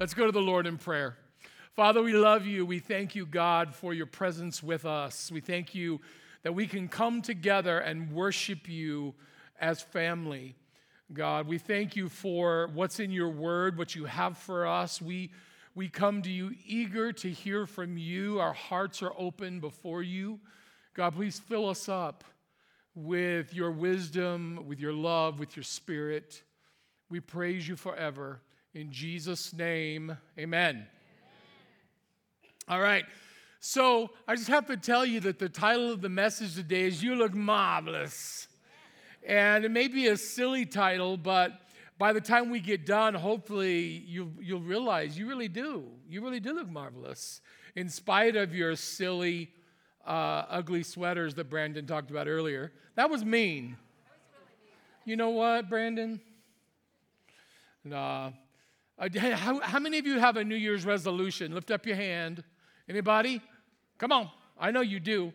Let's 0.00 0.14
go 0.14 0.24
to 0.24 0.32
the 0.32 0.40
Lord 0.40 0.66
in 0.66 0.78
prayer. 0.78 1.14
Father, 1.76 2.00
we 2.02 2.14
love 2.14 2.46
you. 2.46 2.64
We 2.64 2.78
thank 2.78 3.14
you, 3.14 3.26
God, 3.26 3.74
for 3.74 3.92
your 3.92 4.06
presence 4.06 4.62
with 4.62 4.86
us. 4.86 5.30
We 5.30 5.42
thank 5.42 5.74
you 5.74 6.00
that 6.42 6.54
we 6.54 6.66
can 6.66 6.88
come 6.88 7.20
together 7.20 7.80
and 7.80 8.10
worship 8.10 8.66
you 8.66 9.12
as 9.60 9.82
family. 9.82 10.54
God, 11.12 11.46
we 11.46 11.58
thank 11.58 11.96
you 11.96 12.08
for 12.08 12.70
what's 12.72 12.98
in 12.98 13.10
your 13.10 13.28
word, 13.28 13.76
what 13.76 13.94
you 13.94 14.06
have 14.06 14.38
for 14.38 14.66
us. 14.66 15.02
We, 15.02 15.32
we 15.74 15.90
come 15.90 16.22
to 16.22 16.30
you 16.30 16.54
eager 16.64 17.12
to 17.12 17.28
hear 17.28 17.66
from 17.66 17.98
you. 17.98 18.40
Our 18.40 18.54
hearts 18.54 19.02
are 19.02 19.12
open 19.18 19.60
before 19.60 20.02
you. 20.02 20.40
God, 20.94 21.14
please 21.14 21.38
fill 21.38 21.68
us 21.68 21.90
up 21.90 22.24
with 22.94 23.52
your 23.52 23.70
wisdom, 23.70 24.64
with 24.66 24.80
your 24.80 24.94
love, 24.94 25.38
with 25.38 25.56
your 25.56 25.64
spirit. 25.64 26.42
We 27.10 27.20
praise 27.20 27.68
you 27.68 27.76
forever. 27.76 28.40
In 28.72 28.92
Jesus' 28.92 29.52
name, 29.52 30.16
amen. 30.38 30.86
All 32.68 32.80
right. 32.80 33.04
So 33.58 34.10
I 34.28 34.36
just 34.36 34.46
have 34.46 34.66
to 34.68 34.76
tell 34.76 35.04
you 35.04 35.18
that 35.20 35.40
the 35.40 35.48
title 35.48 35.90
of 35.90 36.00
the 36.00 36.08
message 36.08 36.54
today 36.54 36.82
is 36.82 37.02
You 37.02 37.16
Look 37.16 37.34
Marvelous. 37.34 38.46
And 39.26 39.64
it 39.64 39.72
may 39.72 39.88
be 39.88 40.06
a 40.06 40.16
silly 40.16 40.64
title, 40.66 41.16
but 41.16 41.60
by 41.98 42.12
the 42.12 42.20
time 42.20 42.48
we 42.48 42.60
get 42.60 42.86
done, 42.86 43.12
hopefully 43.12 44.04
you'll, 44.06 44.30
you'll 44.40 44.60
realize 44.60 45.18
you 45.18 45.28
really 45.28 45.48
do. 45.48 45.86
You 46.08 46.22
really 46.22 46.40
do 46.40 46.54
look 46.54 46.70
marvelous. 46.70 47.40
In 47.74 47.88
spite 47.88 48.36
of 48.36 48.54
your 48.54 48.76
silly, 48.76 49.50
uh, 50.06 50.44
ugly 50.48 50.84
sweaters 50.84 51.34
that 51.34 51.50
Brandon 51.50 51.86
talked 51.86 52.12
about 52.12 52.28
earlier. 52.28 52.72
That 52.94 53.10
was 53.10 53.24
mean. 53.24 53.76
You 55.04 55.16
know 55.16 55.30
what, 55.30 55.68
Brandon? 55.68 56.20
Nah. 57.84 58.30
Uh, 59.00 59.08
how, 59.18 59.58
how 59.60 59.78
many 59.78 59.98
of 59.98 60.06
you 60.06 60.18
have 60.18 60.36
a 60.36 60.44
New 60.44 60.56
Year's 60.56 60.84
resolution? 60.84 61.54
Lift 61.54 61.70
up 61.70 61.86
your 61.86 61.96
hand. 61.96 62.44
Anybody? 62.86 63.40
Come 63.96 64.12
on. 64.12 64.28
I 64.58 64.70
know 64.70 64.82
you 64.82 65.00
do. 65.00 65.32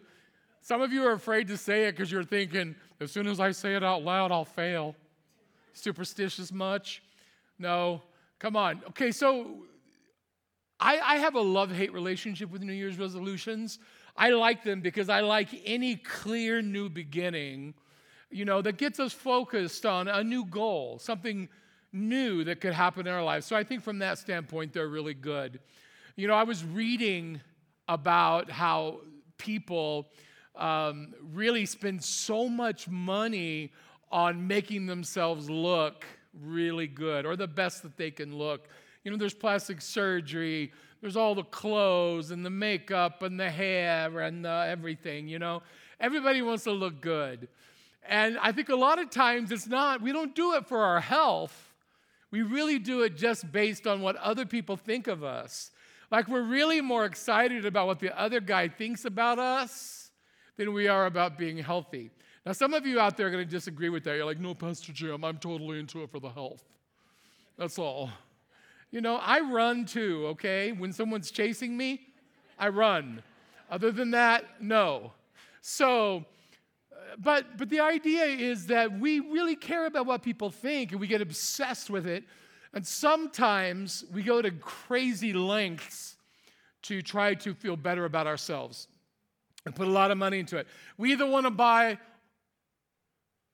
Some 0.62 0.82
of 0.82 0.94
you 0.94 1.04
are 1.08 1.14
afraid 1.14 1.48
to 1.48 1.58
say 1.58 1.86
it 1.86 1.94
because 1.94 2.12
you're 2.12 2.24
thinking, 2.24 2.76
as 3.00 3.12
soon 3.12 3.26
as 3.26 3.40
I 3.40 3.52
say 3.52 3.76
it 3.76 3.84
out 3.84 4.04
loud, 4.04 4.32
I'll 4.32 4.46
fail. 4.46 4.96
Superstitious 5.74 6.52
much? 6.52 7.02
No. 7.58 8.04
Come 8.38 8.56
on. 8.56 8.84
Okay, 8.90 9.12
so 9.12 9.48
I, 10.80 11.00
I 11.00 11.16
have 11.16 11.34
a 11.34 11.42
love 11.42 11.72
hate 11.72 11.92
relationship 11.92 12.52
with 12.52 12.62
New 12.62 12.74
Year's 12.74 13.00
resolutions. 13.00 13.80
I 14.16 14.30
like 14.30 14.64
them 14.64 14.82
because 14.82 15.10
I 15.10 15.22
like 15.22 15.50
any 15.66 15.96
clear 15.96 16.62
new 16.62 16.88
beginning, 16.88 17.74
you 18.30 18.46
know, 18.46 18.62
that 18.62 18.78
gets 18.78 19.00
us 19.00 19.12
focused 19.12 19.88
on 19.88 20.08
a 20.08 20.24
new 20.24 20.46
goal, 20.46 21.00
something 21.00 21.50
new 21.96 22.44
that 22.44 22.62
could 22.62 22.74
happen 22.74 23.08
in 23.08 23.14
our 23.14 23.24
lives. 23.24 23.46
So 23.46 23.56
I 23.56 23.64
think 23.64 23.84
from 23.84 24.00
that 24.00 24.18
standpoint, 24.18 24.74
they're 24.74 24.88
really 24.88 25.14
good. 25.14 25.60
You 26.16 26.28
know, 26.28 26.34
I 26.34 26.44
was 26.44 26.64
reading 26.64 27.42
about 27.88 28.50
how 28.52 29.00
people 29.38 30.08
um, 30.56 31.14
really 31.34 31.66
spend 31.66 32.04
so 32.04 32.48
much 32.48 32.88
money 32.88 33.72
on 34.12 34.48
making 34.48 34.86
themselves 34.86 35.50
look 35.50 36.06
really 36.42 36.88
good 36.88 37.26
or 37.26 37.36
the 37.36 37.48
best 37.48 37.84
that 37.84 37.98
they 37.98 38.12
can 38.12 38.38
look. 38.38 38.68
You 39.04 39.12
know, 39.12 39.18
there's 39.18 39.34
plastic 39.34 39.82
surgery, 39.82 40.72
there's 41.02 41.16
all 41.16 41.36
the 41.36 41.44
clothes 41.44 42.32
and 42.32 42.46
the 42.46 42.50
makeup 42.50 43.22
and 43.22 43.40
the 43.40 43.50
hair 43.50 44.20
and 44.22 44.44
the 44.44 44.66
everything, 44.68 45.28
you 45.28 45.40
know. 45.40 45.62
Everybody 46.00 46.42
wants 46.42 46.64
to 46.64 46.72
look 46.72 47.02
good. 47.02 47.48
And 48.08 48.38
I 48.40 48.52
think 48.52 48.70
a 48.70 48.76
lot 48.76 49.00
of 49.00 49.10
times 49.10 49.52
it's 49.52 49.68
not, 49.68 50.02
we 50.02 50.12
don't 50.12 50.36
do 50.36 50.54
it 50.54 50.66
for 50.68 50.80
our 50.80 51.00
health. 51.00 51.65
We 52.32 52.42
really 52.42 52.80
do 52.80 53.04
it 53.04 53.16
just 53.16 53.52
based 53.52 53.88
on 53.88 54.02
what 54.02 54.16
other 54.18 54.46
people 54.46 54.78
think 54.78 55.08
of 55.08 55.24
us. 55.24 55.72
Like 56.12 56.28
we're 56.28 56.44
really 56.44 56.82
more 56.82 57.06
excited 57.06 57.66
about 57.66 57.88
what 57.88 58.00
the 58.00 58.18
other 58.20 58.40
guy 58.40 58.68
thinks 58.68 59.06
about 59.06 59.40
us 59.40 60.12
than 60.58 60.74
we 60.74 60.88
are 60.88 61.06
about 61.06 61.38
being 61.38 61.58
healthy. 61.58 62.12
Now, 62.46 62.52
some 62.52 62.74
of 62.74 62.86
you 62.86 63.00
out 63.00 63.18
there 63.18 63.28
are 63.28 63.32
going 63.32 63.44
to 63.44 63.50
disagree 63.50 63.90
with 63.90 64.04
that. 64.04 64.16
You're 64.16 64.26
like, 64.26 64.40
no, 64.40 64.54
Pastor 64.54 64.94
Jim, 64.94 65.24
I'm 65.24 65.38
totally 65.40 65.80
into 65.80 66.04
it 66.04 66.12
for 66.12 66.20
the 66.20 66.30
health. 66.30 66.64
That's 67.58 67.80
all. 67.80 68.12
You 68.92 69.02
know, 69.02 69.16
I 69.16 69.40
run 69.40 69.86
too, 69.86 70.28
okay? 70.28 70.72
When 70.72 70.94
someone's 70.94 71.32
chasing 71.32 71.76
me, 71.76 72.02
I 72.60 72.70
run. 72.70 73.24
Other 73.70 73.92
than 73.92 74.12
that, 74.12 74.46
no. 74.62 75.12
So, 75.62 76.24
but 77.20 77.58
but 77.58 77.70
the 77.70 77.80
idea 77.80 78.26
is 78.26 78.68
that 78.68 79.00
we 79.00 79.20
really 79.20 79.56
care 79.56 79.86
about 79.86 80.06
what 80.06 80.22
people 80.22 80.50
think 80.50 80.92
and 80.92 81.00
we 81.00 81.08
get 81.08 81.22
obsessed 81.22 81.90
with 81.90 82.08
it. 82.08 82.24
And 82.74 82.86
sometimes 82.86 84.04
we 84.14 84.22
go 84.22 84.42
to 84.42 84.52
crazy 84.52 85.32
lengths 85.32 86.18
to 86.84 87.02
try 87.02 87.34
to 87.36 87.54
feel 87.54 87.76
better 87.78 88.06
about 88.06 88.28
ourselves 88.28 88.88
and 89.66 89.76
put 89.76 89.88
a 89.88 89.92
lot 89.92 90.12
of 90.12 90.18
money 90.18 90.40
into 90.40 90.58
it. 90.58 90.68
We 90.98 91.12
either 91.14 91.26
want 91.26 91.46
to 91.46 91.52
buy 91.52 91.98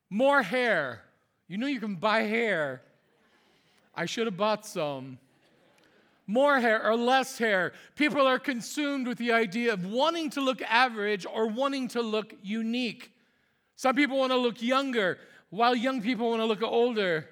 more 0.09 0.41
hair. 0.41 1.01
You 1.47 1.57
know 1.57 1.67
you 1.67 1.79
can 1.79 1.95
buy 1.95 2.21
hair. 2.21 2.81
I 3.95 4.05
should 4.05 4.27
have 4.27 4.37
bought 4.37 4.65
some. 4.65 5.19
More 6.27 6.59
hair 6.59 6.85
or 6.85 6.95
less 6.95 7.37
hair. 7.37 7.73
People 7.95 8.25
are 8.25 8.39
consumed 8.39 9.07
with 9.07 9.17
the 9.17 9.31
idea 9.31 9.73
of 9.73 9.85
wanting 9.85 10.29
to 10.31 10.41
look 10.41 10.61
average 10.61 11.25
or 11.25 11.47
wanting 11.47 11.87
to 11.89 12.01
look 12.01 12.33
unique. 12.41 13.10
Some 13.81 13.95
people 13.95 14.19
want 14.19 14.31
to 14.31 14.37
look 14.37 14.61
younger, 14.61 15.17
while 15.49 15.75
young 15.75 16.03
people 16.03 16.29
want 16.29 16.39
to 16.39 16.45
look 16.45 16.61
older. 16.61 17.27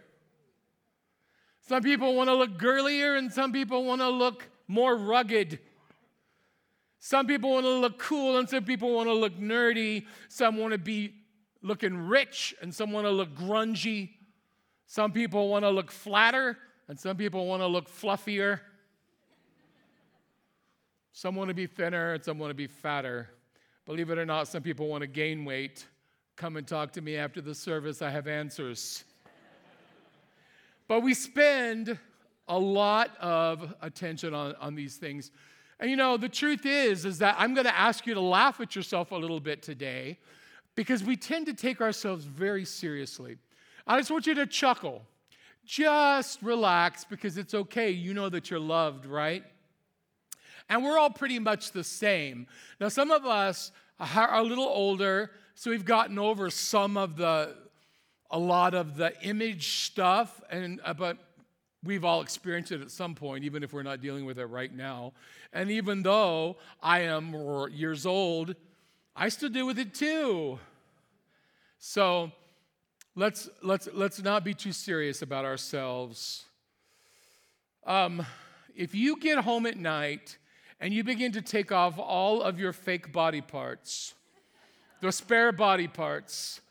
Some 1.67 1.83
people 1.83 2.15
want 2.15 2.27
to 2.27 2.33
look 2.33 2.57
girlier, 2.57 3.17
and 3.17 3.31
some 3.31 3.51
people 3.51 3.85
want 3.85 4.01
to 4.01 4.09
look 4.09 4.49
more 4.67 4.97
rugged. 4.97 5.59
Some 6.97 7.27
people 7.27 7.51
want 7.51 7.67
to 7.67 7.75
look 7.75 7.99
cool, 7.99 8.39
and 8.39 8.49
some 8.49 8.63
people 8.63 8.95
want 8.95 9.07
to 9.09 9.13
look 9.13 9.38
nerdy. 9.38 10.07
Some 10.27 10.57
want 10.57 10.71
to 10.71 10.79
be 10.79 11.13
looking 11.61 11.95
rich, 11.95 12.55
and 12.63 12.73
some 12.73 12.91
want 12.93 13.05
to 13.05 13.11
look 13.11 13.35
grungy. 13.35 14.09
Some 14.88 15.11
people 15.11 15.49
want 15.49 15.65
to 15.65 15.69
look 15.69 15.91
flatter, 15.91 16.57
and 16.88 16.99
some 16.99 17.15
people 17.15 17.45
want 17.45 17.61
to 17.61 17.67
look 17.67 17.88
fluffier. 17.88 18.59
Some 21.13 21.35
want 21.35 21.49
to 21.49 21.53
be 21.53 21.67
thinner, 21.67 22.13
and 22.13 22.25
some 22.25 22.39
want 22.39 22.49
to 22.49 22.55
be 22.55 22.65
fatter. 22.65 23.29
Believe 23.85 24.09
it 24.09 24.17
or 24.17 24.25
not, 24.25 24.47
some 24.47 24.63
people 24.63 24.88
want 24.88 25.01
to 25.01 25.07
gain 25.07 25.45
weight. 25.45 25.85
Come 26.39 26.55
and 26.55 26.66
talk 26.66 26.94
to 26.94 27.01
me 27.01 27.17
after 27.17 27.41
the 27.41 27.53
service, 27.53 28.01
I 28.01 28.09
have 28.11 28.25
answers. 28.25 29.03
but 30.88 31.01
we 31.01 31.13
spend 31.13 32.00
a 32.47 32.57
lot 32.57 33.11
of 33.19 33.75
attention 33.81 34.33
on, 34.33 34.55
on 34.55 34.73
these 34.73 34.95
things. 34.95 35.31
And 35.81 35.89
you 35.89 35.97
know, 35.97 36.16
the 36.16 36.29
truth 36.29 36.66
is, 36.66 37.03
is 37.03 37.17
that 37.17 37.35
I'm 37.38 37.53
going 37.55 37.66
to 37.66 37.77
ask 37.77 38.07
you 38.07 38.13
to 38.13 38.22
laugh 38.22 38.61
at 38.61 38.73
yourself 38.73 39.11
a 39.11 39.17
little 39.17 39.41
bit 39.41 39.61
today 39.61 40.17
because 40.75 41.03
we 41.03 41.17
tend 41.17 41.45
to 41.47 41.53
take 41.53 41.81
ourselves 41.81 42.23
very 42.23 42.63
seriously. 42.63 43.35
I 43.85 43.97
just 43.97 44.09
want 44.09 44.25
you 44.25 44.35
to 44.35 44.45
chuckle. 44.45 45.01
Just 45.66 46.41
relax 46.41 47.03
because 47.03 47.38
it's 47.38 47.53
okay. 47.53 47.89
You 47.89 48.13
know 48.13 48.29
that 48.29 48.50
you're 48.50 48.61
loved, 48.61 49.06
right? 49.06 49.44
And 50.69 50.85
we're 50.85 50.97
all 50.97 51.09
pretty 51.09 51.39
much 51.39 51.73
the 51.73 51.83
same. 51.83 52.47
Now, 52.79 52.88
some 52.88 53.11
of 53.11 53.25
us 53.25 53.73
are 54.00 54.35
a 54.35 54.41
little 54.41 54.69
older, 54.69 55.31
so 55.59 55.71
we've 55.71 55.83
gotten 55.83 56.17
over 56.17 56.49
some 56.49 56.95
of 56.95 57.17
the, 57.17 57.53
a 58.31 58.39
lot 58.39 58.73
of 58.73 58.95
the 58.95 59.11
image 59.23 59.83
stuff, 59.83 60.41
and 60.49 60.79
uh, 60.85 60.93
but 60.93 61.17
we've 61.83 62.05
all 62.05 62.21
experienced 62.21 62.71
it 62.71 62.79
at 62.79 62.89
some 62.89 63.13
point, 63.13 63.43
even 63.43 63.61
if 63.61 63.73
we're 63.73 63.83
not 63.83 63.99
dealing 63.99 64.23
with 64.23 64.39
it 64.39 64.45
right 64.45 64.73
now. 64.73 65.11
And 65.51 65.69
even 65.69 66.01
though 66.01 66.55
I 66.81 67.01
am 67.01 67.35
years 67.73 68.05
old, 68.05 68.55
I 69.17 69.27
still 69.27 69.49
deal 69.49 69.67
with 69.67 69.79
it 69.79 69.93
too. 69.93 70.59
So 71.77 72.31
let's 73.17 73.49
let's 73.61 73.89
let's 73.91 74.21
not 74.21 74.45
be 74.45 74.53
too 74.53 74.71
serious 74.71 75.21
about 75.21 75.44
ourselves. 75.44 76.45
Um, 77.85 78.25
if 78.77 78.95
you 78.95 79.17
get 79.19 79.39
home 79.39 79.65
at 79.65 79.75
night 79.75 80.38
and 80.79 80.94
you 80.94 81.03
begin 81.03 81.33
to 81.33 81.41
take 81.41 81.73
off 81.73 82.00
all 82.00 82.41
of 82.41 82.62
your 82.62 82.71
fake 82.71 83.12
body 83.12 83.41
parts, 83.41 84.13
the 85.01 85.12
spare 85.12 85.51
body 85.51 85.88
parts, 85.88 86.62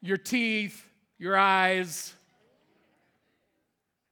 your 0.00 0.16
teeth, 0.16 0.84
your 1.18 1.36
eyes. 1.36 2.14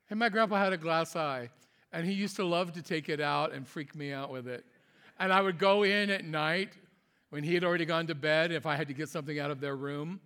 And 0.09 0.19
my 0.19 0.29
grandpa 0.29 0.57
had 0.57 0.73
a 0.73 0.77
glass 0.77 1.17
eye, 1.17 1.51
and 1.93 2.07
he 2.07 2.13
used 2.13 2.37
to 2.37 2.45
love 2.45 2.73
to 2.73 2.83
take 2.83 3.09
it 3.09 3.21
out 3.21 3.53
and 3.53 3.67
freak 3.67 3.95
me 3.95 4.13
out 4.13 4.31
with 4.31 4.49
it. 4.49 4.65
And 5.19 5.33
I 5.33 5.41
would 5.41 5.59
go 5.59 5.83
in 5.83 6.11
at 6.11 6.25
night 6.25 6.71
when 7.31 7.45
he 7.45 7.55
had 7.55 7.65
already 7.65 7.85
gone 7.85 8.07
to 8.09 8.15
bed, 8.15 8.51
if 8.51 8.67
I 8.67 8.77
had 8.77 8.89
to 8.89 8.95
get 8.95 9.09
something 9.09 9.39
out 9.39 9.51
of 9.51 9.61
their 9.61 9.77
room, 9.77 10.21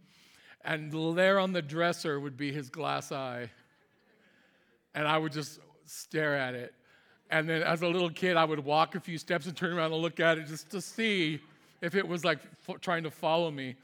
and 0.65 0.91
there 1.17 1.39
on 1.39 1.53
the 1.53 1.61
dresser 1.61 2.19
would 2.19 2.37
be 2.37 2.51
his 2.51 2.71
glass 2.71 3.13
eye. 3.13 3.51
And 4.95 5.07
I 5.07 5.19
would 5.19 5.33
just 5.33 5.59
stare 5.85 6.37
at 6.37 6.55
it. 6.55 6.73
And 7.31 7.49
then 7.49 7.63
as 7.63 7.83
a 7.83 7.89
little 7.89 8.11
kid, 8.11 8.37
I 8.37 8.45
would 8.45 8.61
walk 8.61 8.95
a 8.95 9.01
few 9.01 9.19
steps 9.19 9.47
and 9.47 9.57
turn 9.57 9.77
around 9.77 9.93
and 9.93 10.01
look 10.01 10.21
at 10.21 10.39
it 10.39 10.47
just 10.47 10.71
to 10.71 10.81
see 10.81 11.41
if 11.85 11.95
it 11.95 12.07
was 12.07 12.25
like 12.25 12.39
f- 12.69 12.81
trying 12.81 13.03
to 13.03 13.11
follow 13.11 13.51
me. 13.51 13.77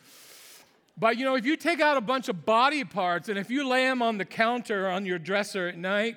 But 0.97 1.17
you 1.19 1.25
know, 1.25 1.37
if 1.37 1.45
you 1.45 1.57
take 1.57 1.81
out 1.81 1.97
a 1.97 2.01
bunch 2.01 2.29
of 2.29 2.45
body 2.45 2.85
parts 2.85 3.29
and 3.29 3.39
if 3.39 3.51
you 3.51 3.67
lay 3.69 3.85
them 3.85 4.03
on 4.03 4.19
the 4.19 4.25
counter 4.25 4.89
on 4.89 5.07
your 5.07 5.19
dresser 5.19 5.69
at 5.69 5.77
night, 5.77 6.17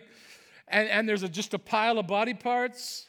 and, 0.68 0.90
and 0.90 1.08
there's 1.08 1.24
a, 1.24 1.30
just 1.30 1.54
a 1.54 1.60
pile 1.60 2.00
of 2.00 2.08
body 2.08 2.34
parts, 2.34 3.08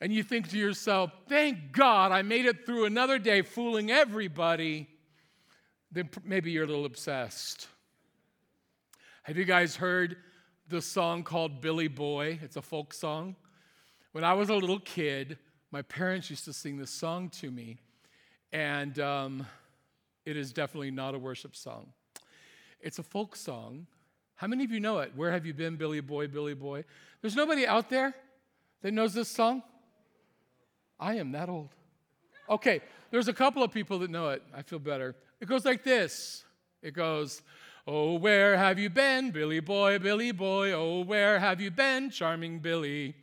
and 0.00 0.12
you 0.12 0.22
think 0.22 0.50
to 0.50 0.58
yourself, 0.58 1.12
thank 1.28 1.72
God 1.72 2.10
I 2.12 2.22
made 2.22 2.46
it 2.46 2.66
through 2.66 2.86
another 2.86 3.18
day 3.18 3.42
fooling 3.42 3.90
everybody, 3.90 4.88
then 5.90 6.08
maybe 6.24 6.50
you're 6.50 6.64
a 6.64 6.66
little 6.66 6.86
obsessed. 6.86 7.68
Have 9.24 9.36
you 9.36 9.44
guys 9.44 9.76
heard 9.76 10.16
the 10.68 10.82
song 10.82 11.22
called 11.22 11.60
Billy 11.60 11.86
Boy? 11.86 12.40
It's 12.42 12.56
a 12.56 12.62
folk 12.62 12.92
song. 12.92 13.36
When 14.10 14.24
I 14.24 14.32
was 14.32 14.48
a 14.48 14.54
little 14.54 14.80
kid, 14.80 15.38
my 15.70 15.82
parents 15.82 16.30
used 16.30 16.44
to 16.46 16.52
sing 16.52 16.78
this 16.78 16.90
song 16.90 17.28
to 17.30 17.50
me, 17.50 17.78
and 18.52 18.98
um, 18.98 19.46
it 20.24 20.36
is 20.36 20.52
definitely 20.52 20.90
not 20.90 21.14
a 21.14 21.18
worship 21.18 21.56
song. 21.56 21.86
It's 22.80 22.98
a 22.98 23.02
folk 23.02 23.36
song. 23.36 23.86
How 24.34 24.46
many 24.46 24.64
of 24.64 24.70
you 24.70 24.80
know 24.80 24.98
it? 24.98 25.12
Where 25.14 25.30
have 25.30 25.46
you 25.46 25.54
been, 25.54 25.76
Billy 25.76 26.00
Boy, 26.00 26.26
Billy 26.26 26.54
Boy? 26.54 26.84
There's 27.20 27.36
nobody 27.36 27.66
out 27.66 27.88
there 27.88 28.14
that 28.82 28.92
knows 28.92 29.14
this 29.14 29.28
song? 29.28 29.62
I 30.98 31.14
am 31.14 31.32
that 31.32 31.48
old. 31.48 31.70
Okay, 32.50 32.80
there's 33.10 33.28
a 33.28 33.32
couple 33.32 33.62
of 33.62 33.72
people 33.72 33.98
that 34.00 34.10
know 34.10 34.30
it. 34.30 34.42
I 34.54 34.62
feel 34.62 34.78
better. 34.78 35.14
It 35.40 35.46
goes 35.48 35.64
like 35.64 35.84
this 35.84 36.44
it 36.82 36.94
goes, 36.94 37.42
Oh, 37.86 38.14
where 38.14 38.56
have 38.56 38.78
you 38.78 38.90
been, 38.90 39.30
Billy 39.30 39.60
boy, 39.60 39.98
Billy 39.98 40.32
boy? 40.32 40.72
Oh, 40.72 41.00
where 41.02 41.38
have 41.38 41.60
you 41.60 41.70
been, 41.70 42.10
charming 42.10 42.58
Billy? 42.58 43.14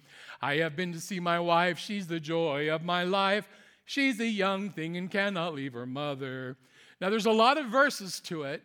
I 0.41 0.55
have 0.57 0.75
been 0.75 0.93
to 0.93 0.99
see 0.99 1.19
my 1.19 1.39
wife, 1.39 1.77
she's 1.77 2.07
the 2.07 2.19
joy 2.19 2.69
of 2.69 2.83
my 2.83 3.03
life. 3.03 3.47
She's 3.89 4.19
a 4.19 4.27
young 4.27 4.69
thing 4.69 4.97
and 4.97 5.09
cannot 5.09 5.55
leave 5.55 5.73
her 5.73 5.87
mother. 5.87 6.57
Now, 7.01 7.09
there's 7.09 7.25
a 7.25 7.31
lot 7.31 7.57
of 7.57 7.71
verses 7.71 8.19
to 8.25 8.43
it, 8.43 8.61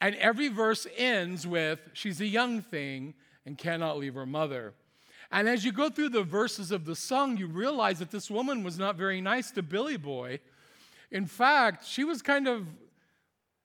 and 0.00 0.16
every 0.16 0.48
verse 0.48 0.84
ends 0.96 1.46
with, 1.46 1.78
She's 1.92 2.20
a 2.20 2.26
young 2.26 2.60
thing 2.60 3.14
and 3.46 3.56
cannot 3.56 3.98
leave 3.98 4.14
her 4.14 4.26
mother. 4.26 4.74
And 5.30 5.48
as 5.48 5.64
you 5.64 5.70
go 5.70 5.90
through 5.90 6.08
the 6.08 6.24
verses 6.24 6.72
of 6.72 6.86
the 6.86 6.96
song, 6.96 7.36
you 7.36 7.46
realize 7.46 8.00
that 8.00 8.10
this 8.10 8.28
woman 8.28 8.64
was 8.64 8.76
not 8.76 8.96
very 8.96 9.20
nice 9.20 9.52
to 9.52 9.62
Billy 9.62 9.96
Boy. 9.96 10.40
In 11.12 11.26
fact, 11.26 11.86
she 11.86 12.02
was 12.02 12.20
kind 12.20 12.48
of, 12.48 12.66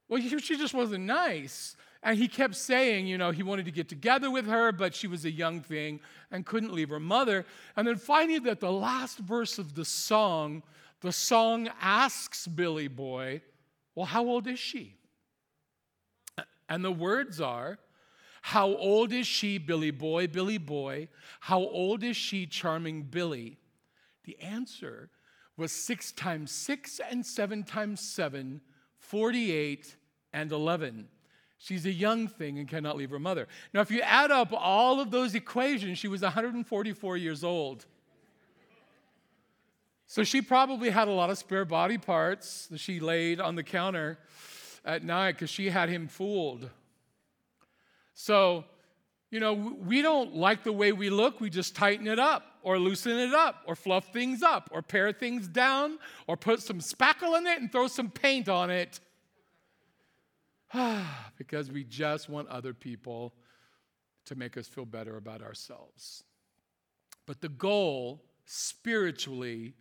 well, 0.10 0.22
she 0.22 0.58
just 0.58 0.76
wasn't 0.76 1.06
nice. 1.06 1.76
And 2.04 2.20
he 2.20 2.28
kept 2.28 2.54
saying, 2.54 3.08
you 3.08 3.18
know, 3.18 3.32
he 3.32 3.42
wanted 3.42 3.66
to 3.66 3.72
get 3.72 3.90
together 3.90 4.30
with 4.30 4.46
her, 4.46 4.72
but 4.72 4.94
she 4.94 5.08
was 5.08 5.26
a 5.26 5.32
young 5.32 5.62
thing 5.62 6.02
and 6.30 6.46
couldn't 6.46 6.72
leave 6.72 6.90
her 6.90 7.00
mother. 7.00 7.48
And 7.76 7.88
then 7.88 7.96
finally, 7.96 8.38
that 8.38 8.60
the 8.60 8.72
last 8.72 9.18
verse 9.18 9.58
of 9.58 9.74
the 9.74 9.86
song, 9.86 10.62
the 11.02 11.12
song 11.12 11.70
asks 11.82 12.48
Billy 12.48 12.88
Boy, 12.88 13.42
well, 13.96 14.06
how 14.06 14.24
old 14.24 14.48
is 14.48 14.60
she? 14.60 14.96
And 16.70 16.86
the 16.86 16.92
words 16.92 17.42
are, 17.42 17.80
How 18.42 18.68
old 18.68 19.12
is 19.12 19.28
she, 19.28 19.58
Billy 19.58 19.92
Boy, 19.92 20.28
Billy 20.28 20.58
Boy? 20.58 21.10
How 21.42 21.60
old 21.60 22.04
is 22.04 22.16
she, 22.16 22.46
charming 22.46 23.04
Billy? 23.04 23.58
The 24.24 24.40
answer 24.40 25.10
was 25.58 25.72
six 25.72 26.12
times 26.12 26.52
six 26.52 27.02
and 27.10 27.26
seven 27.26 27.64
times 27.64 28.00
seven, 28.00 28.62
48 29.00 29.98
and 30.32 30.52
11. 30.52 31.08
She's 31.58 31.86
a 31.86 31.92
young 31.92 32.28
thing 32.28 32.58
and 32.58 32.68
cannot 32.68 32.96
leave 32.96 33.10
her 33.10 33.20
mother. 33.20 33.48
Now, 33.74 33.82
if 33.82 33.92
you 33.92 34.02
add 34.02 34.32
up 34.32 34.54
all 34.54 35.02
of 35.02 35.12
those 35.12 35.36
equations, 35.36 35.98
she 35.98 36.08
was 36.08 36.22
144 36.22 37.18
years 37.18 37.44
old. 37.44 37.86
So 40.10 40.24
she 40.24 40.42
probably 40.42 40.90
had 40.90 41.08
a 41.08 41.12
lot 41.12 41.30
of 41.30 41.38
spare 41.38 41.66
body 41.66 42.00
parts 42.00 42.66
that 42.72 42.80
she 42.80 43.00
laid 43.00 43.40
on 43.40 43.54
the 43.54 43.62
counter 43.62 44.18
at 44.84 45.04
night 45.04 45.34
because 45.34 45.52
she 45.52 45.70
had 45.70 45.88
him 45.88 46.08
fooled. 46.08 46.68
So, 48.16 48.66
you 49.30 49.40
know, 49.40 49.54
we 49.54 50.02
don't 50.02 50.36
like 50.36 50.64
the 50.64 50.72
way 50.74 50.94
we 50.94 51.12
look, 51.12 51.40
we 51.40 51.52
just 51.52 51.76
tighten 51.76 52.08
it 52.08 52.18
up 52.18 52.44
or 52.64 52.80
loosen 52.80 53.20
it 53.20 53.36
up 53.36 53.62
or 53.68 53.76
fluff 53.76 54.12
things 54.12 54.42
up 54.42 54.72
or 54.74 54.82
pare 54.82 55.12
things 55.12 55.48
down 55.48 56.00
or 56.26 56.36
put 56.36 56.64
some 56.64 56.80
spackle 56.80 57.38
in 57.38 57.46
it 57.46 57.62
and 57.62 57.72
throw 57.72 57.86
some 57.86 58.10
paint 58.10 58.50
on 58.50 58.72
it. 58.72 59.00
because 61.38 61.72
we 61.72 61.84
just 61.84 62.30
want 62.30 62.48
other 62.48 62.74
people 62.74 63.36
to 64.26 64.34
make 64.34 64.58
us 64.58 64.68
feel 64.68 64.86
better 64.86 65.18
about 65.18 65.44
ourselves. 65.44 66.24
But 67.28 67.42
the 67.42 67.50
goal 67.50 68.24
spiritually 68.46 69.76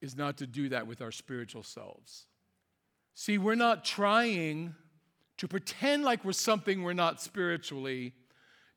is 0.00 0.16
not 0.16 0.36
to 0.38 0.46
do 0.46 0.68
that 0.68 0.86
with 0.86 1.00
our 1.02 1.12
spiritual 1.12 1.62
selves. 1.62 2.26
See, 3.14 3.38
we're 3.38 3.56
not 3.56 3.84
trying 3.84 4.74
to 5.38 5.48
pretend 5.48 6.04
like 6.04 6.24
we're 6.24 6.32
something 6.32 6.82
we're 6.82 6.92
not 6.92 7.20
spiritually 7.20 8.12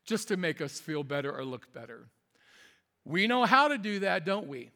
just 0.04 0.28
to 0.28 0.36
make 0.36 0.60
us 0.60 0.80
feel 0.80 1.04
better 1.04 1.32
or 1.32 1.44
look 1.44 1.72
better. 1.72 2.08
We 3.04 3.26
know 3.26 3.44
how 3.44 3.68
to 3.68 3.78
do 3.78 4.00
that, 4.00 4.24
don't 4.24 4.48
we? 4.48 4.70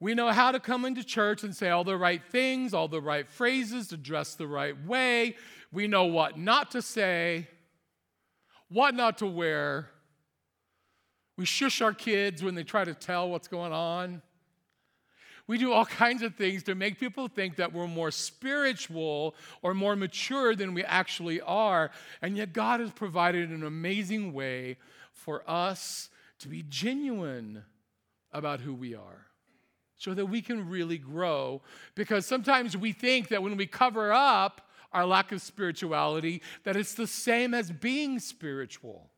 We 0.00 0.14
know 0.14 0.30
how 0.30 0.50
to 0.52 0.58
come 0.58 0.86
into 0.86 1.04
church 1.04 1.44
and 1.44 1.54
say 1.54 1.68
all 1.68 1.84
the 1.84 1.96
right 1.96 2.22
things, 2.24 2.72
all 2.72 2.88
the 2.88 3.02
right 3.02 3.28
phrases, 3.28 3.88
to 3.88 3.98
dress 3.98 4.34
the 4.34 4.46
right 4.46 4.74
way. 4.86 5.36
We 5.72 5.86
know 5.86 6.04
what 6.04 6.38
not 6.38 6.70
to 6.70 6.80
say, 6.80 7.48
what 8.68 8.94
not 8.94 9.18
to 9.18 9.26
wear. 9.26 9.90
We 11.36 11.44
shush 11.44 11.82
our 11.82 11.92
kids 11.92 12.42
when 12.42 12.54
they 12.54 12.64
try 12.64 12.84
to 12.84 12.94
tell 12.94 13.28
what's 13.28 13.48
going 13.48 13.72
on. 13.72 14.22
We 15.50 15.58
do 15.58 15.72
all 15.72 15.84
kinds 15.84 16.22
of 16.22 16.36
things 16.36 16.62
to 16.62 16.76
make 16.76 17.00
people 17.00 17.26
think 17.26 17.56
that 17.56 17.72
we're 17.72 17.88
more 17.88 18.12
spiritual 18.12 19.34
or 19.62 19.74
more 19.74 19.96
mature 19.96 20.54
than 20.54 20.74
we 20.74 20.84
actually 20.84 21.40
are. 21.40 21.90
And 22.22 22.36
yet, 22.36 22.52
God 22.52 22.78
has 22.78 22.92
provided 22.92 23.50
an 23.50 23.64
amazing 23.64 24.32
way 24.32 24.76
for 25.12 25.42
us 25.50 26.08
to 26.38 26.46
be 26.46 26.62
genuine 26.68 27.64
about 28.32 28.60
who 28.60 28.72
we 28.72 28.94
are 28.94 29.26
so 29.96 30.14
that 30.14 30.26
we 30.26 30.40
can 30.40 30.68
really 30.68 30.98
grow. 30.98 31.62
Because 31.96 32.26
sometimes 32.26 32.76
we 32.76 32.92
think 32.92 33.26
that 33.30 33.42
when 33.42 33.56
we 33.56 33.66
cover 33.66 34.12
up 34.12 34.68
our 34.92 35.04
lack 35.04 35.32
of 35.32 35.42
spirituality, 35.42 36.42
that 36.62 36.76
it's 36.76 36.94
the 36.94 37.08
same 37.08 37.54
as 37.54 37.72
being 37.72 38.20
spiritual. 38.20 39.10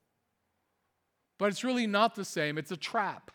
But 1.36 1.50
it's 1.50 1.62
really 1.62 1.86
not 1.86 2.14
the 2.14 2.24
same, 2.24 2.56
it's 2.56 2.72
a 2.72 2.76
trap. 2.78 3.32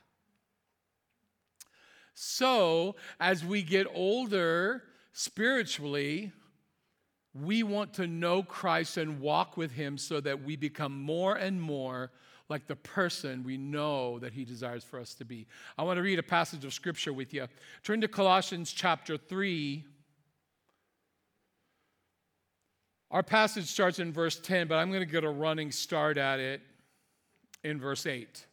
So, 2.19 2.96
as 3.19 3.46
we 3.46 3.62
get 3.62 3.86
older 3.94 4.81
spiritually, 5.14 6.31
we 7.31 7.62
want 7.62 7.94
to 7.94 8.08
know 8.08 8.42
Christ 8.42 8.98
and 8.98 9.19
walk 9.19 9.56
with 9.56 9.74
Him 9.74 10.00
so 10.00 10.19
that 10.22 10.44
we 10.44 10.56
become 10.56 11.00
more 11.00 11.36
and 11.36 11.62
more 11.62 12.10
like 12.50 12.66
the 12.66 12.76
person 12.76 13.44
we 13.44 13.56
know 13.56 14.18
that 14.18 14.33
He 14.33 14.45
desires 14.45 14.83
for 14.83 15.00
us 15.00 15.14
to 15.14 15.26
be. 15.26 15.45
I 15.78 15.83
want 15.83 15.97
to 15.97 16.02
read 16.02 16.18
a 16.18 16.24
passage 16.24 16.66
of 16.66 16.74
Scripture 16.74 17.14
with 17.14 17.36
you. 17.36 17.45
Turn 17.83 18.02
to 18.02 18.07
Colossians 18.07 18.71
chapter 18.71 19.16
3. 19.16 19.86
Our 23.12 23.21
passage 23.21 23.68
starts 23.68 24.00
in 24.00 24.12
verse 24.12 24.40
10, 24.40 24.68
but 24.68 24.78
I'm 24.78 24.90
going 24.90 25.06
to 25.06 25.06
get 25.06 25.24
a 25.24 25.30
running 25.30 25.71
start 25.71 26.18
at 26.18 26.40
it 26.40 26.64
in 27.64 27.80
verse 27.80 28.07
8. 28.07 28.44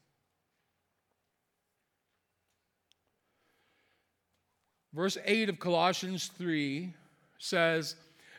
Verse 4.94 5.18
8 5.24 5.48
of 5.48 5.58
Colossians 5.58 6.30
3 6.38 6.94
says, 7.38 7.96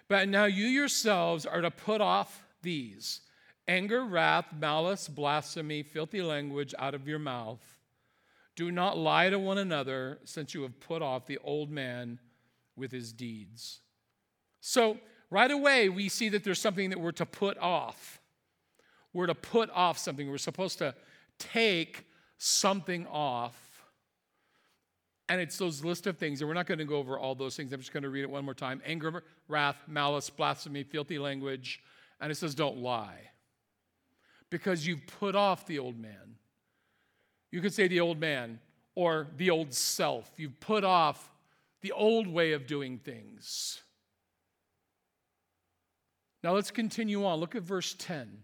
But 0.08 0.30
now 0.30 0.46
you 0.46 0.66
yourselves 0.66 1.46
are 1.46 1.60
to 1.60 1.70
put 1.70 2.00
off 2.00 2.46
these 2.62 3.22
anger, 3.68 4.06
wrath, 4.06 4.46
malice, 4.58 5.08
blasphemy, 5.08 5.84
filthy 5.84 6.22
language 6.22 6.74
out 6.80 6.94
of 6.94 7.08
your 7.08 7.20
mouth. 7.20 7.60
Do 8.56 8.72
not 8.72 8.98
lie 8.98 9.30
to 9.30 9.38
one 9.38 9.58
another, 9.58 10.20
since 10.24 10.54
you 10.54 10.62
have 10.62 10.80
put 10.80 11.02
off 11.02 11.26
the 11.26 11.40
old 11.44 11.70
man 11.70 12.20
with 12.78 12.92
his 12.92 13.12
deeds. 13.12 13.82
So, 14.62 14.98
right 15.30 15.52
away, 15.52 15.90
we 15.90 16.08
see 16.08 16.30
that 16.30 16.44
there's 16.44 16.62
something 16.62 16.92
that 16.92 17.00
we're 17.00 17.12
to 17.14 17.26
put 17.26 17.58
off. 17.58 18.22
We're 19.14 19.28
to 19.28 19.36
put 19.36 19.70
off 19.72 19.98
something. 19.98 20.30
We're 20.30 20.38
supposed 20.38 20.78
to 20.78 20.96
take 21.38 22.06
something 22.38 23.08
off 23.08 23.65
and 25.28 25.42
it's 25.42 25.58
those 25.58 25.84
list 25.84 26.06
of 26.08 26.18
things, 26.18 26.42
and 26.42 26.48
we're 26.48 26.54
not 26.54 26.68
going 26.68 26.78
to 26.78 26.86
go 26.86 26.98
over 26.98 27.18
all 27.18 27.34
those 27.34 27.56
things. 27.56 27.74
I'm 27.74 27.80
just 27.80 27.92
going 27.92 28.04
to 28.04 28.10
read 28.10 28.22
it 28.22 28.30
one 28.30 28.46
more 28.46 28.54
time 28.54 28.82
anger, 28.86 29.24
wrath, 29.48 29.78
malice, 29.88 30.30
blasphemy, 30.30 30.84
filthy 30.84 31.18
language. 31.18 31.82
And 32.22 32.32
it 32.32 32.36
says, 32.36 32.56
don't 32.56 32.78
lie. 32.78 33.32
Because 34.50 34.88
you've 34.88 35.06
put 35.20 35.36
off 35.36 35.66
the 35.66 35.80
old 35.80 36.00
man. 36.00 36.36
You 37.52 37.62
could 37.62 37.74
say 37.74 37.88
the 37.88 38.00
old 38.00 38.20
man 38.20 38.60
or 38.94 39.28
the 39.38 39.50
old 39.50 39.74
self. 39.74 40.32
You've 40.38 40.60
put 40.60 40.84
off 40.84 41.32
the 41.82 41.92
old 41.92 42.28
way 42.28 42.54
of 42.54 42.68
doing 42.68 43.00
things. 43.00 43.82
Now 46.44 46.54
let's 46.54 46.72
continue 46.72 47.26
on. 47.26 47.40
Look 47.40 47.56
at 47.56 47.64
verse 47.64 47.96
10. 47.98 48.44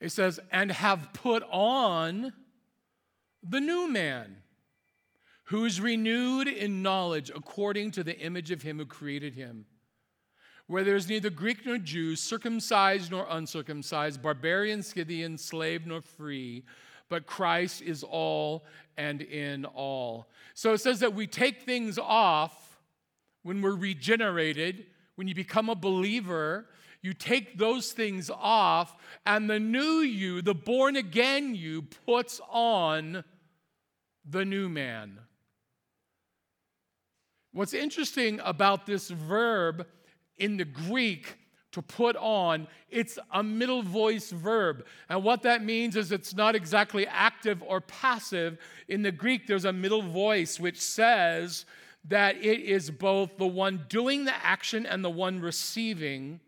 It 0.00 0.10
says, 0.10 0.40
and 0.50 0.70
have 0.72 1.10
put 1.14 1.44
on 1.50 2.32
the 3.48 3.60
new 3.60 3.88
man, 3.88 4.36
who 5.48 5.64
is 5.66 5.80
renewed 5.80 6.48
in 6.48 6.82
knowledge 6.82 7.30
according 7.34 7.90
to 7.92 8.02
the 8.02 8.18
image 8.18 8.50
of 8.50 8.62
him 8.62 8.78
who 8.78 8.86
created 8.86 9.34
him. 9.34 9.66
where 10.66 10.84
there 10.84 10.96
is 10.96 11.08
neither 11.08 11.30
Greek 11.30 11.66
nor 11.66 11.78
Jew, 11.78 12.16
circumcised 12.16 13.10
nor 13.10 13.26
uncircumcised, 13.28 14.22
barbarian, 14.22 14.82
Scythian, 14.82 15.36
slave 15.36 15.86
nor 15.86 16.00
free, 16.00 16.64
but 17.08 17.26
Christ 17.26 17.82
is 17.82 18.02
all 18.02 18.64
and 18.96 19.20
in 19.20 19.66
all. 19.66 20.30
So 20.54 20.72
it 20.72 20.78
says 20.78 21.00
that 21.00 21.14
we 21.14 21.26
take 21.26 21.62
things 21.62 21.98
off 21.98 22.80
when 23.42 23.60
we're 23.60 23.76
regenerated, 23.76 24.86
when 25.16 25.28
you 25.28 25.34
become 25.34 25.68
a 25.68 25.74
believer. 25.74 26.66
You 27.02 27.12
take 27.12 27.58
those 27.58 27.92
things 27.92 28.30
off, 28.30 28.96
and 29.26 29.50
the 29.50 29.60
new 29.60 29.98
you, 29.98 30.40
the 30.40 30.54
born 30.54 30.96
again 30.96 31.54
you, 31.54 31.82
puts 31.82 32.40
on 32.48 33.22
the 34.28 34.44
new 34.44 34.68
man. 34.68 35.18
What's 37.52 37.74
interesting 37.74 38.40
about 38.44 38.86
this 38.86 39.10
verb 39.10 39.86
in 40.38 40.56
the 40.56 40.64
Greek 40.64 41.36
to 41.74 41.82
put 41.82 42.16
on, 42.16 42.68
it's 42.88 43.18
a 43.32 43.42
middle 43.42 43.82
voice 43.82 44.30
verb. 44.30 44.86
And 45.08 45.24
what 45.24 45.42
that 45.42 45.64
means 45.64 45.96
is 45.96 46.12
it's 46.12 46.34
not 46.34 46.54
exactly 46.54 47.06
active 47.06 47.62
or 47.66 47.80
passive. 47.80 48.58
In 48.88 49.02
the 49.02 49.10
Greek, 49.10 49.46
there's 49.46 49.64
a 49.64 49.72
middle 49.72 50.02
voice 50.02 50.60
which 50.60 50.80
says 50.80 51.66
that 52.04 52.36
it 52.36 52.60
is 52.60 52.90
both 52.90 53.38
the 53.38 53.46
one 53.46 53.86
doing 53.88 54.24
the 54.24 54.34
action 54.44 54.86
and 54.86 55.04
the 55.04 55.10
one 55.10 55.40
receiving. 55.40 56.38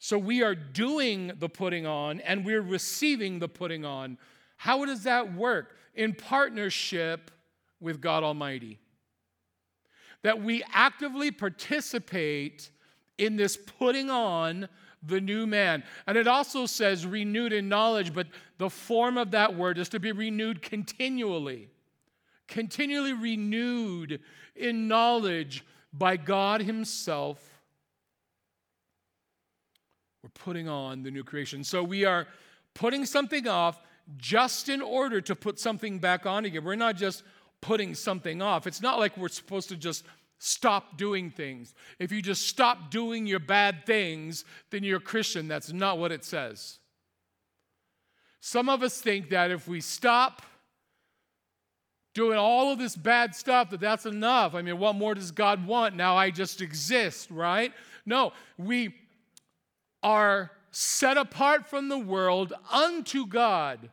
So 0.00 0.18
we 0.18 0.42
are 0.42 0.56
doing 0.56 1.32
the 1.38 1.48
putting 1.48 1.86
on 1.86 2.20
and 2.20 2.44
we're 2.44 2.60
receiving 2.60 3.38
the 3.38 3.48
putting 3.48 3.84
on. 3.84 4.18
How 4.56 4.84
does 4.84 5.04
that 5.04 5.32
work? 5.32 5.76
In 5.94 6.14
partnership 6.14 7.30
with 7.80 8.00
God 8.00 8.22
Almighty 8.22 8.78
that 10.24 10.42
we 10.42 10.64
actively 10.72 11.30
participate 11.30 12.70
in 13.18 13.36
this 13.36 13.56
putting 13.56 14.10
on 14.10 14.68
the 15.06 15.20
new 15.20 15.46
man. 15.46 15.84
And 16.06 16.16
it 16.16 16.26
also 16.26 16.64
says 16.64 17.06
renewed 17.06 17.52
in 17.52 17.68
knowledge, 17.68 18.14
but 18.14 18.26
the 18.56 18.70
form 18.70 19.18
of 19.18 19.30
that 19.32 19.54
word 19.54 19.78
is 19.78 19.90
to 19.90 20.00
be 20.00 20.12
renewed 20.12 20.62
continually. 20.62 21.68
Continually 22.48 23.12
renewed 23.12 24.20
in 24.56 24.88
knowledge 24.88 25.62
by 25.92 26.16
God 26.16 26.62
Himself. 26.62 27.60
We're 30.22 30.30
putting 30.30 30.68
on 30.68 31.02
the 31.02 31.10
new 31.10 31.22
creation. 31.22 31.62
So 31.64 31.82
we 31.82 32.06
are 32.06 32.26
putting 32.72 33.04
something 33.04 33.46
off 33.46 33.78
just 34.16 34.68
in 34.68 34.82
order 34.82 35.20
to 35.20 35.34
put 35.34 35.58
something 35.58 35.98
back 35.98 36.26
on 36.26 36.44
again. 36.44 36.64
We're 36.64 36.74
not 36.74 36.96
just 36.96 37.22
putting 37.60 37.94
something 37.94 38.42
off. 38.42 38.66
It's 38.66 38.82
not 38.82 38.98
like 38.98 39.16
we're 39.16 39.28
supposed 39.28 39.68
to 39.70 39.76
just 39.76 40.04
stop 40.38 40.98
doing 40.98 41.30
things. 41.30 41.74
If 41.98 42.12
you 42.12 42.20
just 42.20 42.46
stop 42.46 42.90
doing 42.90 43.26
your 43.26 43.40
bad 43.40 43.86
things, 43.86 44.44
then 44.70 44.84
you're 44.84 44.98
a 44.98 45.00
Christian. 45.00 45.48
That's 45.48 45.72
not 45.72 45.98
what 45.98 46.12
it 46.12 46.24
says. 46.24 46.78
Some 48.40 48.68
of 48.68 48.82
us 48.82 49.00
think 49.00 49.30
that 49.30 49.50
if 49.50 49.66
we 49.66 49.80
stop 49.80 50.42
doing 52.14 52.38
all 52.38 52.72
of 52.72 52.78
this 52.78 52.96
bad 52.96 53.34
stuff 53.34 53.70
that 53.70 53.80
that's 53.80 54.06
enough. 54.06 54.54
I 54.54 54.62
mean, 54.62 54.78
what 54.78 54.94
more 54.94 55.14
does 55.14 55.32
God 55.32 55.66
want? 55.66 55.96
Now 55.96 56.16
I 56.16 56.30
just 56.30 56.60
exist, 56.60 57.30
right? 57.30 57.72
No, 58.06 58.32
we 58.56 58.94
are 60.02 60.50
set 60.74 61.16
apart 61.16 61.66
from 61.68 61.88
the 61.88 61.98
world 61.98 62.52
unto 62.70 63.26
God. 63.26 63.90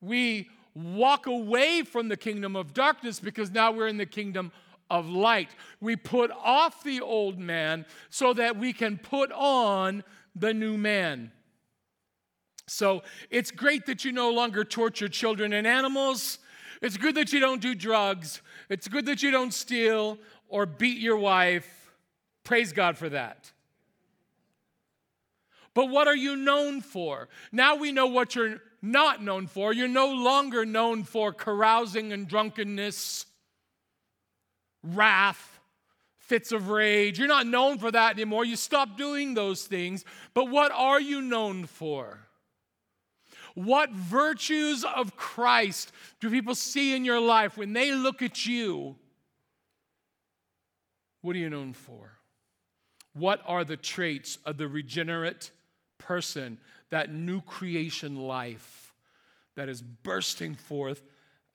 We 0.00 0.48
walk 0.74 1.26
away 1.26 1.82
from 1.82 2.08
the 2.08 2.16
kingdom 2.16 2.56
of 2.56 2.74
darkness 2.74 3.20
because 3.20 3.50
now 3.50 3.70
we're 3.70 3.86
in 3.86 3.96
the 3.96 4.06
kingdom 4.06 4.50
of 4.90 5.08
light. 5.08 5.50
We 5.80 5.94
put 5.94 6.32
off 6.32 6.82
the 6.82 7.00
old 7.00 7.38
man 7.38 7.86
so 8.08 8.32
that 8.34 8.56
we 8.56 8.72
can 8.72 8.98
put 8.98 9.30
on 9.30 10.02
the 10.34 10.52
new 10.52 10.76
man. 10.76 11.30
So 12.66 13.02
it's 13.30 13.52
great 13.52 13.86
that 13.86 14.04
you 14.04 14.10
no 14.10 14.30
longer 14.30 14.64
torture 14.64 15.08
children 15.08 15.52
and 15.52 15.66
animals. 15.66 16.38
It's 16.82 16.96
good 16.96 17.14
that 17.14 17.32
you 17.32 17.38
don't 17.38 17.60
do 17.60 17.74
drugs. 17.74 18.42
It's 18.68 18.88
good 18.88 19.06
that 19.06 19.22
you 19.22 19.30
don't 19.30 19.54
steal 19.54 20.18
or 20.48 20.66
beat 20.66 20.98
your 20.98 21.16
wife. 21.16 21.92
Praise 22.42 22.72
God 22.72 22.96
for 22.96 23.08
that. 23.10 23.52
But 25.74 25.88
what 25.88 26.08
are 26.08 26.16
you 26.16 26.36
known 26.36 26.80
for? 26.80 27.28
Now 27.52 27.76
we 27.76 27.92
know 27.92 28.06
what 28.06 28.34
you're 28.34 28.60
not 28.82 29.22
known 29.22 29.46
for. 29.46 29.72
You're 29.72 29.88
no 29.88 30.12
longer 30.12 30.64
known 30.64 31.04
for 31.04 31.32
carousing 31.32 32.12
and 32.12 32.26
drunkenness, 32.26 33.26
wrath, 34.82 35.60
fits 36.18 36.52
of 36.52 36.68
rage. 36.68 37.18
You're 37.18 37.28
not 37.28 37.46
known 37.46 37.78
for 37.78 37.90
that 37.90 38.14
anymore. 38.14 38.44
You 38.44 38.56
stop 38.56 38.96
doing 38.96 39.34
those 39.34 39.64
things. 39.66 40.04
But 40.34 40.48
what 40.48 40.72
are 40.72 41.00
you 41.00 41.20
known 41.20 41.66
for? 41.66 42.26
What 43.54 43.90
virtues 43.90 44.84
of 44.84 45.16
Christ 45.16 45.92
do 46.20 46.30
people 46.30 46.54
see 46.54 46.94
in 46.94 47.04
your 47.04 47.20
life 47.20 47.56
when 47.56 47.72
they 47.72 47.92
look 47.92 48.22
at 48.22 48.46
you? 48.46 48.96
What 51.20 51.36
are 51.36 51.40
you 51.40 51.50
known 51.50 51.72
for? 51.74 52.12
What 53.12 53.42
are 53.44 53.64
the 53.64 53.76
traits 53.76 54.38
of 54.44 54.56
the 54.56 54.68
regenerate 54.68 55.50
person, 56.10 56.58
that 56.90 57.14
new 57.14 57.40
creation 57.40 58.16
life 58.16 58.92
that 59.54 59.68
is 59.68 59.80
bursting 59.80 60.56
forth 60.56 61.04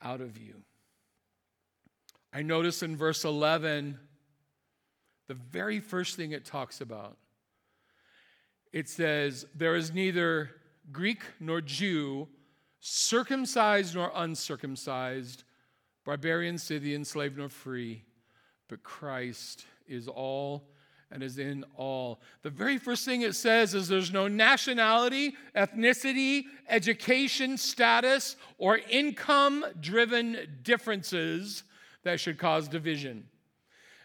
out 0.00 0.22
of 0.22 0.38
you. 0.38 0.54
I 2.32 2.40
notice 2.40 2.82
in 2.82 2.96
verse 2.96 3.26
11, 3.26 3.98
the 5.28 5.34
very 5.34 5.78
first 5.78 6.16
thing 6.16 6.32
it 6.32 6.46
talks 6.46 6.80
about, 6.80 7.18
it 8.72 8.88
says, 8.88 9.44
There 9.54 9.76
is 9.76 9.92
neither 9.92 10.52
Greek 10.90 11.20
nor 11.38 11.60
Jew, 11.60 12.26
circumcised 12.80 13.94
nor 13.94 14.10
uncircumcised, 14.14 15.44
barbarian, 16.02 16.56
Scythian, 16.56 17.04
slave 17.04 17.36
nor 17.36 17.50
free, 17.50 18.04
but 18.70 18.82
Christ 18.82 19.66
is 19.86 20.08
all 20.08 20.70
and 21.10 21.22
is 21.22 21.38
in 21.38 21.64
all. 21.76 22.20
The 22.42 22.50
very 22.50 22.78
first 22.78 23.04
thing 23.04 23.22
it 23.22 23.34
says 23.34 23.74
is 23.74 23.88
there's 23.88 24.12
no 24.12 24.28
nationality, 24.28 25.34
ethnicity, 25.54 26.44
education, 26.68 27.56
status, 27.56 28.36
or 28.58 28.80
income 28.90 29.64
driven 29.80 30.60
differences 30.62 31.62
that 32.02 32.20
should 32.20 32.38
cause 32.38 32.68
division. 32.68 33.24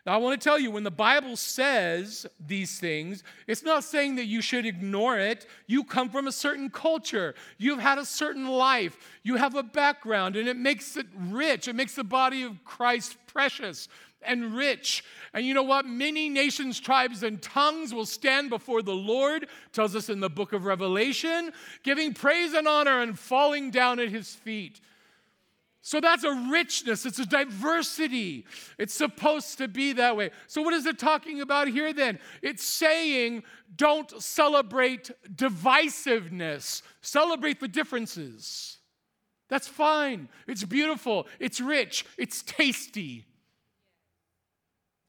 Now, 0.05 0.15
I 0.15 0.17
want 0.17 0.39
to 0.39 0.43
tell 0.43 0.58
you, 0.58 0.72
when 0.72 0.84
the 0.84 0.89
Bible 0.89 1.36
says 1.36 2.25
these 2.43 2.79
things, 2.79 3.24
it's 3.46 3.62
not 3.62 3.84
saying 3.84 4.15
that 4.15 4.25
you 4.25 4.41
should 4.41 4.65
ignore 4.65 5.20
it. 5.20 5.46
You 5.67 5.84
come 5.84 6.10
from 6.10 6.25
a 6.25 6.31
certain 6.31 6.72
culture, 6.72 7.36
you've 7.60 7.79
had 7.79 8.00
a 8.00 8.05
certain 8.05 8.48
life, 8.48 8.98
you 9.22 9.36
have 9.36 9.53
a 9.55 9.62
background, 9.62 10.36
and 10.36 10.48
it 10.48 10.58
makes 10.58 10.98
it 10.98 11.05
rich. 11.15 11.67
It 11.67 11.75
makes 11.75 11.93
the 11.93 12.03
body 12.03 12.41
of 12.41 12.63
Christ 12.63 13.15
precious 13.27 13.88
and 14.23 14.55
rich. 14.55 15.03
And 15.33 15.45
you 15.45 15.53
know 15.53 15.63
what? 15.63 15.85
Many 15.85 16.29
nations, 16.29 16.79
tribes, 16.79 17.23
and 17.23 17.41
tongues 17.41 17.93
will 17.93 18.05
stand 18.05 18.49
before 18.49 18.81
the 18.81 18.93
Lord, 18.93 19.47
tells 19.71 19.95
us 19.95 20.09
in 20.09 20.19
the 20.19 20.29
book 20.29 20.53
of 20.53 20.65
Revelation, 20.65 21.51
giving 21.83 22.13
praise 22.13 22.53
and 22.53 22.67
honor 22.67 23.01
and 23.01 23.17
falling 23.17 23.71
down 23.71 23.99
at 23.99 24.09
his 24.09 24.33
feet. 24.33 24.81
So 25.83 25.99
that's 25.99 26.23
a 26.23 26.47
richness, 26.51 27.07
it's 27.07 27.17
a 27.17 27.25
diversity. 27.25 28.45
It's 28.77 28.93
supposed 28.93 29.57
to 29.57 29.67
be 29.67 29.93
that 29.93 30.15
way. 30.15 30.29
So, 30.45 30.61
what 30.61 30.75
is 30.75 30.85
it 30.85 30.99
talking 30.99 31.41
about 31.41 31.67
here 31.67 31.91
then? 31.91 32.19
It's 32.43 32.63
saying 32.63 33.43
don't 33.75 34.21
celebrate 34.21 35.09
divisiveness, 35.33 36.83
celebrate 37.01 37.59
the 37.59 37.67
differences. 37.67 38.77
That's 39.49 39.67
fine. 39.67 40.29
It's 40.47 40.63
beautiful. 40.63 41.27
It's 41.39 41.59
rich. 41.59 42.05
It's 42.17 42.41
tasty. 42.43 43.25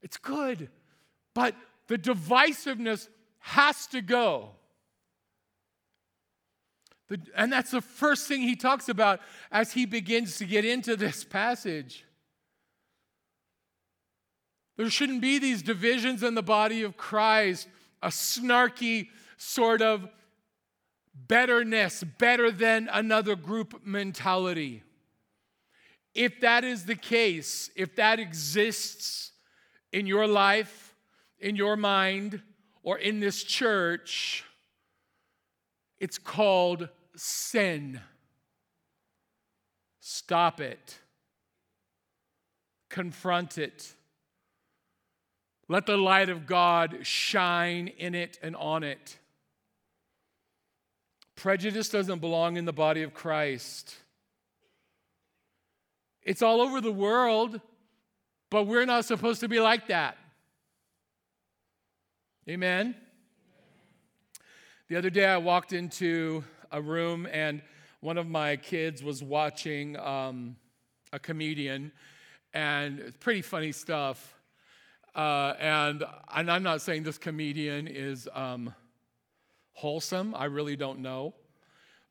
It's 0.03 0.17
good. 0.17 0.69
But 1.35 1.55
the 1.89 1.97
divisiveness 1.97 3.09
has 3.39 3.87
to 3.89 4.01
go. 4.01 4.51
The, 7.09 7.21
and 7.37 7.53
that's 7.53 7.71
the 7.71 7.81
first 7.81 8.27
thing 8.27 8.41
he 8.41 8.57
talks 8.57 8.89
about 8.89 9.21
as 9.51 9.73
he 9.73 9.87
begins 9.87 10.39
to 10.39 10.47
get 10.47 10.65
into 10.65 10.97
this 10.97 11.25
passage. 11.25 12.05
There 14.77 14.89
shouldn't 14.89 15.21
be 15.21 15.39
these 15.39 15.63
divisions 15.63 16.23
in 16.23 16.35
the 16.35 16.43
body 16.43 16.83
of 16.83 16.97
Christ, 16.97 17.69
a 18.03 18.09
snarky 18.09 19.09
sort 19.37 19.83
of 19.83 20.09
betterness, 21.15 22.03
better 22.03 22.51
than 22.51 22.89
another 22.91 23.37
group 23.37 23.85
mentality. 23.85 24.83
If 26.15 26.41
that 26.41 26.65
is 26.65 26.87
the 26.87 26.95
case, 26.95 27.71
if 27.77 27.97
that 27.97 28.19
exists, 28.19 29.32
in 29.93 30.07
your 30.07 30.27
life, 30.27 30.95
in 31.39 31.57
your 31.57 31.77
mind, 31.77 32.41
or 32.83 32.99
in 32.99 33.21
this 33.21 33.45
church, 33.45 34.45
it's 36.01 36.19
called 36.19 36.89
sin. 37.15 38.01
Stop 40.01 40.61
it. 40.61 40.99
Confront 42.89 43.59
it. 43.59 43.93
Let 45.69 45.87
the 45.87 45.97
light 45.97 46.29
of 46.29 46.47
God 46.47 46.99
shine 47.03 47.89
in 47.89 48.15
it 48.15 48.39
and 48.43 48.57
on 48.57 48.83
it. 48.83 49.17
Prejudice 51.37 51.89
doesn't 51.89 52.19
belong 52.19 52.57
in 52.57 52.65
the 52.65 52.73
body 52.73 53.03
of 53.03 53.15
Christ. 53.15 53.97
It's 56.23 56.43
all 56.43 56.61
over 56.61 56.81
the 56.81 56.93
world, 56.93 57.61
but 58.53 58.67
we're 58.67 58.85
not 58.85 59.07
supposed 59.07 59.41
to 59.41 59.49
be 59.49 59.61
like 59.61 59.87
that. 59.87 60.19
Amen? 62.47 62.95
The 64.89 64.97
other 64.97 65.09
day 65.09 65.25
I 65.25 65.39
walked 65.39 65.73
into 65.73 66.45
a 66.71 66.83
room 66.83 67.27
and 67.33 67.63
one 68.01 68.19
of 68.19 68.29
my 68.29 68.57
kids 68.57 69.03
was 69.03 69.23
watching 69.23 69.99
um, 69.99 70.57
a 71.15 71.19
comedian, 71.19 71.93
and 72.53 73.19
pretty 73.21 73.41
funny 73.41 73.73
stuff. 73.73 74.35
Uh, 75.15 75.55
and, 75.59 76.05
and, 76.35 76.51
I'm 76.51 76.63
not 76.63 76.83
saying 76.83 77.05
this 77.05 77.17
comedian 77.17 77.87
is 77.87 78.29
um, 78.35 78.75
wholesome, 79.73 80.35
I 80.35 80.45
really 80.45 80.77
don't 80.77 80.99
know. 80.99 81.33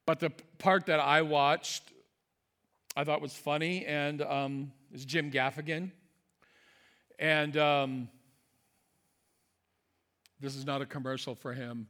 But 0.07 0.19
the 0.19 0.31
part 0.57 0.87
that 0.87 0.99
I 0.99 1.21
watched, 1.21 1.83
I 2.95 3.03
thought 3.03 3.21
was 3.21 3.35
funny, 3.35 3.85
and 3.85 4.23
um, 4.23 4.71
is 4.91 5.05
Jim 5.05 5.29
Gaffigan. 5.29 5.91
And 7.21 7.55
um, 7.55 8.09
this 10.39 10.55
is 10.55 10.65
not 10.65 10.81
a 10.81 10.87
commercial 10.87 11.35
for 11.35 11.53
him. 11.53 11.87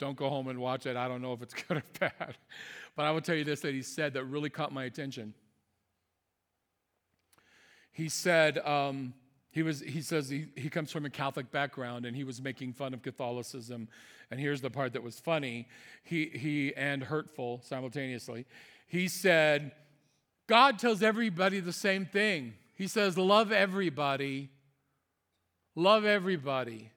Don't 0.00 0.16
go 0.16 0.28
home 0.28 0.48
and 0.48 0.58
watch 0.58 0.86
it. 0.86 0.96
I 0.96 1.06
don't 1.06 1.22
know 1.22 1.32
if 1.32 1.40
it's 1.40 1.54
good 1.68 1.78
or 1.78 1.84
bad. 2.00 2.36
But 2.96 3.04
I 3.04 3.12
will 3.12 3.20
tell 3.20 3.36
you 3.36 3.44
this 3.44 3.60
that 3.60 3.72
he 3.72 3.82
said 3.82 4.12
that 4.14 4.24
really 4.24 4.50
caught 4.50 4.72
my 4.72 4.84
attention. 4.84 5.34
He 7.92 8.08
said, 8.08 8.58
um, 8.58 9.14
he, 9.52 9.62
was, 9.62 9.78
he 9.78 10.02
says 10.02 10.28
he, 10.28 10.46
he 10.56 10.68
comes 10.68 10.90
from 10.90 11.04
a 11.04 11.10
Catholic 11.10 11.52
background 11.52 12.04
and 12.04 12.16
he 12.16 12.24
was 12.24 12.42
making 12.42 12.72
fun 12.72 12.92
of 12.92 13.02
Catholicism. 13.02 13.86
And 14.32 14.40
here's 14.40 14.60
the 14.60 14.70
part 14.70 14.94
that 14.94 15.02
was 15.04 15.20
funny 15.20 15.68
he, 16.02 16.26
he, 16.26 16.74
and 16.74 17.04
hurtful 17.04 17.60
simultaneously. 17.62 18.46
He 18.88 19.06
said, 19.06 19.70
God 20.48 20.80
tells 20.80 21.04
everybody 21.04 21.60
the 21.60 21.72
same 21.72 22.04
thing. 22.04 22.54
He 22.74 22.86
says, 22.86 23.16
Love 23.16 23.52
everybody. 23.52 24.50
Love 25.74 26.04
everybody. 26.04 26.90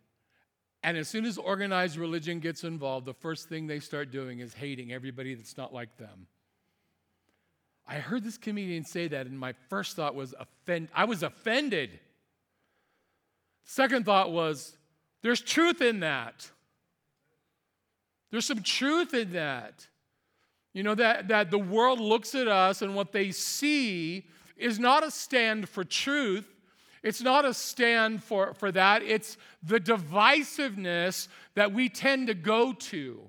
And 0.83 0.97
as 0.97 1.07
soon 1.07 1.25
as 1.25 1.37
organized 1.37 1.97
religion 1.97 2.39
gets 2.39 2.63
involved, 2.63 3.05
the 3.05 3.13
first 3.13 3.49
thing 3.49 3.67
they 3.67 3.79
start 3.79 4.11
doing 4.11 4.39
is 4.39 4.53
hating 4.53 4.93
everybody 4.93 5.33
that's 5.33 5.57
not 5.57 5.73
like 5.73 5.97
them. 5.97 6.27
I 7.87 7.95
heard 7.95 8.23
this 8.23 8.37
comedian 8.37 8.83
say 8.83 9.07
that, 9.07 9.27
and 9.27 9.39
my 9.39 9.53
first 9.69 9.95
thought 9.95 10.13
was 10.13 10.35
offend. 10.39 10.89
I 10.93 11.05
was 11.05 11.23
offended. 11.23 11.99
Second 13.63 14.05
thought 14.05 14.31
was, 14.31 14.77
there's 15.21 15.41
truth 15.41 15.81
in 15.81 16.01
that. 16.01 16.49
There's 18.29 18.45
some 18.45 18.61
truth 18.61 19.13
in 19.13 19.33
that. 19.33 19.87
You 20.73 20.83
know, 20.83 20.95
that, 20.95 21.29
that 21.29 21.49
the 21.49 21.57
world 21.57 21.99
looks 21.99 22.35
at 22.35 22.47
us 22.47 22.81
and 22.81 22.93
what 22.93 23.11
they 23.11 23.31
see 23.31 24.27
is 24.57 24.79
not 24.79 25.03
a 25.03 25.11
stand 25.11 25.69
for 25.69 25.83
truth, 25.83 26.47
it's 27.03 27.21
not 27.21 27.45
a 27.45 27.53
stand 27.53 28.23
for, 28.23 28.53
for 28.53 28.71
that. 28.71 29.01
It's 29.03 29.37
the 29.63 29.79
divisiveness 29.79 31.27
that 31.55 31.71
we 31.71 31.89
tend 31.89 32.27
to 32.27 32.33
go 32.33 32.73
to. 32.73 33.21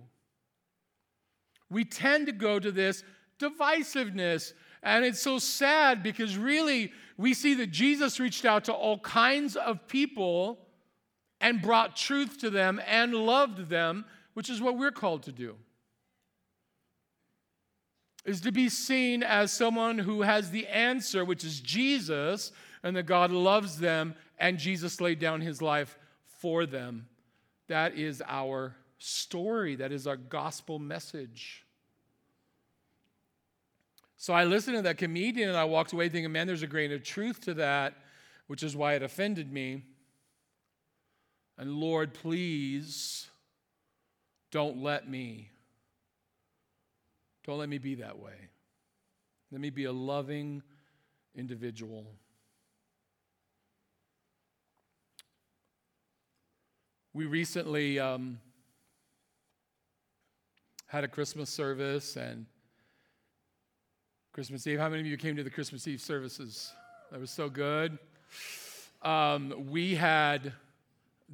We 1.70 1.84
tend 1.84 2.26
to 2.26 2.32
go 2.32 2.58
to 2.58 2.72
this 2.72 3.04
divisiveness. 3.38 4.52
And 4.82 5.04
it's 5.04 5.20
so 5.20 5.38
sad 5.38 6.02
because 6.02 6.36
really 6.36 6.92
we 7.16 7.34
see 7.34 7.54
that 7.54 7.70
Jesus 7.70 8.18
reached 8.18 8.44
out 8.44 8.64
to 8.64 8.72
all 8.72 8.98
kinds 8.98 9.54
of 9.56 9.86
people 9.86 10.58
and 11.40 11.62
brought 11.62 11.94
truth 11.94 12.38
to 12.38 12.50
them 12.50 12.80
and 12.86 13.14
loved 13.14 13.68
them, 13.68 14.04
which 14.34 14.50
is 14.50 14.60
what 14.60 14.78
we're 14.78 14.90
called 14.90 15.22
to 15.24 15.32
do. 15.32 15.56
Is 18.28 18.42
to 18.42 18.52
be 18.52 18.68
seen 18.68 19.22
as 19.22 19.50
someone 19.50 19.98
who 19.98 20.20
has 20.20 20.50
the 20.50 20.66
answer, 20.66 21.24
which 21.24 21.44
is 21.44 21.60
Jesus, 21.60 22.52
and 22.82 22.94
that 22.94 23.04
God 23.04 23.30
loves 23.30 23.78
them, 23.78 24.14
and 24.38 24.58
Jesus 24.58 25.00
laid 25.00 25.18
down 25.18 25.40
his 25.40 25.62
life 25.62 25.98
for 26.26 26.66
them. 26.66 27.08
That 27.68 27.96
is 27.96 28.22
our 28.26 28.76
story, 28.98 29.76
that 29.76 29.92
is 29.92 30.06
our 30.06 30.18
gospel 30.18 30.78
message. 30.78 31.64
So 34.18 34.34
I 34.34 34.44
listened 34.44 34.76
to 34.76 34.82
that 34.82 34.98
comedian 34.98 35.48
and 35.48 35.56
I 35.56 35.64
walked 35.64 35.94
away 35.94 36.10
thinking, 36.10 36.30
man, 36.30 36.46
there's 36.46 36.62
a 36.62 36.66
grain 36.66 36.92
of 36.92 37.02
truth 37.02 37.40
to 37.46 37.54
that, 37.54 37.94
which 38.46 38.62
is 38.62 38.76
why 38.76 38.92
it 38.92 39.02
offended 39.02 39.50
me. 39.50 39.84
And 41.56 41.72
Lord, 41.72 42.12
please 42.12 43.30
don't 44.50 44.82
let 44.82 45.08
me, 45.08 45.48
don't 47.48 47.56
let 47.56 47.70
me 47.70 47.78
be 47.78 47.94
that 47.94 48.18
way. 48.18 48.50
Let 49.50 49.62
me 49.62 49.70
be 49.70 49.84
a 49.86 49.92
loving 49.92 50.62
individual. 51.34 52.04
We 57.14 57.24
recently 57.24 57.98
um, 57.98 58.38
had 60.88 61.04
a 61.04 61.08
Christmas 61.08 61.48
service 61.48 62.16
and 62.16 62.44
Christmas 64.34 64.66
Eve. 64.66 64.78
How 64.78 64.90
many 64.90 65.00
of 65.00 65.06
you 65.06 65.16
came 65.16 65.34
to 65.36 65.42
the 65.42 65.48
Christmas 65.48 65.88
Eve 65.88 66.02
services? 66.02 66.74
That 67.10 67.18
was 67.18 67.30
so 67.30 67.48
good. 67.48 67.98
Um, 69.00 69.54
we 69.70 69.94
had 69.94 70.52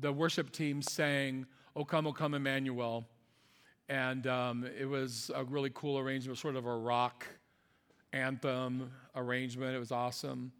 the 0.01 0.13
worship 0.13 0.53
team 0.53 0.81
sang, 0.81 1.47
O 1.75 1.85
come, 1.85 2.07
O 2.07 2.13
come, 2.13 2.35
Emmanuel. 2.35 3.05
And 3.89 4.27
um, 4.27 4.67
it 4.79 4.87
was 4.87 5.31
a 5.35 5.45
really 5.45 5.71
cool 5.75 5.99
arrangement, 5.99 6.39
sort 6.39 6.57
of 6.57 6.67
a 6.67 6.77
rock 6.77 7.27
anthem 8.13 8.91
arrangement. 9.15 9.77
It 9.77 9.79
was 9.79 9.93
awesome. 9.93 10.53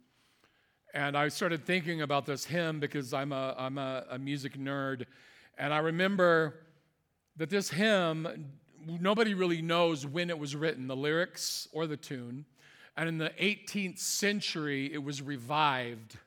And 0.93 1.17
I 1.17 1.27
started 1.29 1.65
thinking 1.65 2.01
about 2.01 2.25
this 2.25 2.45
hymn 2.45 2.79
because 2.79 3.13
I'm 3.13 3.31
a, 3.31 3.55
I'm 3.57 3.77
a, 3.77 4.05
a 4.11 4.19
music 4.19 4.57
nerd. 4.57 5.05
And 5.57 5.73
I 5.73 5.79
remember 5.79 6.55
that 7.37 7.49
this 7.49 7.69
hymn, 7.69 8.53
nobody 8.85 9.33
really 9.33 9.61
knows 9.61 10.05
when 10.05 10.29
it 10.29 10.37
was 10.37 10.55
written, 10.55 10.87
the 10.87 10.95
lyrics 10.95 11.67
or 11.73 11.87
the 11.87 11.97
tune. 11.97 12.45
And 12.95 13.09
in 13.09 13.17
the 13.17 13.31
18th 13.41 13.99
century, 13.99 14.93
it 14.93 15.03
was 15.03 15.21
revived 15.21 16.17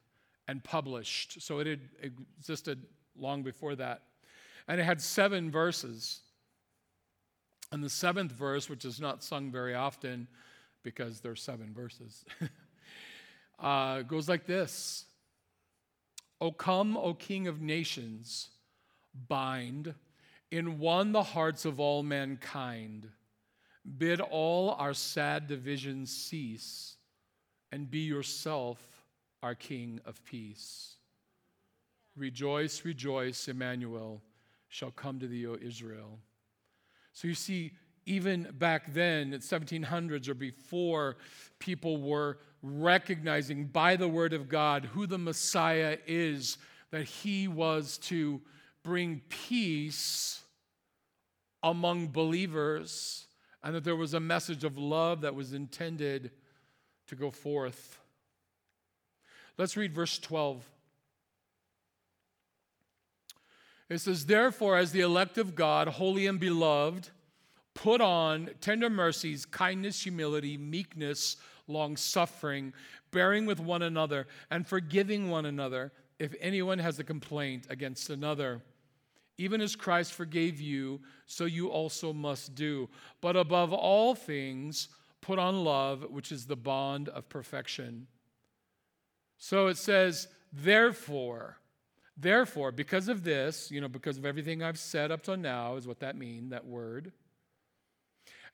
and 0.48 0.62
published. 0.62 1.40
So 1.40 1.60
it 1.60 1.66
had 1.66 1.80
existed 2.02 2.84
long 3.18 3.42
before 3.42 3.74
that. 3.76 4.02
And 4.66 4.80
it 4.80 4.84
had 4.84 5.00
seven 5.00 5.50
verses. 5.50 6.20
And 7.70 7.84
the 7.84 7.90
seventh 7.90 8.32
verse, 8.32 8.70
which 8.70 8.84
is 8.84 9.00
not 9.00 9.22
sung 9.22 9.50
very 9.50 9.74
often 9.74 10.26
because 10.82 11.20
there's 11.20 11.42
seven 11.42 11.74
verses, 11.74 12.24
uh, 13.58 14.02
goes 14.02 14.28
like 14.28 14.46
this 14.46 15.04
O 16.40 16.52
come, 16.52 16.96
O 16.96 17.14
King 17.14 17.46
of 17.48 17.60
nations, 17.60 18.48
bind 19.28 19.94
in 20.50 20.78
one 20.78 21.12
the 21.12 21.22
hearts 21.22 21.64
of 21.64 21.80
all 21.80 22.02
mankind. 22.02 23.08
Bid 23.96 24.20
all 24.20 24.72
our 24.72 24.92
sad 24.92 25.46
divisions 25.46 26.14
cease, 26.14 26.96
and 27.72 27.90
be 27.90 28.00
yourself 28.00 28.78
our 29.42 29.54
King 29.54 30.00
of 30.04 30.22
peace. 30.24 30.96
Rejoice, 32.16 32.84
rejoice, 32.84 33.48
Emmanuel 33.48 34.22
shall 34.68 34.90
come 34.90 35.18
to 35.20 35.26
thee, 35.26 35.46
O 35.46 35.56
Israel. 35.60 36.18
So 37.18 37.26
you 37.26 37.34
see, 37.34 37.72
even 38.06 38.46
back 38.60 38.94
then, 38.94 39.32
in 39.32 39.40
1700s 39.40 40.28
or 40.28 40.34
before, 40.34 41.16
people 41.58 42.00
were 42.00 42.38
recognizing 42.62 43.64
by 43.64 43.96
the 43.96 44.06
word 44.06 44.32
of 44.32 44.48
God 44.48 44.84
who 44.84 45.04
the 45.04 45.18
Messiah 45.18 45.98
is, 46.06 46.58
that 46.92 47.06
he 47.06 47.48
was 47.48 47.98
to 48.02 48.40
bring 48.84 49.20
peace 49.28 50.42
among 51.64 52.06
believers, 52.06 53.26
and 53.64 53.74
that 53.74 53.82
there 53.82 53.96
was 53.96 54.14
a 54.14 54.20
message 54.20 54.62
of 54.62 54.78
love 54.78 55.22
that 55.22 55.34
was 55.34 55.54
intended 55.54 56.30
to 57.08 57.16
go 57.16 57.32
forth. 57.32 57.98
Let's 59.56 59.76
read 59.76 59.92
verse 59.92 60.20
12. 60.20 60.64
It 63.88 63.98
says, 63.98 64.26
Therefore, 64.26 64.76
as 64.76 64.92
the 64.92 65.00
elect 65.00 65.38
of 65.38 65.54
God, 65.54 65.88
holy 65.88 66.26
and 66.26 66.38
beloved, 66.38 67.10
Put 67.78 68.00
on 68.00 68.50
tender 68.60 68.90
mercies, 68.90 69.46
kindness, 69.46 70.02
humility, 70.02 70.58
meekness, 70.58 71.36
long 71.68 71.96
suffering, 71.96 72.72
bearing 73.12 73.46
with 73.46 73.60
one 73.60 73.82
another, 73.82 74.26
and 74.50 74.66
forgiving 74.66 75.30
one 75.30 75.46
another 75.46 75.92
if 76.18 76.34
anyone 76.40 76.80
has 76.80 76.98
a 76.98 77.04
complaint 77.04 77.68
against 77.70 78.10
another. 78.10 78.62
Even 79.36 79.60
as 79.60 79.76
Christ 79.76 80.12
forgave 80.12 80.60
you, 80.60 81.00
so 81.26 81.44
you 81.44 81.68
also 81.68 82.12
must 82.12 82.56
do. 82.56 82.88
But 83.20 83.36
above 83.36 83.72
all 83.72 84.16
things, 84.16 84.88
put 85.20 85.38
on 85.38 85.62
love, 85.62 86.04
which 86.10 86.32
is 86.32 86.46
the 86.46 86.56
bond 86.56 87.08
of 87.10 87.28
perfection. 87.28 88.08
So 89.36 89.68
it 89.68 89.76
says, 89.76 90.26
therefore, 90.52 91.58
Therefore, 92.20 92.72
because 92.72 93.08
of 93.08 93.22
this, 93.22 93.70
you 93.70 93.80
know, 93.80 93.88
because 93.88 94.18
of 94.18 94.26
everything 94.26 94.62
I've 94.62 94.78
said 94.78 95.12
up 95.12 95.22
till 95.22 95.36
now, 95.36 95.76
is 95.76 95.86
what 95.86 96.00
that 96.00 96.16
means, 96.16 96.50
that 96.50 96.66
word. 96.66 97.12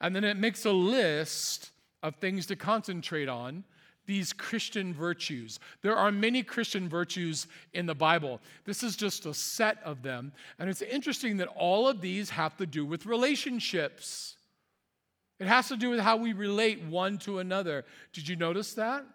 And 0.00 0.14
then 0.14 0.24
it 0.24 0.36
makes 0.36 0.66
a 0.66 0.72
list 0.72 1.70
of 2.02 2.16
things 2.16 2.46
to 2.46 2.56
concentrate 2.56 3.28
on 3.28 3.64
these 4.06 4.34
Christian 4.34 4.92
virtues. 4.92 5.58
There 5.80 5.96
are 5.96 6.12
many 6.12 6.42
Christian 6.42 6.90
virtues 6.90 7.46
in 7.72 7.86
the 7.86 7.94
Bible. 7.94 8.40
This 8.66 8.82
is 8.82 8.96
just 8.96 9.24
a 9.24 9.32
set 9.32 9.78
of 9.82 10.02
them. 10.02 10.32
And 10.58 10.68
it's 10.68 10.82
interesting 10.82 11.38
that 11.38 11.48
all 11.48 11.88
of 11.88 12.02
these 12.02 12.28
have 12.30 12.56
to 12.58 12.66
do 12.66 12.84
with 12.84 13.06
relationships. 13.06 14.36
It 15.40 15.46
has 15.46 15.68
to 15.68 15.76
do 15.78 15.88
with 15.88 16.00
how 16.00 16.18
we 16.18 16.34
relate 16.34 16.82
one 16.82 17.16
to 17.20 17.38
another. 17.38 17.86
Did 18.12 18.28
you 18.28 18.36
notice 18.36 18.74
that? 18.74 19.06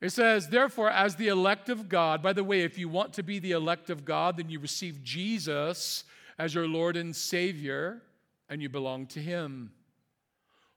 It 0.00 0.10
says, 0.10 0.48
therefore, 0.48 0.90
as 0.90 1.16
the 1.16 1.28
elect 1.28 1.68
of 1.68 1.88
God, 1.88 2.22
by 2.22 2.32
the 2.32 2.44
way, 2.44 2.62
if 2.62 2.78
you 2.78 2.88
want 2.88 3.14
to 3.14 3.22
be 3.22 3.40
the 3.40 3.52
elect 3.52 3.90
of 3.90 4.04
God, 4.04 4.36
then 4.36 4.48
you 4.48 4.60
receive 4.60 5.02
Jesus 5.02 6.04
as 6.38 6.54
your 6.54 6.68
Lord 6.68 6.96
and 6.96 7.14
Savior, 7.14 8.00
and 8.48 8.62
you 8.62 8.68
belong 8.68 9.06
to 9.08 9.20
Him. 9.20 9.72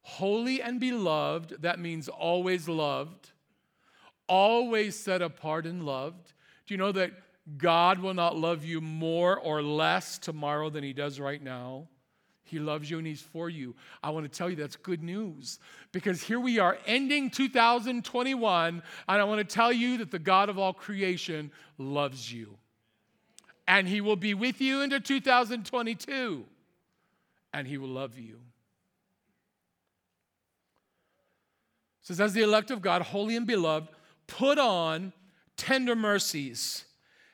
Holy 0.02 0.60
and 0.60 0.80
beloved, 0.80 1.62
that 1.62 1.80
means 1.80 2.10
always 2.10 2.68
loved, 2.68 3.30
always 4.28 4.98
set 4.98 5.22
apart 5.22 5.68
and 5.68 5.86
loved. 5.86 6.34
Do 6.66 6.74
you 6.74 6.80
know 6.80 6.92
that 6.92 7.12
God 7.58 8.00
will 8.00 8.16
not 8.16 8.36
love 8.36 8.66
you 8.66 8.82
more 8.82 9.38
or 9.38 9.62
less 9.62 10.18
tomorrow 10.18 10.72
than 10.72 10.84
He 10.84 10.94
does 10.94 11.20
right 11.20 11.42
now? 11.42 11.88
He 12.52 12.60
loves 12.60 12.92
you 12.92 12.98
and 12.98 13.08
He's 13.08 13.22
for 13.22 13.50
you. 13.50 13.74
I 14.04 14.10
want 14.10 14.30
to 14.30 14.38
tell 14.38 14.50
you 14.50 14.58
that's 14.58 14.76
good 14.76 15.02
news 15.02 15.58
because 15.94 16.22
here 16.22 16.40
we 16.40 16.60
are 16.60 16.78
ending 16.86 17.30
2021, 17.30 18.84
and 19.08 19.22
I 19.22 19.24
want 19.24 19.40
to 19.40 19.56
tell 19.56 19.72
you 19.72 19.98
that 20.00 20.12
the 20.12 20.20
God 20.20 20.50
of 20.50 20.60
all 20.60 20.74
creation 20.74 21.50
loves 21.78 22.32
you. 22.32 22.58
And 23.70 23.88
He 23.88 24.02
will 24.02 24.18
be 24.18 24.34
with 24.34 24.60
you 24.60 24.82
into 24.82 25.00
2022, 25.00 26.44
and 27.54 27.66
He 27.66 27.78
will 27.78 27.88
love 27.88 28.20
you. 28.20 28.34
It 32.02 32.08
says, 32.08 32.20
as 32.20 32.34
the 32.34 32.42
elect 32.42 32.70
of 32.70 32.82
God, 32.82 33.02
holy 33.02 33.38
and 33.38 33.48
beloved, 33.48 33.88
put 34.28 34.60
on 34.60 35.14
tender 35.56 35.96
mercies. 35.96 36.84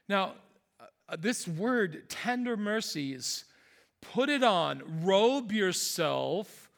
Now, 0.07 0.33
uh, 1.09 1.15
this 1.17 1.47
word, 1.47 2.07
tender 2.07 2.55
mercies, 2.55 3.45
Put 4.01 4.29
it 4.29 4.43
on, 4.43 4.83
robe 5.03 5.51
yourself 5.51 6.69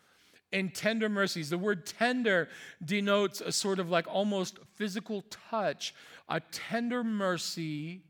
in 0.51 0.69
tender 0.69 1.10
mercies. 1.10 1.49
The 1.49 1.58
word 1.58 1.86
tender 1.86 2.49
denotes 2.84 3.41
a 3.41 3.51
sort 3.51 3.79
of 3.79 3.89
like 3.89 4.08
almost 4.08 4.60
physical 4.75 5.23
touch, 5.29 5.93
a 6.27 6.39
tender 6.39 7.03
mercy 7.03 8.01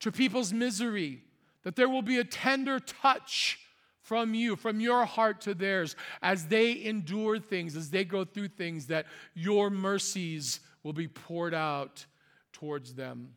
to 0.00 0.12
people's 0.12 0.52
misery, 0.52 1.22
that 1.62 1.76
there 1.76 1.88
will 1.88 2.02
be 2.02 2.18
a 2.18 2.24
tender 2.24 2.80
touch 2.80 3.58
from 4.02 4.34
you, 4.34 4.56
from 4.56 4.80
your 4.80 5.04
heart 5.04 5.40
to 5.42 5.54
theirs, 5.54 5.94
as 6.20 6.46
they 6.46 6.84
endure 6.84 7.38
things, 7.38 7.76
as 7.76 7.90
they 7.90 8.04
go 8.04 8.24
through 8.24 8.48
things, 8.48 8.88
that 8.88 9.06
your 9.34 9.70
mercies 9.70 10.60
will 10.82 10.92
be 10.92 11.06
poured 11.06 11.54
out 11.54 12.04
towards 12.52 12.94
them. 12.94 13.34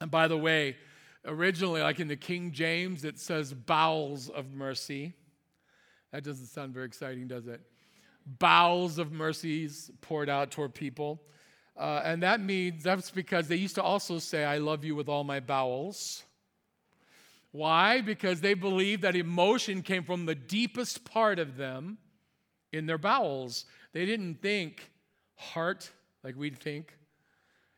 And 0.00 0.10
by 0.10 0.28
the 0.28 0.36
way, 0.36 0.76
Originally, 1.26 1.82
like 1.82 1.98
in 1.98 2.06
the 2.08 2.16
King 2.16 2.52
James, 2.52 3.04
it 3.04 3.18
says 3.18 3.52
bowels 3.52 4.28
of 4.28 4.52
mercy. 4.52 5.12
That 6.12 6.22
doesn't 6.22 6.46
sound 6.46 6.72
very 6.72 6.86
exciting, 6.86 7.26
does 7.26 7.48
it? 7.48 7.60
Bowels 8.24 8.98
of 8.98 9.12
mercies 9.12 9.90
poured 10.00 10.28
out 10.28 10.50
toward 10.52 10.72
people. 10.72 11.20
Uh, 11.76 12.00
and 12.04 12.22
that 12.22 12.40
means, 12.40 12.84
that's 12.84 13.10
because 13.10 13.48
they 13.48 13.56
used 13.56 13.74
to 13.74 13.82
also 13.82 14.18
say, 14.18 14.44
I 14.44 14.58
love 14.58 14.84
you 14.84 14.94
with 14.94 15.08
all 15.08 15.24
my 15.24 15.40
bowels. 15.40 16.22
Why? 17.50 18.00
Because 18.00 18.40
they 18.40 18.54
believed 18.54 19.02
that 19.02 19.16
emotion 19.16 19.82
came 19.82 20.04
from 20.04 20.26
the 20.26 20.34
deepest 20.34 21.04
part 21.04 21.38
of 21.38 21.56
them 21.56 21.98
in 22.72 22.86
their 22.86 22.98
bowels. 22.98 23.64
They 23.92 24.06
didn't 24.06 24.40
think 24.42 24.90
heart 25.34 25.90
like 26.22 26.36
we'd 26.36 26.58
think, 26.58 26.92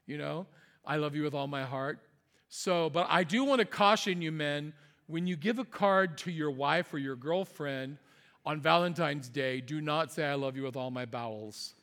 you 0.06 0.18
know, 0.18 0.46
I 0.84 0.96
love 0.96 1.14
you 1.14 1.22
with 1.22 1.34
all 1.34 1.46
my 1.46 1.64
heart. 1.64 2.00
So, 2.48 2.88
but 2.88 3.06
I 3.10 3.24
do 3.24 3.44
want 3.44 3.60
to 3.60 3.64
caution 3.64 4.22
you, 4.22 4.32
men, 4.32 4.72
when 5.06 5.26
you 5.26 5.36
give 5.36 5.58
a 5.58 5.64
card 5.64 6.18
to 6.18 6.30
your 6.30 6.50
wife 6.50 6.92
or 6.92 6.98
your 6.98 7.16
girlfriend 7.16 7.98
on 8.46 8.60
Valentine's 8.60 9.28
Day, 9.28 9.60
do 9.60 9.80
not 9.80 10.12
say, 10.12 10.24
I 10.24 10.34
love 10.34 10.56
you 10.56 10.62
with 10.62 10.76
all 10.76 10.90
my 10.90 11.04
bowels. 11.04 11.74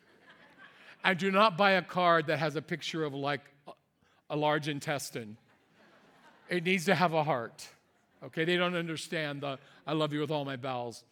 and 1.03 1.17
do 1.17 1.31
not 1.31 1.57
buy 1.57 1.71
a 1.71 1.81
card 1.81 2.27
that 2.27 2.39
has 2.39 2.55
a 2.55 2.61
picture 2.61 3.03
of 3.03 3.13
like 3.13 3.41
a 4.29 4.35
large 4.35 4.67
intestine. 4.67 5.37
It 6.49 6.63
needs 6.63 6.85
to 6.85 6.95
have 6.95 7.13
a 7.13 7.23
heart. 7.23 7.67
Okay, 8.23 8.45
they 8.45 8.57
don't 8.57 8.75
understand 8.75 9.41
the 9.41 9.59
I 9.85 9.93
love 9.93 10.13
you 10.13 10.19
with 10.19 10.31
all 10.31 10.45
my 10.45 10.55
bowels. 10.55 11.03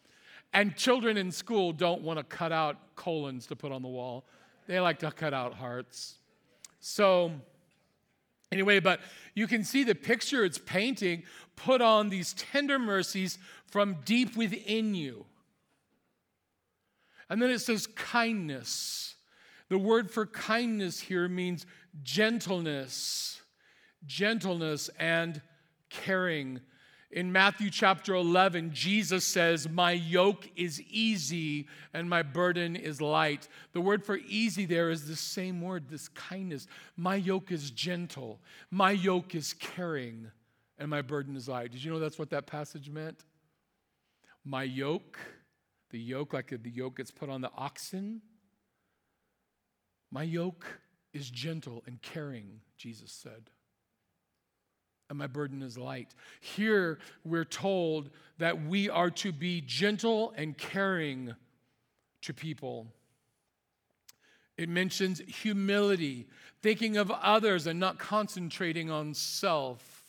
And 0.52 0.76
children 0.76 1.16
in 1.16 1.30
school 1.30 1.72
don't 1.72 2.02
want 2.02 2.18
to 2.18 2.24
cut 2.24 2.52
out 2.52 2.76
colons 2.96 3.46
to 3.46 3.56
put 3.56 3.72
on 3.72 3.82
the 3.82 3.88
wall. 3.88 4.24
They 4.66 4.80
like 4.80 5.00
to 5.00 5.10
cut 5.10 5.34
out 5.34 5.54
hearts. 5.54 6.14
So, 6.80 7.32
Anyway, 8.54 8.78
but 8.78 9.00
you 9.34 9.48
can 9.48 9.64
see 9.64 9.82
the 9.82 9.96
picture 9.96 10.44
it's 10.44 10.58
painting 10.58 11.24
put 11.56 11.82
on 11.82 12.08
these 12.08 12.34
tender 12.34 12.78
mercies 12.78 13.36
from 13.66 13.96
deep 14.04 14.36
within 14.36 14.94
you. 14.94 15.26
And 17.28 17.42
then 17.42 17.50
it 17.50 17.58
says 17.58 17.88
kindness. 17.88 19.16
The 19.70 19.78
word 19.78 20.08
for 20.08 20.24
kindness 20.24 21.00
here 21.00 21.28
means 21.28 21.66
gentleness, 22.04 23.42
gentleness 24.06 24.88
and 25.00 25.42
caring 25.90 26.60
in 27.14 27.30
Matthew 27.30 27.70
chapter 27.70 28.12
11, 28.16 28.72
Jesus 28.72 29.24
says, 29.24 29.68
My 29.68 29.92
yoke 29.92 30.50
is 30.56 30.82
easy 30.82 31.68
and 31.92 32.10
my 32.10 32.24
burden 32.24 32.74
is 32.74 33.00
light. 33.00 33.48
The 33.72 33.80
word 33.80 34.04
for 34.04 34.16
easy 34.16 34.66
there 34.66 34.90
is 34.90 35.06
the 35.06 35.14
same 35.14 35.62
word, 35.62 35.88
this 35.88 36.08
kindness. 36.08 36.66
My 36.96 37.14
yoke 37.14 37.52
is 37.52 37.70
gentle, 37.70 38.40
my 38.72 38.90
yoke 38.90 39.36
is 39.36 39.52
caring, 39.52 40.26
and 40.76 40.90
my 40.90 41.02
burden 41.02 41.36
is 41.36 41.46
light. 41.46 41.70
Did 41.70 41.84
you 41.84 41.92
know 41.92 42.00
that's 42.00 42.18
what 42.18 42.30
that 42.30 42.48
passage 42.48 42.90
meant? 42.90 43.24
My 44.44 44.64
yoke, 44.64 45.16
the 45.90 46.00
yoke, 46.00 46.32
like 46.32 46.48
the 46.48 46.70
yoke 46.70 46.96
gets 46.96 47.12
put 47.12 47.30
on 47.30 47.40
the 47.40 47.50
oxen. 47.56 48.22
My 50.10 50.24
yoke 50.24 50.66
is 51.12 51.30
gentle 51.30 51.84
and 51.86 52.02
caring, 52.02 52.60
Jesus 52.76 53.12
said 53.12 53.50
and 55.14 55.18
my 55.20 55.28
burden 55.28 55.62
is 55.62 55.78
light. 55.78 56.12
Here 56.40 56.98
we're 57.24 57.44
told 57.44 58.10
that 58.38 58.66
we 58.66 58.90
are 58.90 59.10
to 59.10 59.30
be 59.30 59.60
gentle 59.60 60.34
and 60.36 60.58
caring 60.58 61.34
to 62.22 62.34
people. 62.34 62.88
It 64.58 64.68
mentions 64.68 65.20
humility, 65.20 66.26
thinking 66.62 66.96
of 66.96 67.12
others 67.12 67.68
and 67.68 67.78
not 67.78 68.00
concentrating 68.00 68.90
on 68.90 69.14
self. 69.14 70.02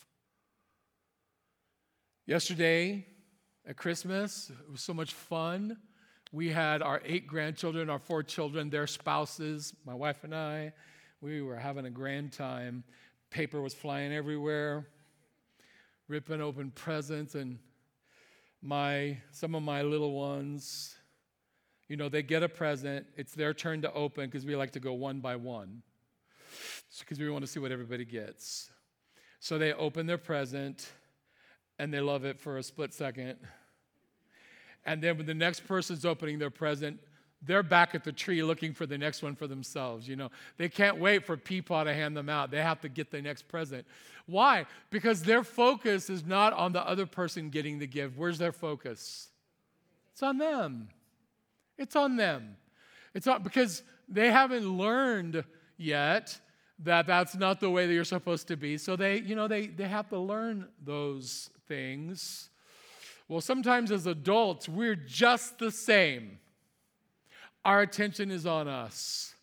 Yesterday 2.26 3.06
at 3.64 3.76
Christmas, 3.76 4.50
it 4.50 4.72
was 4.72 4.80
so 4.80 4.92
much 4.92 5.14
fun. 5.14 5.76
We 6.32 6.48
had 6.48 6.82
our 6.82 7.00
eight 7.04 7.28
grandchildren, 7.28 7.88
our 7.90 8.00
four 8.00 8.24
children, 8.24 8.70
their 8.70 8.88
spouses, 8.88 9.72
my 9.84 9.94
wife 9.94 10.24
and 10.24 10.34
I. 10.34 10.72
We 11.20 11.42
were 11.42 11.56
having 11.56 11.86
a 11.86 11.90
grand 11.90 12.32
time 12.32 12.82
paper 13.30 13.60
was 13.60 13.74
flying 13.74 14.12
everywhere, 14.12 14.86
ripping 16.08 16.40
open 16.40 16.70
presents, 16.70 17.34
and 17.34 17.58
my 18.62 19.18
some 19.30 19.54
of 19.54 19.62
my 19.62 19.82
little 19.82 20.12
ones, 20.12 20.96
you 21.88 21.96
know, 21.96 22.08
they 22.08 22.22
get 22.22 22.42
a 22.42 22.48
present. 22.48 23.06
It's 23.16 23.32
their 23.32 23.54
turn 23.54 23.82
to 23.82 23.92
open 23.92 24.26
because 24.26 24.46
we 24.46 24.56
like 24.56 24.72
to 24.72 24.80
go 24.80 24.92
one 24.92 25.20
by 25.20 25.36
one, 25.36 25.82
because 26.98 27.18
we 27.18 27.28
want 27.30 27.44
to 27.44 27.50
see 27.50 27.60
what 27.60 27.72
everybody 27.72 28.04
gets. 28.04 28.70
So 29.40 29.58
they 29.58 29.72
open 29.72 30.06
their 30.06 30.18
present, 30.18 30.90
and 31.78 31.92
they 31.92 32.00
love 32.00 32.24
it 32.24 32.40
for 32.40 32.58
a 32.58 32.62
split 32.62 32.94
second. 32.94 33.36
And 34.84 35.02
then 35.02 35.16
when 35.16 35.26
the 35.26 35.34
next 35.34 35.66
person's 35.66 36.04
opening 36.04 36.38
their 36.38 36.50
present, 36.50 37.00
they're 37.42 37.62
back 37.62 37.94
at 37.94 38.04
the 38.04 38.12
tree 38.12 38.42
looking 38.42 38.72
for 38.72 38.86
the 38.86 38.98
next 38.98 39.22
one 39.22 39.36
for 39.36 39.46
themselves. 39.46 40.08
You 40.08 40.16
know, 40.16 40.30
they 40.56 40.68
can't 40.68 40.98
wait 40.98 41.24
for 41.24 41.36
Peepaw 41.36 41.84
to 41.84 41.94
hand 41.94 42.16
them 42.16 42.28
out. 42.28 42.50
They 42.50 42.62
have 42.62 42.80
to 42.80 42.88
get 42.88 43.10
the 43.10 43.20
next 43.20 43.48
present. 43.48 43.86
Why? 44.26 44.66
Because 44.90 45.22
their 45.22 45.44
focus 45.44 46.10
is 46.10 46.24
not 46.24 46.52
on 46.52 46.72
the 46.72 46.86
other 46.86 47.06
person 47.06 47.50
getting 47.50 47.78
the 47.78 47.86
gift. 47.86 48.16
Where's 48.16 48.38
their 48.38 48.52
focus? 48.52 49.28
It's 50.12 50.22
on 50.22 50.38
them. 50.38 50.88
It's 51.78 51.94
on 51.94 52.16
them. 52.16 52.56
It's 53.14 53.26
not 53.26 53.44
because 53.44 53.82
they 54.08 54.30
haven't 54.30 54.68
learned 54.68 55.44
yet 55.76 56.38
that 56.80 57.06
that's 57.06 57.34
not 57.34 57.60
the 57.60 57.70
way 57.70 57.86
that 57.86 57.92
you're 57.92 58.04
supposed 58.04 58.48
to 58.48 58.56
be. 58.56 58.76
So 58.78 58.96
they, 58.96 59.20
you 59.20 59.34
know, 59.34 59.48
they, 59.48 59.66
they 59.68 59.88
have 59.88 60.08
to 60.10 60.18
learn 60.18 60.68
those 60.84 61.50
things. 61.68 62.50
Well, 63.28 63.40
sometimes 63.40 63.90
as 63.90 64.06
adults, 64.06 64.68
we're 64.68 64.94
just 64.94 65.58
the 65.58 65.70
same 65.70 66.38
our 67.66 67.82
attention 67.82 68.30
is 68.30 68.46
on 68.46 68.68
us. 68.68 69.34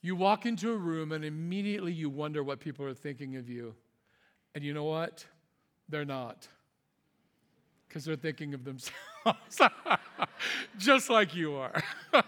You 0.00 0.16
walk 0.16 0.46
into 0.46 0.72
a 0.72 0.76
room 0.76 1.12
and 1.12 1.26
immediately 1.26 1.92
you 1.92 2.08
wonder 2.08 2.42
what 2.42 2.58
people 2.58 2.86
are 2.86 2.94
thinking 2.94 3.36
of 3.36 3.50
you. 3.50 3.74
And 4.54 4.64
you 4.64 4.72
know 4.72 4.84
what? 4.84 5.26
They're 5.90 6.06
not. 6.06 6.48
Because 7.86 8.06
they're 8.06 8.16
thinking 8.16 8.54
of 8.54 8.64
themselves, 8.64 9.60
just 10.78 11.10
like 11.10 11.34
you 11.34 11.56
are. 11.56 11.84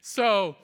so, 0.00 0.54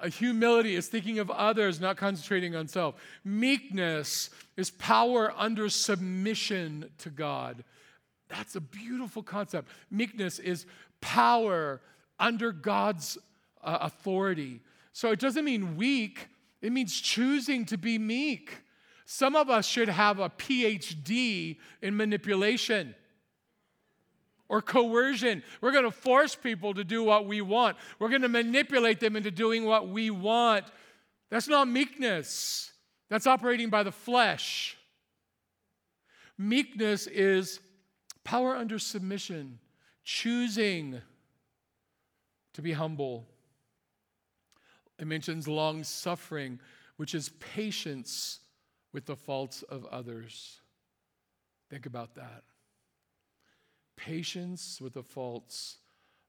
uh, 0.00 0.08
humility 0.08 0.74
is 0.74 0.88
thinking 0.88 1.20
of 1.20 1.30
others, 1.30 1.80
not 1.80 1.96
concentrating 1.96 2.56
on 2.56 2.66
self. 2.66 2.96
Meekness 3.24 4.30
is 4.56 4.70
power 4.70 5.32
under 5.36 5.68
submission 5.68 6.90
to 6.98 7.10
God. 7.10 7.62
That's 8.28 8.56
a 8.56 8.60
beautiful 8.60 9.22
concept. 9.22 9.68
Meekness 9.88 10.40
is 10.40 10.66
power 11.00 11.80
under 12.18 12.52
God's 12.52 13.18
uh, 13.62 13.78
authority. 13.82 14.60
So 14.92 15.10
it 15.10 15.20
doesn't 15.20 15.44
mean 15.44 15.76
weak, 15.76 16.28
it 16.60 16.72
means 16.72 16.98
choosing 17.00 17.64
to 17.66 17.78
be 17.78 17.98
meek. 17.98 18.58
Some 19.04 19.36
of 19.36 19.48
us 19.48 19.66
should 19.66 19.88
have 19.88 20.18
a 20.18 20.28
PhD 20.28 21.56
in 21.80 21.96
manipulation 21.96 22.94
or 24.48 24.60
coercion. 24.60 25.42
We're 25.60 25.72
going 25.72 25.84
to 25.84 25.90
force 25.90 26.34
people 26.34 26.74
to 26.74 26.84
do 26.84 27.02
what 27.02 27.26
we 27.26 27.40
want. 27.40 27.76
We're 27.98 28.08
going 28.10 28.22
to 28.22 28.28
manipulate 28.28 29.00
them 29.00 29.16
into 29.16 29.30
doing 29.30 29.64
what 29.64 29.88
we 29.88 30.10
want. 30.10 30.66
That's 31.30 31.48
not 31.48 31.68
meekness, 31.68 32.72
that's 33.08 33.26
operating 33.26 33.70
by 33.70 33.82
the 33.82 33.92
flesh. 33.92 34.76
Meekness 36.36 37.06
is 37.06 37.60
power 38.24 38.56
under 38.56 38.78
submission, 38.78 39.58
choosing 40.04 41.00
to 42.58 42.62
be 42.62 42.72
humble. 42.72 43.24
It 44.98 45.06
mentions 45.06 45.46
long 45.46 45.84
suffering, 45.84 46.58
which 46.96 47.14
is 47.14 47.28
patience 47.38 48.40
with 48.92 49.06
the 49.06 49.14
faults 49.14 49.62
of 49.62 49.86
others. 49.86 50.58
Think 51.70 51.86
about 51.86 52.16
that 52.16 52.42
patience 53.96 54.80
with 54.80 54.94
the 54.94 55.02
faults 55.04 55.78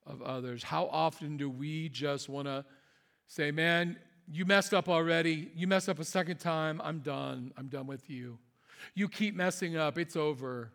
of 0.05 0.21
others. 0.21 0.61
How 0.61 0.85
often 0.91 1.35
do 1.35 1.49
we 1.49 1.89
just 1.89 2.29
want 2.29 2.47
to 2.47 2.63
say, 3.27 3.49
man, 3.49 3.97
you 4.31 4.45
messed 4.45 4.73
up 4.73 4.87
already. 4.87 5.51
You 5.55 5.65
messed 5.65 5.89
up 5.89 5.97
a 5.97 6.03
second 6.03 6.37
time. 6.37 6.79
I'm 6.83 6.99
done. 6.99 7.53
I'm 7.57 7.69
done 7.69 7.87
with 7.87 8.07
you. 8.07 8.37
You 8.93 9.09
keep 9.09 9.35
messing 9.35 9.77
up. 9.77 9.97
It's 9.97 10.15
over. 10.15 10.71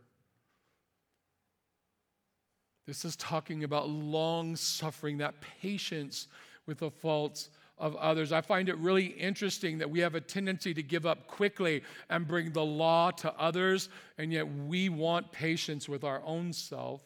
This 2.87 3.05
is 3.05 3.17
talking 3.17 3.65
about 3.65 3.89
long 3.89 4.57
suffering, 4.57 5.19
that 5.19 5.35
patience 5.41 6.29
with 6.67 6.79
the 6.79 6.91
faults 6.91 7.51
of 7.79 7.97
others. 7.97 8.31
I 8.31 8.41
find 8.41 8.69
it 8.69 8.77
really 8.79 9.07
interesting 9.07 9.79
that 9.79 9.91
we 9.91 10.01
have 10.01 10.15
a 10.15 10.21
tendency 10.21 10.75
to 10.75 10.83
give 10.83 11.07
up 11.07 11.27
quickly 11.27 11.83
and 12.09 12.27
bring 12.27 12.53
the 12.53 12.65
law 12.65 13.11
to 13.13 13.35
others, 13.39 13.89
and 14.19 14.33
yet 14.33 14.47
we 14.47 14.89
want 14.89 15.33
patience 15.33 15.89
with 15.89 16.05
our 16.05 16.23
own 16.25 16.53
self. 16.53 17.01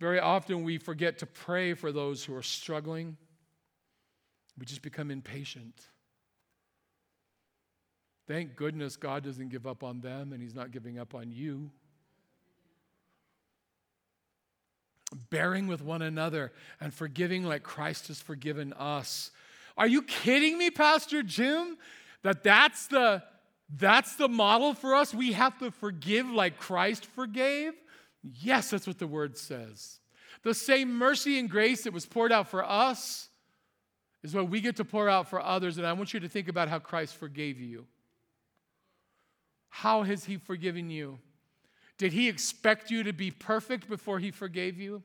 Very 0.00 0.20
often 0.20 0.62
we 0.62 0.78
forget 0.78 1.18
to 1.18 1.26
pray 1.26 1.74
for 1.74 1.90
those 1.90 2.24
who 2.24 2.34
are 2.34 2.42
struggling. 2.42 3.16
We 4.56 4.64
just 4.64 4.82
become 4.82 5.10
impatient. 5.10 5.74
Thank 8.28 8.56
goodness 8.56 8.96
God 8.96 9.24
doesn't 9.24 9.48
give 9.48 9.66
up 9.66 9.82
on 9.82 10.00
them 10.00 10.32
and 10.32 10.40
He's 10.40 10.54
not 10.54 10.70
giving 10.70 10.98
up 10.98 11.14
on 11.14 11.32
you. 11.32 11.70
Bearing 15.30 15.66
with 15.66 15.82
one 15.82 16.02
another 16.02 16.52
and 16.80 16.92
forgiving 16.92 17.44
like 17.44 17.62
Christ 17.62 18.08
has 18.08 18.20
forgiven 18.20 18.72
us. 18.74 19.30
Are 19.76 19.86
you 19.86 20.02
kidding 20.02 20.58
me, 20.58 20.70
Pastor 20.70 21.22
Jim? 21.22 21.78
That 22.22 22.42
that's 22.42 22.88
the 22.88 23.22
that's 23.76 24.16
the 24.16 24.28
model 24.28 24.74
for 24.74 24.94
us. 24.94 25.12
We 25.12 25.32
have 25.32 25.58
to 25.58 25.70
forgive 25.70 26.28
like 26.28 26.58
Christ 26.58 27.06
forgave? 27.06 27.74
Yes, 28.22 28.70
that's 28.70 28.86
what 28.86 28.98
the 28.98 29.06
word 29.06 29.36
says. 29.36 30.00
The 30.42 30.54
same 30.54 30.94
mercy 30.94 31.38
and 31.38 31.50
grace 31.50 31.84
that 31.84 31.92
was 31.92 32.06
poured 32.06 32.32
out 32.32 32.48
for 32.48 32.64
us 32.64 33.28
is 34.22 34.34
what 34.34 34.48
we 34.48 34.60
get 34.60 34.76
to 34.76 34.84
pour 34.84 35.08
out 35.08 35.28
for 35.28 35.40
others. 35.40 35.78
And 35.78 35.86
I 35.86 35.92
want 35.92 36.14
you 36.14 36.20
to 36.20 36.28
think 36.28 36.48
about 36.48 36.68
how 36.68 36.78
Christ 36.78 37.16
forgave 37.16 37.60
you. 37.60 37.86
How 39.68 40.02
has 40.02 40.24
he 40.24 40.38
forgiven 40.38 40.90
you? 40.90 41.18
Did 41.98 42.12
he 42.12 42.28
expect 42.28 42.90
you 42.90 43.02
to 43.02 43.12
be 43.12 43.30
perfect 43.30 43.88
before 43.88 44.20
he 44.20 44.30
forgave 44.30 44.78
you? 44.78 45.02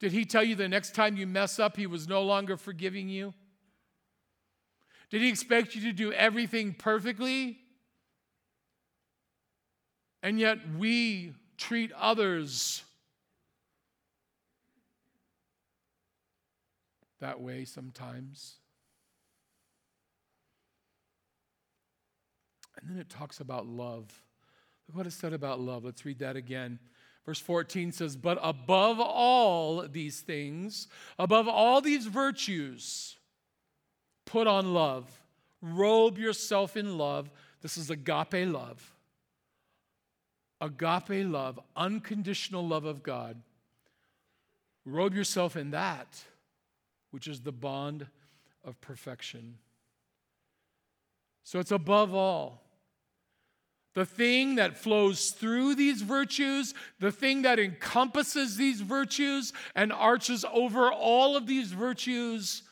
Did 0.00 0.12
he 0.12 0.24
tell 0.24 0.42
you 0.42 0.54
the 0.54 0.68
next 0.68 0.94
time 0.94 1.16
you 1.16 1.26
mess 1.26 1.58
up, 1.58 1.76
he 1.76 1.86
was 1.86 2.08
no 2.08 2.22
longer 2.22 2.56
forgiving 2.56 3.08
you? 3.08 3.34
Did 5.10 5.22
he 5.22 5.28
expect 5.28 5.74
you 5.74 5.82
to 5.82 5.92
do 5.92 6.12
everything 6.12 6.74
perfectly? 6.74 7.58
And 10.22 10.40
yet 10.40 10.58
we 10.76 11.34
treat 11.56 11.92
others 11.92 12.82
that 17.20 17.40
way 17.40 17.64
sometimes. 17.64 18.56
And 22.80 22.90
then 22.90 22.98
it 22.98 23.08
talks 23.08 23.40
about 23.40 23.66
love. 23.66 24.10
Look 24.88 24.96
what 24.96 25.06
it 25.06 25.12
said 25.12 25.32
about 25.32 25.60
love. 25.60 25.84
Let's 25.84 26.04
read 26.04 26.18
that 26.20 26.36
again. 26.36 26.78
Verse 27.24 27.40
14 27.40 27.90
says, 27.92 28.16
But 28.16 28.38
above 28.42 29.00
all 29.00 29.86
these 29.88 30.20
things, 30.20 30.86
above 31.18 31.48
all 31.48 31.80
these 31.80 32.06
virtues, 32.06 33.16
put 34.24 34.46
on 34.46 34.72
love. 34.72 35.20
Robe 35.60 36.18
yourself 36.18 36.76
in 36.76 36.96
love. 36.96 37.30
This 37.62 37.76
is 37.76 37.90
agape 37.90 38.46
love. 38.46 38.92
Agape 40.60 41.26
love, 41.26 41.58
unconditional 41.76 42.66
love 42.66 42.84
of 42.84 43.02
God. 43.02 43.42
Robe 44.84 45.14
yourself 45.14 45.56
in 45.56 45.72
that, 45.72 46.06
which 47.10 47.26
is 47.26 47.40
the 47.40 47.52
bond 47.52 48.06
of 48.64 48.80
perfection. 48.80 49.58
So 51.42 51.58
it's 51.58 51.72
above 51.72 52.14
all. 52.14 52.65
The 53.96 54.04
thing 54.04 54.56
that 54.56 54.76
flows 54.76 55.30
through 55.30 55.74
these 55.74 56.02
virtues, 56.02 56.74
the 57.00 57.10
thing 57.10 57.42
that 57.42 57.58
encompasses 57.58 58.58
these 58.58 58.82
virtues 58.82 59.54
and 59.74 59.90
arches 59.90 60.44
over 60.52 60.92
all 60.92 61.34
of 61.34 61.46
these 61.46 61.72
virtues 61.72 62.62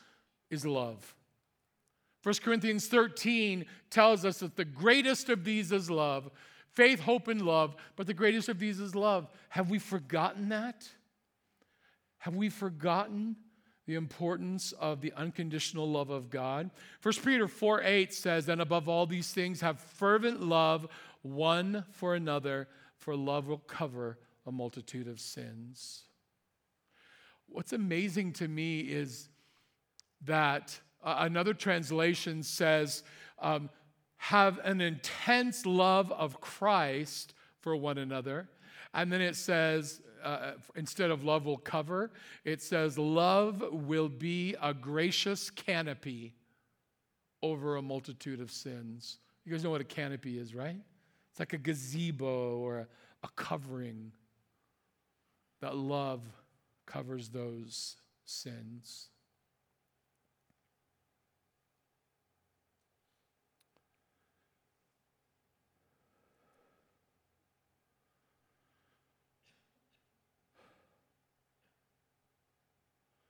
is 0.51 0.67
love. 0.67 1.15
1 2.21 2.35
Corinthians 2.43 2.87
13 2.87 3.65
tells 3.89 4.23
us 4.23 4.37
that 4.37 4.55
the 4.55 4.65
greatest 4.65 5.29
of 5.29 5.43
these 5.43 5.71
is 5.71 5.89
love. 5.89 6.29
Faith, 6.69 6.99
hope, 6.99 7.27
and 7.27 7.41
love, 7.41 7.75
but 7.95 8.05
the 8.05 8.13
greatest 8.13 8.47
of 8.47 8.59
these 8.59 8.79
is 8.79 8.93
love. 8.93 9.27
Have 9.49 9.71
we 9.71 9.79
forgotten 9.79 10.49
that? 10.49 10.87
Have 12.19 12.35
we 12.35 12.49
forgotten 12.49 13.35
the 13.87 13.95
importance 13.95 14.73
of 14.73 15.01
the 15.01 15.13
unconditional 15.13 15.89
love 15.89 16.11
of 16.11 16.29
God? 16.29 16.69
1 17.01 17.13
Peter 17.23 17.47
4 17.47 17.81
8 17.81 18.13
says, 18.13 18.47
And 18.47 18.61
above 18.61 18.87
all 18.87 19.07
these 19.07 19.31
things, 19.31 19.61
have 19.61 19.79
fervent 19.79 20.41
love 20.41 20.87
one 21.25 21.83
for 21.91 22.13
another, 22.13 22.67
for 22.97 23.15
love 23.15 23.47
will 23.47 23.57
cover 23.57 24.19
a 24.45 24.51
multitude 24.51 25.07
of 25.07 25.19
sins. 25.19 26.03
What's 27.47 27.73
amazing 27.73 28.33
to 28.33 28.47
me 28.47 28.81
is 28.81 29.29
that 30.25 30.79
uh, 31.03 31.15
another 31.19 31.53
translation 31.53 32.43
says, 32.43 33.03
um, 33.39 33.69
have 34.17 34.59
an 34.63 34.81
intense 34.81 35.65
love 35.65 36.11
of 36.11 36.39
Christ 36.41 37.33
for 37.59 37.75
one 37.75 37.97
another. 37.97 38.47
And 38.93 39.11
then 39.11 39.21
it 39.21 39.35
says, 39.35 40.01
uh, 40.23 40.53
instead 40.75 41.11
of 41.11 41.23
love 41.23 41.45
will 41.45 41.57
cover, 41.57 42.11
it 42.43 42.61
says, 42.61 42.97
love 42.97 43.63
will 43.71 44.09
be 44.09 44.55
a 44.61 44.73
gracious 44.73 45.49
canopy 45.49 46.33
over 47.41 47.75
a 47.75 47.81
multitude 47.81 48.39
of 48.39 48.51
sins. 48.51 49.19
You 49.43 49.51
guys 49.51 49.63
know 49.63 49.69
what 49.69 49.81
a 49.81 49.85
canopy 49.85 50.39
is, 50.39 50.55
right? 50.55 50.77
It's 51.35 51.39
like 51.41 51.51
a 51.51 51.57
gazebo 51.57 52.59
or 52.59 52.77
a, 52.77 52.87
a 53.23 53.27
covering. 53.35 54.13
That 55.59 55.75
love 55.75 56.21
covers 56.85 57.27
those 57.27 57.97
sins. 58.23 59.09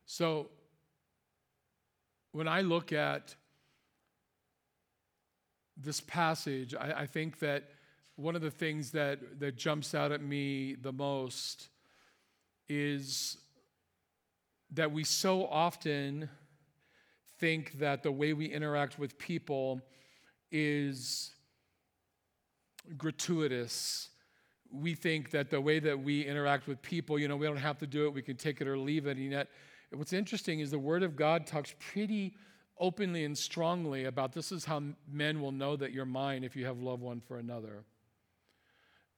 So, 0.06 0.52
when 2.34 2.48
I 2.48 2.62
look 2.62 2.94
at 2.94 3.34
this 5.76 6.02
passage, 6.02 6.76
I, 6.76 6.91
I 6.91 7.06
think 7.08 7.39
that 7.39 7.63
one 8.15 8.36
of 8.36 8.41
the 8.41 8.51
things 8.51 8.91
that, 8.91 9.39
that 9.39 9.58
jumps 9.58 9.93
out 9.93 10.12
at 10.12 10.21
me 10.21 10.75
the 10.75 10.91
most 10.91 11.67
is 12.69 13.38
that 14.71 14.91
we 14.91 15.04
so 15.04 15.45
often 15.47 16.30
think 17.39 17.80
that 17.80 18.04
the 18.04 18.12
way 18.12 18.34
we 18.34 18.45
interact 18.45 18.97
with 18.97 19.17
people 19.17 19.82
is 20.51 21.34
gratuitous. 22.97 24.10
We 24.71 24.95
think 24.95 25.32
that 25.32 25.49
the 25.49 25.62
way 25.62 25.80
that 25.80 25.99
we 25.99 26.25
interact 26.25 26.67
with 26.67 26.82
people, 26.82 27.19
you 27.19 27.28
know, 27.28 27.36
we 27.36 27.45
don't 27.45 27.58
have 27.58 27.78
to 27.80 27.88
do 27.88 28.06
it, 28.06 28.13
we 28.13 28.21
can 28.21 28.38
take 28.38 28.62
it 28.62 28.67
or 28.67 28.78
leave 28.78 29.06
it. 29.08 29.17
And 29.17 29.32
yet, 29.32 29.49
what's 29.91 30.13
interesting 30.13 30.60
is 30.60 30.71
the 30.71 30.80
Word 30.80 31.04
of 31.04 31.15
God 31.15 31.45
talks 31.45 31.75
pretty 31.80 32.36
openly 32.78 33.23
and 33.23 33.38
strongly 33.38 34.06
about 34.06 34.34
this 34.34 34.51
is 34.51 34.65
how 34.65 34.82
men 35.10 35.41
will 35.41 35.51
know 35.51 35.75
that 35.75 35.91
you're 35.91 36.06
mine 36.06 36.43
if 36.43 36.56
you 36.56 36.65
have 36.65 36.80
love 36.80 37.01
one 37.01 37.21
for 37.21 37.38
another. 37.38 37.84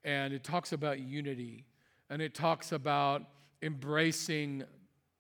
And 0.04 0.34
it 0.34 0.44
talks 0.44 0.72
about 0.72 1.00
unity, 1.00 1.66
and 2.10 2.22
it 2.22 2.34
talks 2.34 2.72
about 2.72 3.24
embracing 3.62 4.64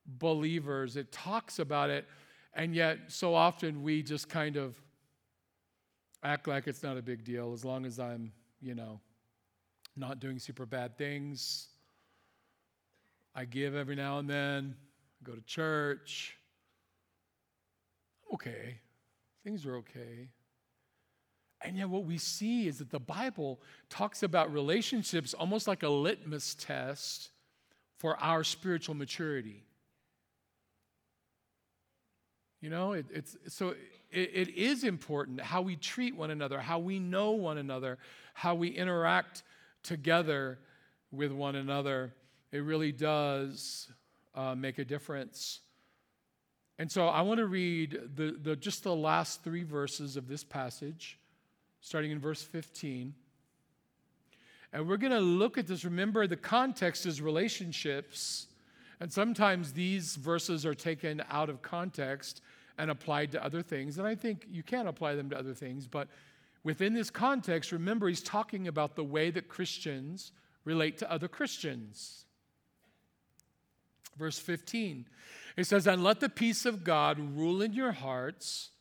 believers. 0.05 0.95
It 0.95 1.11
talks 1.11 1.59
about 1.59 1.89
it, 1.89 2.05
and 2.53 2.73
yet 2.73 2.99
so 3.07 3.35
often 3.35 3.83
we 3.83 4.01
just 4.01 4.29
kind 4.29 4.55
of 4.55 4.79
act 6.23 6.47
like 6.47 6.67
it's 6.67 6.83
not 6.83 6.97
a 6.97 7.01
big 7.01 7.23
deal 7.23 7.53
as 7.53 7.65
long 7.65 7.85
as 7.85 7.99
I'm, 7.99 8.31
you 8.61 8.75
know, 8.75 8.99
not 9.95 10.19
doing 10.19 10.39
super 10.39 10.65
bad 10.65 10.97
things. 10.97 11.67
I 13.35 13.45
give 13.45 13.75
every 13.75 13.95
now 13.95 14.19
and 14.19 14.29
then, 14.29 14.75
go 15.23 15.33
to 15.33 15.41
church. 15.41 16.37
I'm 18.27 18.35
okay. 18.35 18.79
Things 19.43 19.65
are 19.65 19.75
okay. 19.77 20.29
And 21.61 21.75
yet, 21.75 21.89
what 21.89 22.05
we 22.05 22.17
see 22.17 22.67
is 22.67 22.77
that 22.77 22.91
the 22.91 22.99
Bible 22.99 23.59
talks 23.89 24.21
about 24.21 24.53
relationships 24.53 25.33
almost 25.33 25.67
like 25.67 25.83
a 25.83 25.89
litmus 25.89 26.55
test 26.55 27.31
for 27.97 28.15
our 28.17 28.43
spiritual 28.43 28.95
maturity. 28.95 29.63
You 32.61 32.69
know, 32.69 32.93
it, 32.93 33.05
it's 33.11 33.37
so 33.47 33.75
it, 34.11 34.31
it 34.33 34.49
is 34.49 34.83
important 34.83 35.41
how 35.41 35.61
we 35.61 35.75
treat 35.75 36.15
one 36.15 36.31
another, 36.31 36.59
how 36.59 36.79
we 36.79 36.99
know 36.99 37.31
one 37.31 37.57
another, 37.57 37.97
how 38.33 38.55
we 38.55 38.69
interact 38.69 39.43
together 39.83 40.59
with 41.11 41.31
one 41.31 41.55
another. 41.55 42.13
It 42.51 42.59
really 42.59 42.91
does 42.91 43.89
uh, 44.35 44.55
make 44.55 44.77
a 44.79 44.85
difference. 44.85 45.59
And 46.79 46.91
so 46.91 47.07
I 47.07 47.21
want 47.21 47.39
to 47.39 47.47
read 47.47 47.99
the, 48.15 48.37
the, 48.41 48.55
just 48.55 48.83
the 48.83 48.95
last 48.95 49.43
three 49.43 49.63
verses 49.63 50.15
of 50.15 50.27
this 50.27 50.43
passage, 50.43 51.19
starting 51.81 52.11
in 52.11 52.19
verse 52.19 52.41
15. 52.41 53.13
And 54.73 54.87
we're 54.87 54.97
going 54.97 55.13
to 55.13 55.19
look 55.19 55.57
at 55.57 55.67
this. 55.67 55.85
Remember, 55.85 56.27
the 56.27 56.35
context 56.35 57.05
is 57.05 57.21
relationships. 57.21 58.47
And 58.99 59.11
sometimes 59.11 59.73
these 59.73 60.15
verses 60.15 60.65
are 60.65 60.73
taken 60.73 61.23
out 61.29 61.49
of 61.49 61.61
context 61.61 62.41
and 62.77 62.91
applied 62.91 63.31
to 63.31 63.43
other 63.43 63.61
things. 63.61 63.97
And 63.97 64.07
I 64.07 64.15
think 64.15 64.45
you 64.49 64.63
can 64.63 64.87
apply 64.87 65.15
them 65.15 65.29
to 65.29 65.37
other 65.37 65.53
things, 65.53 65.87
but 65.87 66.07
within 66.63 66.93
this 66.93 67.09
context, 67.09 67.71
remember, 67.71 68.07
he's 68.07 68.21
talking 68.21 68.67
about 68.67 68.95
the 68.95 69.03
way 69.03 69.29
that 69.31 69.47
Christians 69.47 70.31
relate 70.63 70.97
to 70.99 71.11
other 71.11 71.27
Christians. 71.27 72.25
Verse 74.17 74.39
15, 74.39 75.05
it 75.55 75.65
says, 75.65 75.87
And 75.87 76.03
let 76.03 76.19
the 76.19 76.29
peace 76.29 76.65
of 76.65 76.83
God 76.83 77.19
rule 77.19 77.61
in 77.61 77.73
your 77.73 77.91
hearts, 77.91 78.71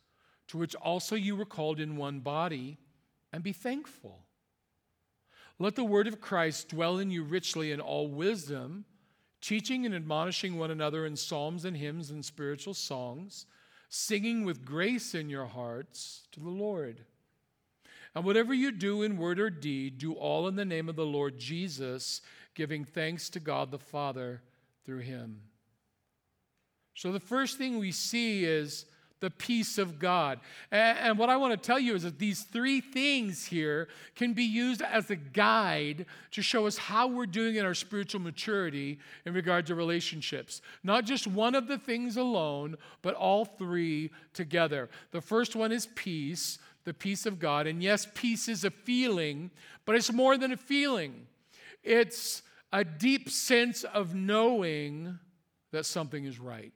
to 0.47 0.57
which 0.57 0.75
also 0.75 1.15
you 1.15 1.35
were 1.35 1.45
called 1.45 1.79
in 1.79 1.95
one 1.95 2.19
body, 2.19 2.77
and 3.31 3.43
be 3.43 3.53
thankful. 3.53 4.23
Let 5.59 5.75
the 5.75 5.83
word 5.83 6.07
of 6.07 6.21
Christ 6.21 6.69
dwell 6.69 6.97
in 6.97 7.09
you 7.09 7.23
richly 7.23 7.71
in 7.71 7.81
all 7.81 8.07
wisdom, 8.07 8.85
teaching 9.41 9.85
and 9.85 9.95
admonishing 9.95 10.57
one 10.57 10.71
another 10.71 11.05
in 11.05 11.15
psalms 11.15 11.65
and 11.65 11.77
hymns 11.77 12.11
and 12.11 12.23
spiritual 12.23 12.73
songs 12.73 13.45
singing 13.89 14.43
with 14.43 14.65
grace 14.65 15.15
in 15.15 15.29
your 15.29 15.45
hearts 15.45 16.27
to 16.31 16.39
the 16.39 16.49
Lord. 16.49 17.05
And 18.13 18.25
whatever 18.25 18.53
you 18.53 18.71
do 18.71 19.03
in 19.03 19.17
word 19.17 19.39
or 19.39 19.49
deed, 19.49 19.97
do 19.97 20.13
all 20.13 20.47
in 20.47 20.55
the 20.55 20.65
name 20.65 20.89
of 20.89 20.95
the 20.95 21.05
Lord 21.05 21.37
Jesus, 21.37 22.21
giving 22.55 22.83
thanks 22.83 23.29
to 23.29 23.39
God 23.39 23.71
the 23.71 23.79
Father 23.79 24.41
through 24.85 24.99
him. 24.99 25.41
So 26.95 27.11
the 27.11 27.19
first 27.19 27.57
thing 27.57 27.77
we 27.77 27.91
see 27.91 28.43
is 28.43 28.85
the 29.19 29.29
peace 29.29 29.77
of 29.77 29.99
God. 29.99 30.39
And, 30.71 31.17
what 31.17 31.29
I 31.29 31.37
want 31.37 31.51
to 31.53 31.57
tell 31.57 31.79
you 31.79 31.95
is 31.95 32.03
that 32.03 32.19
these 32.19 32.43
three 32.43 32.81
things 32.81 33.45
here 33.45 33.87
can 34.15 34.33
be 34.33 34.43
used 34.43 34.81
as 34.81 35.09
a 35.09 35.15
guide 35.15 36.05
to 36.31 36.41
show 36.41 36.67
us 36.67 36.77
how 36.77 37.07
we're 37.07 37.25
doing 37.25 37.55
in 37.55 37.65
our 37.65 37.73
spiritual 37.73 38.21
maturity 38.21 38.99
in 39.25 39.33
regard 39.33 39.65
to 39.67 39.75
relationships. 39.75 40.61
Not 40.83 41.05
just 41.05 41.25
one 41.25 41.55
of 41.55 41.67
the 41.67 41.77
things 41.77 42.17
alone, 42.17 42.75
but 43.01 43.15
all 43.15 43.45
three 43.45 44.11
together. 44.33 44.89
The 45.11 45.21
first 45.21 45.55
one 45.55 45.71
is 45.71 45.87
peace, 45.95 46.59
the 46.83 46.93
peace 46.93 47.25
of 47.25 47.39
God. 47.39 47.65
And 47.65 47.81
yes, 47.81 48.07
peace 48.13 48.47
is 48.47 48.63
a 48.63 48.71
feeling, 48.71 49.49
but 49.85 49.95
it's 49.95 50.11
more 50.11 50.37
than 50.37 50.51
a 50.51 50.57
feeling, 50.57 51.25
it's 51.83 52.43
a 52.73 52.83
deep 52.83 53.29
sense 53.29 53.83
of 53.83 54.13
knowing 54.13 55.17
that 55.71 55.85
something 55.85 56.25
is 56.25 56.39
right. 56.39 56.73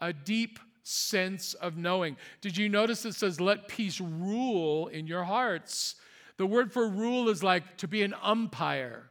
A 0.00 0.12
deep 0.12 0.58
sense 0.86 1.54
of 1.54 1.76
knowing. 1.76 2.16
Did 2.40 2.56
you 2.56 2.68
notice 2.68 3.04
it 3.04 3.14
says, 3.14 3.40
let 3.40 3.68
peace 3.68 4.00
rule 4.00 4.86
in 4.86 5.06
your 5.06 5.24
hearts? 5.24 5.96
The 6.36 6.46
word 6.46 6.72
for 6.72 6.88
rule 6.88 7.28
is 7.28 7.42
like 7.42 7.76
to 7.78 7.88
be 7.88 8.02
an 8.02 8.14
umpire 8.22 9.10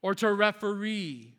or 0.00 0.14
to 0.14 0.32
referee. 0.32 1.34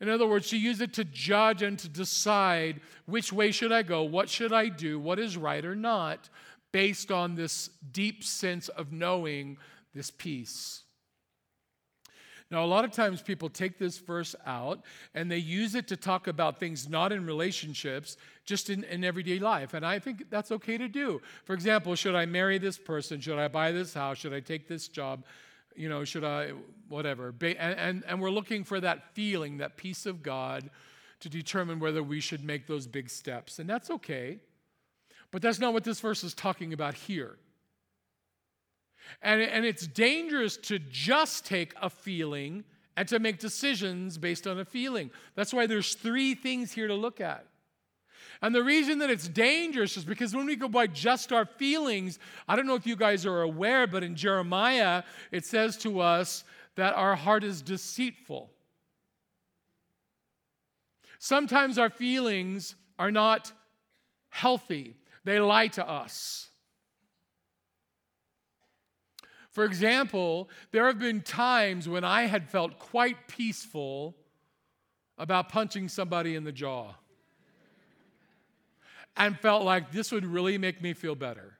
In 0.00 0.08
other 0.08 0.26
words, 0.26 0.48
to 0.50 0.58
use 0.58 0.80
it 0.80 0.94
to 0.94 1.04
judge 1.04 1.62
and 1.62 1.78
to 1.80 1.88
decide 1.88 2.80
which 3.06 3.32
way 3.32 3.50
should 3.50 3.72
I 3.72 3.82
go, 3.82 4.02
what 4.02 4.28
should 4.28 4.52
I 4.52 4.68
do, 4.68 4.98
what 4.98 5.18
is 5.18 5.36
right 5.36 5.64
or 5.64 5.74
not, 5.74 6.28
based 6.72 7.10
on 7.10 7.34
this 7.34 7.68
deep 7.92 8.22
sense 8.22 8.68
of 8.68 8.92
knowing 8.92 9.58
this 9.94 10.10
peace. 10.10 10.84
Now, 12.50 12.64
a 12.64 12.66
lot 12.66 12.84
of 12.84 12.90
times 12.90 13.22
people 13.22 13.48
take 13.48 13.78
this 13.78 13.98
verse 13.98 14.34
out 14.44 14.80
and 15.14 15.30
they 15.30 15.38
use 15.38 15.76
it 15.76 15.86
to 15.88 15.96
talk 15.96 16.26
about 16.26 16.58
things 16.58 16.88
not 16.88 17.12
in 17.12 17.24
relationships, 17.24 18.16
just 18.44 18.70
in, 18.70 18.82
in 18.84 19.04
everyday 19.04 19.38
life. 19.38 19.72
And 19.72 19.86
I 19.86 20.00
think 20.00 20.28
that's 20.30 20.50
okay 20.50 20.76
to 20.76 20.88
do. 20.88 21.20
For 21.44 21.54
example, 21.54 21.94
should 21.94 22.16
I 22.16 22.26
marry 22.26 22.58
this 22.58 22.76
person? 22.76 23.20
Should 23.20 23.38
I 23.38 23.46
buy 23.46 23.70
this 23.70 23.94
house? 23.94 24.18
Should 24.18 24.34
I 24.34 24.40
take 24.40 24.66
this 24.66 24.88
job? 24.88 25.24
You 25.76 25.88
know, 25.88 26.02
should 26.02 26.24
I, 26.24 26.50
whatever. 26.88 27.32
And, 27.40 27.56
and, 27.56 28.04
and 28.08 28.20
we're 28.20 28.30
looking 28.30 28.64
for 28.64 28.80
that 28.80 29.14
feeling, 29.14 29.58
that 29.58 29.76
peace 29.76 30.04
of 30.04 30.20
God 30.20 30.70
to 31.20 31.28
determine 31.28 31.78
whether 31.78 32.02
we 32.02 32.18
should 32.18 32.42
make 32.42 32.66
those 32.66 32.88
big 32.88 33.10
steps. 33.10 33.60
And 33.60 33.70
that's 33.70 33.90
okay. 33.90 34.40
But 35.30 35.42
that's 35.42 35.60
not 35.60 35.72
what 35.72 35.84
this 35.84 36.00
verse 36.00 36.24
is 36.24 36.34
talking 36.34 36.72
about 36.72 36.94
here. 36.94 37.36
And, 39.22 39.40
and 39.40 39.64
it's 39.64 39.86
dangerous 39.86 40.56
to 40.58 40.78
just 40.78 41.46
take 41.46 41.74
a 41.80 41.90
feeling 41.90 42.64
and 42.96 43.08
to 43.08 43.18
make 43.18 43.38
decisions 43.38 44.18
based 44.18 44.46
on 44.46 44.58
a 44.58 44.64
feeling. 44.64 45.10
That's 45.34 45.54
why 45.54 45.66
there's 45.66 45.94
three 45.94 46.34
things 46.34 46.72
here 46.72 46.88
to 46.88 46.94
look 46.94 47.20
at. 47.20 47.46
And 48.42 48.54
the 48.54 48.62
reason 48.62 48.98
that 49.00 49.10
it's 49.10 49.28
dangerous 49.28 49.96
is 49.96 50.04
because 50.04 50.34
when 50.34 50.46
we 50.46 50.56
go 50.56 50.68
by 50.68 50.86
just 50.86 51.32
our 51.32 51.44
feelings, 51.44 52.18
I 52.48 52.56
don't 52.56 52.66
know 52.66 52.74
if 52.74 52.86
you 52.86 52.96
guys 52.96 53.26
are 53.26 53.42
aware, 53.42 53.86
but 53.86 54.02
in 54.02 54.16
Jeremiah, 54.16 55.02
it 55.30 55.44
says 55.44 55.76
to 55.78 56.00
us 56.00 56.44
that 56.76 56.94
our 56.94 57.16
heart 57.16 57.44
is 57.44 57.60
deceitful. 57.60 58.50
Sometimes 61.18 61.78
our 61.78 61.90
feelings 61.90 62.76
are 62.98 63.10
not 63.10 63.52
healthy, 64.30 64.96
they 65.24 65.40
lie 65.40 65.68
to 65.68 65.86
us. 65.86 66.49
For 69.60 69.66
example, 69.66 70.48
there 70.70 70.86
have 70.86 70.98
been 70.98 71.20
times 71.20 71.86
when 71.86 72.02
I 72.02 72.22
had 72.22 72.48
felt 72.48 72.78
quite 72.78 73.28
peaceful 73.28 74.16
about 75.18 75.50
punching 75.50 75.90
somebody 75.90 76.34
in 76.34 76.44
the 76.44 76.50
jaw 76.50 76.94
and 79.18 79.38
felt 79.38 79.62
like 79.62 79.92
this 79.92 80.12
would 80.12 80.24
really 80.24 80.56
make 80.56 80.80
me 80.80 80.94
feel 80.94 81.14
better. 81.14 81.58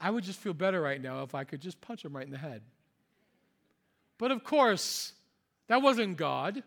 I 0.00 0.10
would 0.10 0.24
just 0.24 0.40
feel 0.40 0.52
better 0.52 0.80
right 0.80 1.00
now 1.00 1.22
if 1.22 1.32
I 1.32 1.44
could 1.44 1.60
just 1.60 1.80
punch 1.80 2.04
him 2.04 2.16
right 2.16 2.26
in 2.26 2.32
the 2.32 2.38
head. 2.38 2.62
But 4.18 4.32
of 4.32 4.42
course, 4.42 5.12
that 5.68 5.82
wasn't 5.82 6.16
God. 6.16 6.64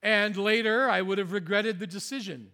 And 0.00 0.36
later, 0.36 0.88
I 0.88 1.02
would 1.02 1.18
have 1.18 1.32
regretted 1.32 1.80
the 1.80 1.88
decision. 1.88 2.52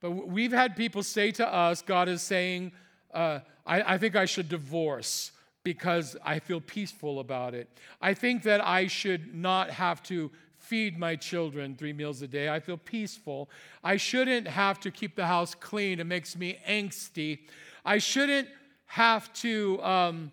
But 0.00 0.10
we've 0.10 0.50
had 0.50 0.74
people 0.74 1.04
say 1.04 1.30
to 1.30 1.46
us, 1.46 1.80
God 1.80 2.08
is 2.08 2.22
saying, 2.22 2.72
uh, 3.12 3.40
I, 3.66 3.94
I 3.94 3.98
think 3.98 4.16
I 4.16 4.24
should 4.24 4.48
divorce 4.48 5.32
because 5.64 6.16
I 6.24 6.38
feel 6.38 6.60
peaceful 6.60 7.18
about 7.18 7.54
it. 7.54 7.68
I 8.00 8.14
think 8.14 8.44
that 8.44 8.64
I 8.64 8.86
should 8.86 9.34
not 9.34 9.70
have 9.70 10.02
to 10.04 10.30
feed 10.58 10.98
my 10.98 11.16
children 11.16 11.76
three 11.76 11.92
meals 11.92 12.22
a 12.22 12.28
day. 12.28 12.48
I 12.48 12.60
feel 12.60 12.76
peaceful. 12.76 13.48
I 13.82 13.96
shouldn't 13.96 14.48
have 14.48 14.80
to 14.80 14.90
keep 14.90 15.16
the 15.16 15.26
house 15.26 15.54
clean. 15.54 16.00
It 16.00 16.04
makes 16.04 16.36
me 16.36 16.58
angsty. 16.68 17.40
I 17.84 17.98
shouldn't 17.98 18.48
have 18.86 19.32
to 19.34 19.82
um, 19.82 20.32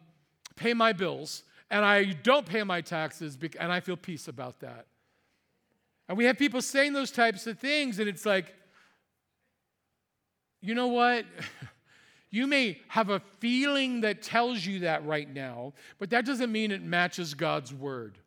pay 0.55 0.73
my 0.73 0.93
bills, 0.93 1.43
and 1.69 1.83
I 1.83 2.13
don't 2.23 2.45
pay 2.45 2.63
my 2.63 2.81
taxes, 2.81 3.37
and 3.59 3.71
I 3.71 3.79
feel 3.79 3.97
peace 3.97 4.27
about 4.27 4.59
that. 4.59 4.85
And 6.07 6.17
we 6.17 6.25
have 6.25 6.37
people 6.37 6.61
saying 6.61 6.93
those 6.93 7.11
types 7.11 7.47
of 7.47 7.59
things, 7.59 7.99
and 7.99 8.07
it's 8.07 8.25
like, 8.25 8.53
you 10.61 10.75
know 10.75 10.87
what? 10.87 11.25
You 12.33 12.47
may 12.47 12.79
have 12.87 13.11
a 13.11 13.19
feeling 13.19 14.01
that 14.01 14.23
tells 14.23 14.65
you 14.65 14.79
that 14.79 15.05
right 15.05 15.31
now, 15.31 15.73
but 15.99 16.09
that 16.09 16.25
doesn't 16.25 16.51
mean 16.51 16.71
it 16.71 16.81
matches 16.81 17.35
God's 17.35 17.71
word. 17.71 18.17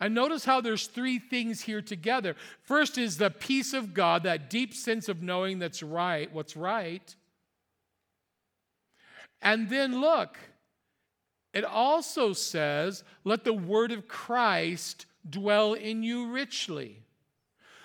And 0.00 0.14
notice 0.14 0.46
how 0.46 0.62
there's 0.62 0.86
three 0.86 1.18
things 1.18 1.60
here 1.60 1.82
together. 1.82 2.36
First 2.62 2.96
is 2.96 3.18
the 3.18 3.28
peace 3.28 3.74
of 3.74 3.92
God, 3.92 4.22
that 4.22 4.48
deep 4.48 4.72
sense 4.72 5.10
of 5.10 5.20
knowing 5.22 5.58
that's 5.58 5.82
right, 5.82 6.32
what's 6.32 6.56
right. 6.56 7.14
And 9.42 9.68
then 9.68 10.00
look, 10.00 10.38
it 11.52 11.66
also 11.66 12.32
says, 12.32 13.04
let 13.24 13.44
the 13.44 13.52
word 13.52 13.92
of 13.92 14.08
Christ 14.08 15.04
dwell 15.28 15.74
in 15.74 16.02
you 16.02 16.28
richly 16.28 17.02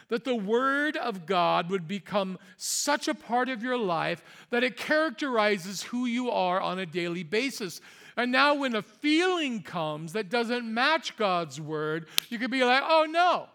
that 0.09 0.23
the 0.23 0.35
Word 0.35 0.97
of 0.97 1.25
God 1.25 1.69
would 1.69 1.87
become 1.87 2.37
such 2.57 3.07
a 3.07 3.13
part 3.13 3.49
of 3.49 3.63
your 3.63 3.77
life 3.77 4.23
that 4.49 4.63
it 4.63 4.77
characterizes 4.77 5.83
who 5.83 6.05
you 6.05 6.29
are 6.29 6.61
on 6.61 6.79
a 6.79 6.85
daily 6.85 7.23
basis. 7.23 7.81
And 8.17 8.31
now, 8.31 8.55
when 8.55 8.75
a 8.75 8.81
feeling 8.81 9.61
comes 9.61 10.13
that 10.13 10.29
doesn't 10.29 10.65
match 10.65 11.17
God's 11.17 11.59
Word, 11.59 12.07
you 12.29 12.39
can 12.39 12.51
be 12.51 12.63
like, 12.63 12.83
oh 12.85 13.05
no, 13.09 13.47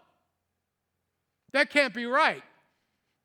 that 1.53 1.69
can't 1.69 1.93
be 1.93 2.05
right 2.05 2.43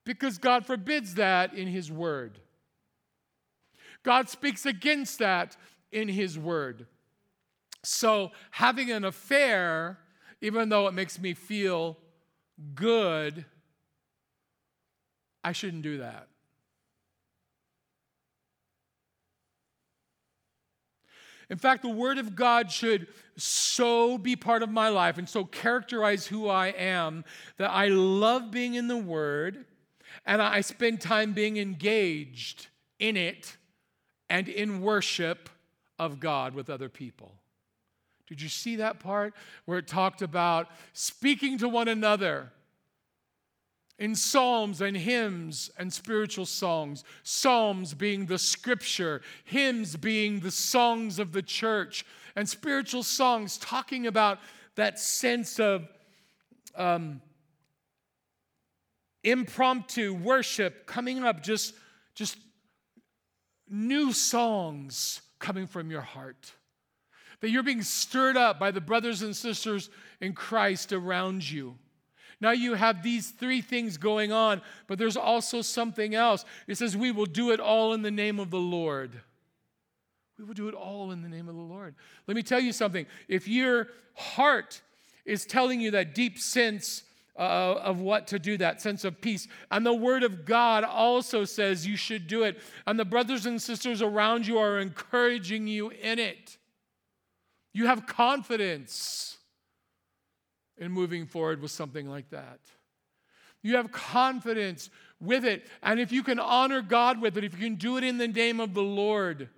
because 0.04 0.38
God 0.38 0.64
forbids 0.64 1.14
that 1.14 1.52
in 1.54 1.68
His 1.68 1.90
Word. 1.90 2.38
God 4.02 4.28
speaks 4.28 4.64
against 4.64 5.18
that 5.18 5.56
in 5.90 6.08
His 6.08 6.38
Word. 6.38 6.86
So, 7.82 8.30
having 8.52 8.90
an 8.90 9.04
affair, 9.04 9.98
even 10.40 10.68
though 10.68 10.86
it 10.86 10.94
makes 10.94 11.18
me 11.20 11.34
feel 11.34 11.98
good, 12.74 13.44
I 15.44 15.52
shouldn't 15.52 15.82
do 15.82 15.98
that. 15.98 16.28
In 21.48 21.58
fact, 21.58 21.82
the 21.82 21.88
Word 21.88 22.18
of 22.18 22.34
God 22.34 22.72
should 22.72 23.06
so 23.36 24.18
be 24.18 24.34
part 24.34 24.62
of 24.62 24.70
my 24.70 24.88
life 24.88 25.18
and 25.18 25.28
so 25.28 25.44
characterize 25.44 26.26
who 26.26 26.48
I 26.48 26.68
am 26.68 27.24
that 27.58 27.70
I 27.70 27.88
love 27.88 28.50
being 28.50 28.74
in 28.74 28.88
the 28.88 28.96
Word 28.96 29.64
and 30.24 30.42
I 30.42 30.60
spend 30.60 31.00
time 31.00 31.32
being 31.32 31.56
engaged 31.56 32.68
in 32.98 33.16
it 33.16 33.56
and 34.28 34.48
in 34.48 34.80
worship 34.80 35.48
of 35.98 36.18
God 36.18 36.54
with 36.54 36.68
other 36.68 36.88
people. 36.88 37.32
Did 38.26 38.42
you 38.42 38.48
see 38.48 38.76
that 38.76 38.98
part 38.98 39.34
where 39.64 39.78
it 39.78 39.86
talked 39.86 40.20
about 40.20 40.68
speaking 40.92 41.58
to 41.58 41.68
one 41.68 41.88
another 41.88 42.50
in 43.98 44.14
psalms 44.14 44.80
and 44.80 44.96
hymns 44.96 45.70
and 45.78 45.92
spiritual 45.92 46.46
songs? 46.46 47.04
Psalms 47.22 47.94
being 47.94 48.26
the 48.26 48.38
scripture, 48.38 49.22
hymns 49.44 49.96
being 49.96 50.40
the 50.40 50.50
songs 50.50 51.18
of 51.18 51.32
the 51.32 51.42
church, 51.42 52.04
and 52.34 52.48
spiritual 52.48 53.04
songs 53.04 53.58
talking 53.58 54.06
about 54.06 54.38
that 54.74 54.98
sense 54.98 55.60
of 55.60 55.88
um, 56.74 57.22
impromptu 59.22 60.14
worship 60.14 60.86
coming 60.86 61.24
up, 61.24 61.42
just, 61.42 61.74
just 62.14 62.36
new 63.68 64.12
songs 64.12 65.22
coming 65.38 65.66
from 65.66 65.90
your 65.90 66.00
heart 66.00 66.52
that 67.40 67.50
you're 67.50 67.62
being 67.62 67.82
stirred 67.82 68.36
up 68.36 68.58
by 68.58 68.70
the 68.70 68.80
brothers 68.80 69.22
and 69.22 69.34
sisters 69.34 69.90
in 70.20 70.32
Christ 70.32 70.92
around 70.92 71.48
you. 71.48 71.76
Now 72.40 72.50
you 72.50 72.74
have 72.74 73.02
these 73.02 73.30
three 73.30 73.62
things 73.62 73.96
going 73.96 74.30
on, 74.30 74.60
but 74.86 74.98
there's 74.98 75.16
also 75.16 75.62
something 75.62 76.14
else. 76.14 76.44
It 76.66 76.76
says, 76.76 76.96
We 76.96 77.10
will 77.10 77.26
do 77.26 77.50
it 77.50 77.60
all 77.60 77.94
in 77.94 78.02
the 78.02 78.10
name 78.10 78.38
of 78.38 78.50
the 78.50 78.58
Lord. 78.58 79.12
We 80.38 80.44
will 80.44 80.54
do 80.54 80.68
it 80.68 80.74
all 80.74 81.12
in 81.12 81.22
the 81.22 81.28
name 81.28 81.48
of 81.48 81.54
the 81.54 81.62
Lord. 81.62 81.94
Let 82.26 82.36
me 82.36 82.42
tell 82.42 82.60
you 82.60 82.72
something. 82.72 83.06
If 83.26 83.48
your 83.48 83.88
heart 84.14 84.82
is 85.24 85.46
telling 85.46 85.80
you 85.80 85.92
that 85.92 86.14
deep 86.14 86.38
sense 86.38 87.04
uh, 87.38 87.74
of 87.82 88.00
what 88.00 88.26
to 88.28 88.38
do, 88.38 88.58
that 88.58 88.82
sense 88.82 89.04
of 89.04 89.20
peace, 89.20 89.48
and 89.70 89.84
the 89.84 89.94
Word 89.94 90.22
of 90.22 90.44
God 90.44 90.84
also 90.84 91.44
says 91.44 91.86
you 91.86 91.96
should 91.96 92.26
do 92.26 92.42
it, 92.42 92.60
and 92.86 92.98
the 92.98 93.04
brothers 93.04 93.46
and 93.46 93.60
sisters 93.60 94.02
around 94.02 94.46
you 94.46 94.58
are 94.58 94.78
encouraging 94.78 95.66
you 95.66 95.88
in 95.88 96.18
it, 96.18 96.58
you 97.76 97.86
have 97.86 98.06
confidence 98.06 99.36
in 100.78 100.90
moving 100.90 101.26
forward 101.26 101.60
with 101.60 101.70
something 101.70 102.08
like 102.08 102.30
that. 102.30 102.58
You 103.60 103.76
have 103.76 103.92
confidence 103.92 104.88
with 105.20 105.44
it. 105.44 105.66
And 105.82 106.00
if 106.00 106.10
you 106.10 106.22
can 106.22 106.38
honor 106.38 106.80
God 106.80 107.20
with 107.20 107.36
it, 107.36 107.44
if 107.44 107.52
you 107.52 107.60
can 107.60 107.74
do 107.74 107.98
it 107.98 108.04
in 108.04 108.16
the 108.16 108.28
name 108.28 108.60
of 108.60 108.72
the 108.72 108.82
Lord, 108.82 109.50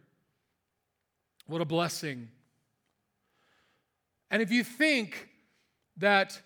what 1.46 1.60
a 1.60 1.64
blessing. 1.64 2.28
And 4.32 4.42
if 4.42 4.50
you 4.50 4.64
think 4.64 5.28
that 5.98 6.40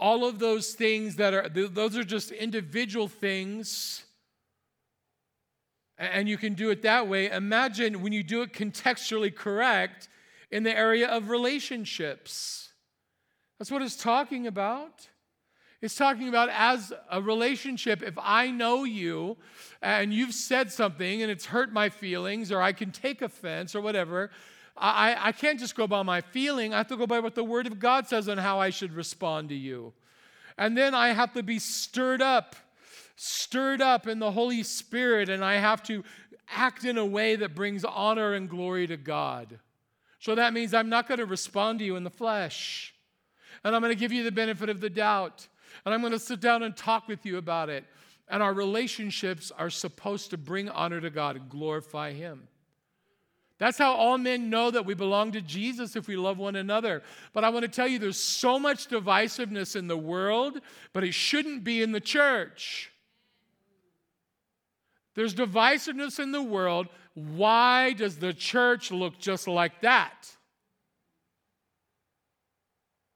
all 0.00 0.24
of 0.26 0.40
those 0.40 0.72
things 0.72 1.14
that 1.16 1.34
are, 1.34 1.48
those 1.48 1.96
are 1.96 2.02
just 2.02 2.32
individual 2.32 3.06
things, 3.06 4.04
and 5.98 6.28
you 6.28 6.36
can 6.36 6.54
do 6.54 6.70
it 6.70 6.82
that 6.82 7.08
way. 7.08 7.30
Imagine 7.30 8.02
when 8.02 8.12
you 8.12 8.22
do 8.22 8.42
it 8.42 8.52
contextually 8.52 9.34
correct 9.34 10.08
in 10.50 10.62
the 10.62 10.76
area 10.76 11.08
of 11.08 11.28
relationships. 11.28 12.70
That's 13.58 13.70
what 13.70 13.82
it's 13.82 13.96
talking 13.96 14.46
about. 14.46 15.08
It's 15.80 15.94
talking 15.94 16.28
about 16.28 16.48
as 16.48 16.92
a 17.10 17.20
relationship, 17.20 18.02
if 18.02 18.14
I 18.18 18.50
know 18.50 18.84
you 18.84 19.36
and 19.82 20.14
you've 20.14 20.32
said 20.32 20.72
something 20.72 21.22
and 21.22 21.30
it's 21.30 21.44
hurt 21.44 21.72
my 21.72 21.90
feelings, 21.90 22.50
or 22.50 22.62
I 22.62 22.72
can 22.72 22.90
take 22.90 23.20
offense 23.20 23.74
or 23.74 23.82
whatever, 23.82 24.30
I, 24.76 25.16
I 25.18 25.32
can't 25.32 25.60
just 25.60 25.76
go 25.76 25.86
by 25.86 26.02
my 26.02 26.20
feeling. 26.20 26.72
I 26.72 26.78
have 26.78 26.88
to 26.88 26.96
go 26.96 27.06
by 27.06 27.20
what 27.20 27.34
the 27.34 27.44
Word 27.44 27.66
of 27.66 27.78
God 27.78 28.08
says 28.08 28.28
on 28.28 28.38
how 28.38 28.58
I 28.58 28.70
should 28.70 28.94
respond 28.94 29.50
to 29.50 29.54
you. 29.54 29.92
And 30.56 30.76
then 30.76 30.94
I 30.94 31.08
have 31.08 31.32
to 31.34 31.42
be 31.42 31.58
stirred 31.58 32.22
up 32.22 32.56
stirred 33.16 33.80
up 33.80 34.06
in 34.06 34.18
the 34.18 34.30
Holy 34.30 34.62
Spirit, 34.62 35.28
and 35.28 35.44
I 35.44 35.56
have 35.56 35.82
to 35.84 36.04
act 36.48 36.84
in 36.84 36.98
a 36.98 37.06
way 37.06 37.36
that 37.36 37.54
brings 37.54 37.84
honor 37.84 38.34
and 38.34 38.48
glory 38.48 38.86
to 38.86 38.96
God. 38.96 39.58
So 40.18 40.34
that 40.34 40.52
means 40.52 40.74
I'm 40.74 40.88
not 40.88 41.06
going 41.06 41.18
to 41.18 41.26
respond 41.26 41.80
to 41.80 41.84
you 41.84 41.96
in 41.96 42.04
the 42.04 42.10
flesh. 42.10 42.94
And 43.62 43.74
I'm 43.74 43.82
going 43.82 43.92
to 43.92 43.98
give 43.98 44.12
you 44.12 44.22
the 44.22 44.32
benefit 44.32 44.68
of 44.68 44.80
the 44.80 44.90
doubt. 44.90 45.46
And 45.84 45.94
I'm 45.94 46.00
going 46.00 46.12
to 46.12 46.18
sit 46.18 46.40
down 46.40 46.62
and 46.62 46.76
talk 46.76 47.08
with 47.08 47.24
you 47.26 47.38
about 47.38 47.68
it. 47.68 47.84
And 48.28 48.42
our 48.42 48.54
relationships 48.54 49.52
are 49.56 49.70
supposed 49.70 50.30
to 50.30 50.38
bring 50.38 50.68
honor 50.68 51.00
to 51.00 51.10
God 51.10 51.36
and 51.36 51.48
glorify 51.48 52.12
Him. 52.12 52.48
That's 53.58 53.78
how 53.78 53.92
all 53.92 54.18
men 54.18 54.50
know 54.50 54.70
that 54.70 54.84
we 54.84 54.94
belong 54.94 55.32
to 55.32 55.40
Jesus 55.40 55.94
if 55.94 56.08
we 56.08 56.16
love 56.16 56.38
one 56.38 56.56
another. 56.56 57.02
But 57.32 57.44
I 57.44 57.50
want 57.50 57.62
to 57.64 57.70
tell 57.70 57.86
you, 57.86 57.98
there's 57.98 58.18
so 58.18 58.58
much 58.58 58.88
divisiveness 58.88 59.76
in 59.76 59.86
the 59.86 59.96
world, 59.96 60.60
but 60.92 61.04
it 61.04 61.14
shouldn't 61.14 61.64
be 61.64 61.82
in 61.82 61.92
the 61.92 62.00
church. 62.00 62.90
There's 65.14 65.34
divisiveness 65.34 66.18
in 66.18 66.32
the 66.32 66.42
world. 66.42 66.88
Why 67.14 67.92
does 67.92 68.18
the 68.18 68.32
church 68.32 68.90
look 68.90 69.18
just 69.18 69.46
like 69.46 69.80
that? 69.82 70.28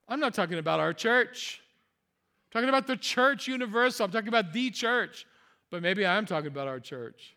I'm 0.09 0.21
not 0.21 0.35
talking 0.35 0.59
about 0.59 0.81
our 0.81 0.93
church. 0.93 1.61
I'm 2.47 2.61
talking 2.61 2.69
about 2.69 2.87
the 2.87 2.97
church 2.97 3.47
universal. 3.47 4.05
I'm 4.05 4.13
talking 4.13 4.29
about 4.29 4.53
the 4.53 4.71
church. 4.71 5.27
But 5.71 5.83
maybe 5.83 6.07
I'm 6.07 6.25
talking 6.25 6.49
about 6.49 6.69
our 6.69 6.81
church. 6.81 7.35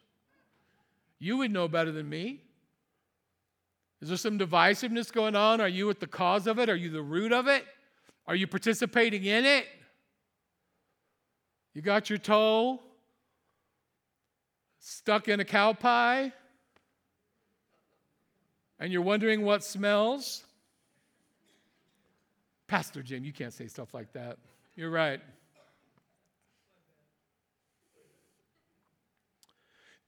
You 1.20 1.38
would 1.38 1.52
know 1.52 1.68
better 1.68 1.92
than 1.92 2.08
me. 2.08 2.42
Is 4.02 4.08
there 4.08 4.18
some 4.18 4.40
divisiveness 4.40 5.12
going 5.12 5.36
on? 5.36 5.60
Are 5.60 5.68
you 5.68 5.90
at 5.90 6.00
the 6.00 6.08
cause 6.08 6.48
of 6.48 6.60
it? 6.60 6.70
Are 6.70 6.76
you 6.76 6.90
the 6.90 7.02
root 7.02 7.32
of 7.32 7.48
it? 7.48 7.66
Are 8.28 8.36
you 8.36 8.48
participating 8.48 9.26
in 9.26 9.46
it? 9.46 9.66
You 11.74 11.82
got 11.82 12.10
your 12.10 12.20
toe 12.20 12.80
stuck 14.82 15.30
in 15.30 15.40
a 15.40 15.46
cow 15.46 15.72
pie 15.72 16.34
and 18.80 18.92
you're 18.92 19.02
wondering 19.04 19.44
what 19.44 19.64
smells? 19.64 20.44
Pastor 22.68 23.04
Jim, 23.04 23.24
you 23.24 23.32
can't 23.32 23.54
say 23.54 23.68
stuff 23.68 23.94
like 23.94 24.12
that. 24.14 24.38
You're 24.76 24.90
right. 24.90 25.22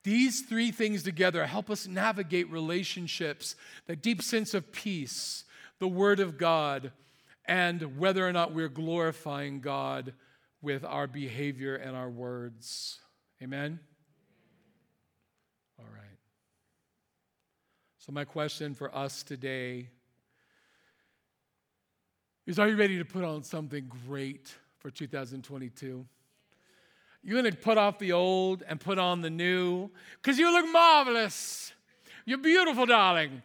These 0.03 0.41
three 0.41 0.71
things 0.71 1.03
together 1.03 1.45
help 1.45 1.69
us 1.69 1.87
navigate 1.87 2.51
relationships, 2.51 3.55
the 3.85 3.95
deep 3.95 4.21
sense 4.21 4.53
of 4.53 4.71
peace, 4.71 5.45
the 5.79 5.87
Word 5.87 6.19
of 6.19 6.37
God, 6.37 6.91
and 7.45 7.97
whether 7.99 8.27
or 8.27 8.33
not 8.33 8.53
we're 8.53 8.69
glorifying 8.69 9.61
God 9.61 10.13
with 10.61 10.83
our 10.83 11.07
behavior 11.07 11.75
and 11.75 11.95
our 11.95 12.09
words. 12.09 12.99
Amen? 13.41 13.79
All 15.79 15.85
right. 15.93 16.17
So, 18.05 18.11
my 18.11 18.25
question 18.25 18.73
for 18.73 18.93
us 18.93 19.23
today 19.23 19.87
is 22.45 22.59
are 22.59 22.67
you 22.67 22.75
ready 22.75 22.97
to 22.97 23.05
put 23.05 23.23
on 23.23 23.43
something 23.43 23.89
great 24.05 24.53
for 24.79 24.91
2022? 24.91 26.05
You're 27.23 27.41
going 27.41 27.49
to 27.49 27.57
put 27.57 27.77
off 27.77 27.99
the 27.99 28.11
old 28.11 28.61
and 28.67 28.77
put 28.77 28.99
on 28.99 29.21
the 29.21 29.29
new 29.29 29.89
because 30.21 30.37
you 30.37 30.51
look 30.51 30.69
marvelous. 30.69 31.71
You're 32.25 32.39
beautiful, 32.39 32.85
darling. 32.85 33.41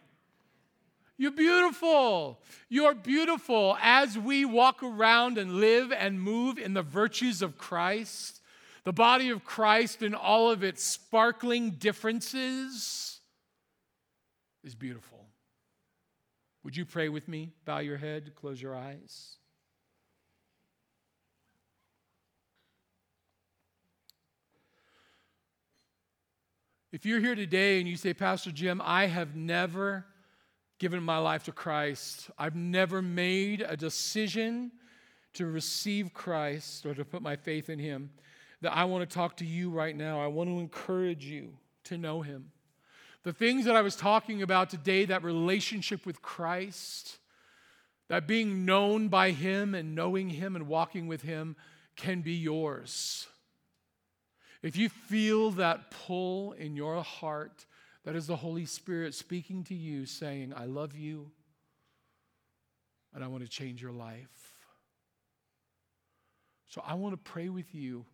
You're 1.17 1.31
beautiful. 1.31 2.41
You're 2.67 2.95
beautiful 2.95 3.77
as 3.81 4.17
we 4.17 4.43
walk 4.43 4.83
around 4.83 5.37
and 5.37 5.61
live 5.61 5.93
and 5.93 6.21
move 6.21 6.57
in 6.57 6.73
the 6.73 6.83
virtues 6.83 7.41
of 7.41 7.57
Christ, 7.57 8.41
the 8.83 8.91
body 8.91 9.29
of 9.29 9.45
Christ 9.45 10.01
in 10.01 10.13
all 10.13 10.51
of 10.51 10.65
its 10.65 10.83
sparkling 10.83 11.71
differences 11.71 13.18
is 14.63 14.75
beautiful. 14.75 15.25
Would 16.63 16.75
you 16.75 16.85
pray 16.85 17.09
with 17.09 17.27
me? 17.27 17.51
Bow 17.65 17.79
your 17.79 17.97
head, 17.97 18.33
close 18.35 18.61
your 18.61 18.75
eyes. 18.75 19.37
If 26.91 27.05
you're 27.05 27.19
here 27.19 27.35
today 27.35 27.79
and 27.79 27.87
you 27.87 27.95
say, 27.95 28.13
Pastor 28.13 28.51
Jim, 28.51 28.81
I 28.83 29.05
have 29.05 29.35
never 29.35 30.05
given 30.79 31.03
my 31.03 31.17
life 31.17 31.43
to 31.43 31.51
Christ, 31.51 32.31
I've 32.37 32.55
never 32.55 33.01
made 33.01 33.61
a 33.61 33.77
decision 33.77 34.71
to 35.33 35.45
receive 35.45 36.13
Christ 36.13 36.85
or 36.85 36.95
to 36.95 37.05
put 37.05 37.21
my 37.21 37.35
faith 37.35 37.69
in 37.69 37.77
Him, 37.77 38.09
that 38.61 38.75
I 38.75 38.85
want 38.85 39.07
to 39.07 39.13
talk 39.13 39.37
to 39.37 39.45
you 39.45 39.69
right 39.69 39.95
now. 39.95 40.19
I 40.19 40.27
want 40.27 40.49
to 40.49 40.57
encourage 40.59 41.25
you 41.25 41.53
to 41.85 41.97
know 41.97 42.21
Him. 42.21 42.51
The 43.23 43.33
things 43.33 43.65
that 43.65 43.75
I 43.75 43.81
was 43.81 43.95
talking 43.95 44.41
about 44.41 44.69
today, 44.69 45.05
that 45.05 45.23
relationship 45.23 46.05
with 46.05 46.21
Christ, 46.21 47.17
that 48.07 48.27
being 48.27 48.65
known 48.65 49.07
by 49.09 49.31
Him 49.31 49.75
and 49.75 49.93
knowing 49.93 50.29
Him 50.29 50.55
and 50.55 50.67
walking 50.67 51.07
with 51.07 51.21
Him 51.21 51.55
can 51.95 52.21
be 52.21 52.33
yours. 52.33 53.27
If 54.61 54.77
you 54.77 54.89
feel 54.89 55.51
that 55.51 55.91
pull 55.91 56.53
in 56.53 56.75
your 56.75 57.03
heart, 57.03 57.65
that 58.05 58.15
is 58.15 58.27
the 58.27 58.37
Holy 58.37 58.65
Spirit 58.65 59.13
speaking 59.13 59.63
to 59.65 59.75
you, 59.75 60.05
saying, 60.05 60.53
I 60.55 60.65
love 60.65 60.95
you 60.95 61.31
and 63.13 63.23
I 63.23 63.27
want 63.27 63.43
to 63.43 63.49
change 63.49 63.81
your 63.81 63.91
life. 63.91 64.55
So 66.67 66.81
I 66.85 66.93
want 66.93 67.13
to 67.13 67.31
pray 67.31 67.49
with 67.49 67.73
you. 67.73 68.05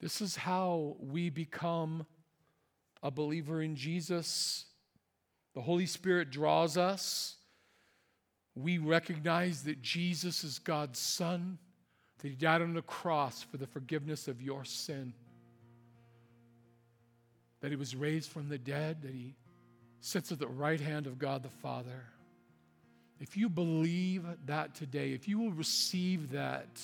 This 0.00 0.20
is 0.20 0.36
how 0.36 0.96
we 1.00 1.30
become 1.30 2.06
a 3.02 3.10
believer 3.10 3.62
in 3.62 3.76
Jesus. 3.76 4.64
The 5.54 5.60
Holy 5.60 5.86
Spirit 5.86 6.30
draws 6.30 6.76
us. 6.76 7.36
We 8.54 8.78
recognize 8.78 9.64
that 9.64 9.82
Jesus 9.82 10.44
is 10.44 10.58
God's 10.58 10.98
Son 10.98 11.58
that 12.18 12.28
he 12.28 12.34
died 12.34 12.62
on 12.62 12.74
the 12.74 12.82
cross 12.82 13.42
for 13.42 13.56
the 13.56 13.66
forgiveness 13.66 14.28
of 14.28 14.42
your 14.42 14.64
sin, 14.64 15.12
that 17.60 17.70
he 17.70 17.76
was 17.76 17.94
raised 17.94 18.30
from 18.30 18.48
the 18.48 18.58
dead, 18.58 19.02
that 19.02 19.12
he 19.12 19.34
sits 20.00 20.32
at 20.32 20.38
the 20.38 20.48
right 20.48 20.80
hand 20.80 21.06
of 21.06 21.18
God 21.18 21.42
the 21.42 21.48
Father. 21.48 22.04
If 23.20 23.36
you 23.36 23.48
believe 23.48 24.24
that 24.46 24.74
today, 24.74 25.12
if 25.12 25.28
you 25.28 25.38
will 25.38 25.52
receive 25.52 26.32
that 26.32 26.80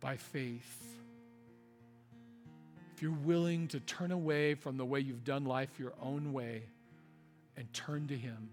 by 0.00 0.16
faith, 0.16 0.93
if 2.94 3.02
you're 3.02 3.10
willing 3.10 3.68
to 3.68 3.80
turn 3.80 4.12
away 4.12 4.54
from 4.54 4.76
the 4.76 4.84
way 4.84 5.00
you've 5.00 5.24
done 5.24 5.44
life 5.44 5.78
your 5.78 5.94
own 6.00 6.32
way 6.32 6.62
and 7.56 7.72
turn 7.72 8.06
to 8.08 8.16
Him, 8.16 8.50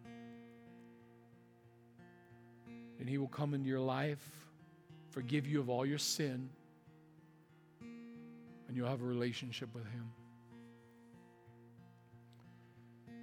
and 3.00 3.10
He 3.10 3.18
will 3.18 3.28
come 3.28 3.54
into 3.54 3.68
your 3.68 3.80
life 3.80 4.42
forgive 5.12 5.46
you 5.46 5.60
of 5.60 5.70
all 5.70 5.86
your 5.86 5.98
sin, 5.98 6.50
and 7.82 8.78
you'll 8.78 8.88
have 8.88 9.02
a 9.02 9.06
relationship 9.06 9.70
with 9.76 9.86
Him. 9.86 10.10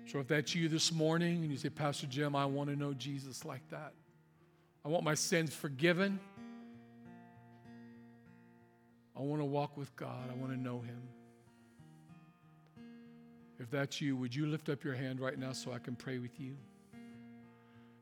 So 0.06 0.20
if 0.20 0.28
that's 0.28 0.54
you 0.54 0.68
this 0.68 0.92
morning 0.92 1.42
and 1.42 1.50
you 1.50 1.56
say, 1.56 1.68
Pastor 1.68 2.06
Jim, 2.06 2.36
I 2.36 2.46
want 2.46 2.70
to 2.70 2.76
know 2.76 2.94
Jesus 2.94 3.44
like 3.44 3.66
that, 3.70 3.92
I 4.84 4.88
want 4.88 5.04
my 5.04 5.14
sins 5.14 5.54
forgiven. 5.54 6.20
I 9.18 9.22
want 9.22 9.40
to 9.40 9.46
walk 9.46 9.76
with 9.76 9.94
God. 9.96 10.30
I 10.30 10.34
want 10.34 10.52
to 10.52 10.58
know 10.58 10.80
Him. 10.80 11.02
If 13.58 13.70
that's 13.70 14.00
you, 14.00 14.16
would 14.16 14.32
you 14.32 14.46
lift 14.46 14.68
up 14.68 14.84
your 14.84 14.94
hand 14.94 15.18
right 15.18 15.36
now 15.36 15.52
so 15.52 15.72
I 15.72 15.78
can 15.78 15.96
pray 15.96 16.18
with 16.18 16.38
you? 16.38 16.56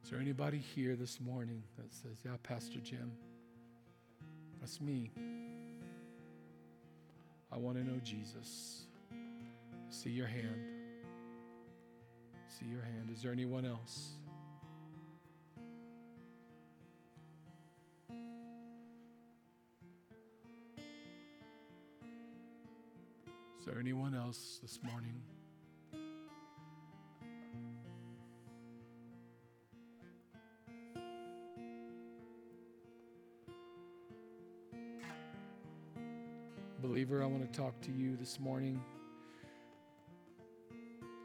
Is 0.04 0.10
there 0.10 0.20
anybody 0.20 0.58
here 0.58 0.94
this 0.94 1.18
morning 1.20 1.62
that 1.78 1.92
says, 1.92 2.18
Yeah, 2.24 2.32
Pastor 2.42 2.78
Jim? 2.80 3.10
That's 4.60 4.80
me. 4.80 5.10
I 7.50 7.56
want 7.56 7.78
to 7.78 7.84
know 7.84 7.98
Jesus. 8.04 8.82
See 9.88 10.10
your 10.10 10.26
hand. 10.26 10.60
See 12.48 12.66
your 12.66 12.82
hand. 12.82 13.10
Is 13.12 13.22
there 13.22 13.32
anyone 13.32 13.64
else? 13.64 14.10
Is 23.66 23.72
there 23.72 23.80
anyone 23.80 24.14
else 24.14 24.60
this 24.62 24.78
morning? 24.84 25.20
Believer, 36.80 37.24
I 37.24 37.26
want 37.26 37.52
to 37.52 37.58
talk 37.58 37.80
to 37.80 37.90
you 37.90 38.14
this 38.14 38.38
morning. 38.38 38.80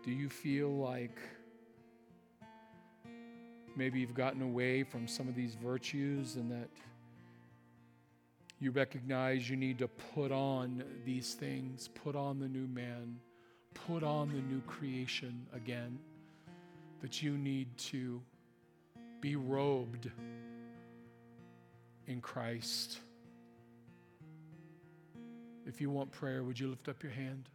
Do 0.04 0.10
you 0.10 0.28
feel 0.28 0.76
like 0.76 1.20
maybe 3.76 4.00
you've 4.00 4.16
gotten 4.16 4.42
away 4.42 4.82
from 4.82 5.08
some 5.08 5.28
of 5.28 5.36
these 5.36 5.54
virtues 5.62 6.38
and 6.38 6.52
that 6.52 6.70
you 8.62 8.70
recognize 8.72 9.50
you 9.50 9.58
need 9.58 9.80
to 9.80 9.88
put 9.88 10.32
on 10.32 10.84
these 11.04 11.34
things, 11.34 11.90
put 12.04 12.16
on 12.16 12.40
the 12.40 12.48
new 12.48 12.68
man, 12.68 13.18
put 13.74 14.04
on 14.04 14.30
the 14.30 14.42
new 14.54 14.62
creation 14.62 15.46
again, 15.52 15.98
that 17.02 17.24
you 17.24 17.38
need 17.38 17.76
to 17.78 18.22
be 19.20 19.36
robed 19.36 20.12
in 22.08 22.22
Christ? 22.22 23.00
If 25.66 25.82
you 25.82 25.90
want 25.90 26.12
prayer, 26.12 26.44
would 26.44 26.60
you 26.60 26.68
lift 26.68 26.88
up 26.88 27.02
your 27.02 27.12
hand? 27.12 27.50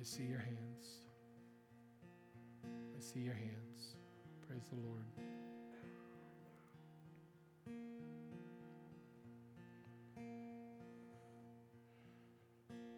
I 0.00 0.02
see 0.02 0.24
your 0.24 0.38
hands. 0.38 0.86
I 2.64 3.00
see 3.00 3.20
your 3.20 3.34
hands. 3.34 3.94
Praise 4.48 4.62
the 4.72 4.80
Lord. 4.86 5.04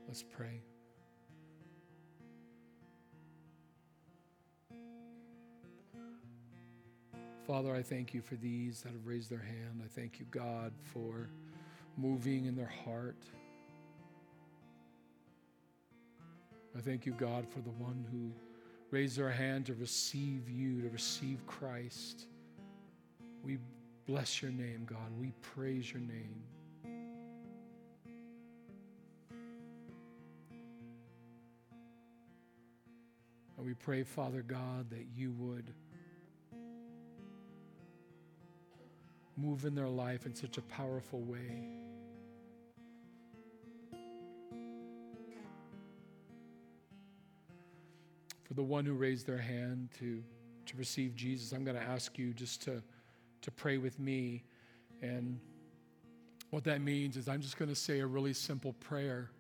Let's 0.09 0.23
pray. 0.23 0.63
Father, 7.47 7.75
I 7.75 7.83
thank 7.83 8.15
you 8.15 8.23
for 8.23 8.35
these 8.37 8.81
that 8.83 8.93
have 8.93 9.07
raised 9.07 9.31
their 9.31 9.39
hand. 9.39 9.83
I 9.85 9.89
thank 9.89 10.19
you, 10.19 10.27
God, 10.31 10.73
for 10.93 11.29
moving 11.99 12.47
in 12.47 12.57
their 12.57 12.73
heart. 12.85 13.23
I 16.77 16.81
thank 16.81 17.05
you, 17.05 17.13
God, 17.13 17.47
for 17.47 17.61
the 17.61 17.71
one 17.71 18.07
who 18.11 18.31
raised 18.91 19.19
their 19.19 19.31
hand 19.31 19.67
to 19.67 19.75
receive 19.75 20.49
you, 20.49 20.81
to 20.83 20.89
receive 20.89 21.47
Christ. 21.47 22.27
We 23.43 23.59
bless 24.07 24.41
your 24.41 24.53
name, 24.53 24.87
God. 24.87 25.11
We 25.21 25.33
praise 25.43 25.93
your 25.93 26.01
name. 26.01 26.43
We 33.69 33.75
pray, 33.75 34.03
Father 34.03 34.41
God, 34.41 34.89
that 34.89 35.05
you 35.14 35.31
would. 35.33 35.75
move 39.37 39.64
in 39.64 39.75
their 39.75 39.89
life 39.89 40.27
in 40.27 40.35
such 40.35 40.59
a 40.59 40.62
powerful 40.62 41.21
way. 41.21 41.62
For 48.43 48.55
the 48.55 48.64
one 48.64 48.85
who 48.85 48.95
raised 48.95 49.29
their 49.29 49.39
hand 49.39 49.91
to, 50.01 50.25
to 50.66 50.77
receive 50.77 51.14
Jesus, 51.14 51.53
I'm 51.53 51.62
going 51.62 51.77
to 51.77 51.83
ask 51.83 52.19
you 52.19 52.33
just 52.33 52.62
to, 52.62 52.83
to 53.43 53.51
pray 53.53 53.79
with 53.79 54.01
me. 54.01 54.43
And 55.03 55.39
what 56.51 56.64
that 56.64 56.81
means 56.81 57.16
is 57.16 57.29
I'm 57.29 57.43
just 57.43 57.59
going 57.59 57.69
to 57.69 57.77
say 57.77 58.01
a 58.01 58.07
really 58.09 58.33
simple 58.33 58.73
prayer. 58.81 59.31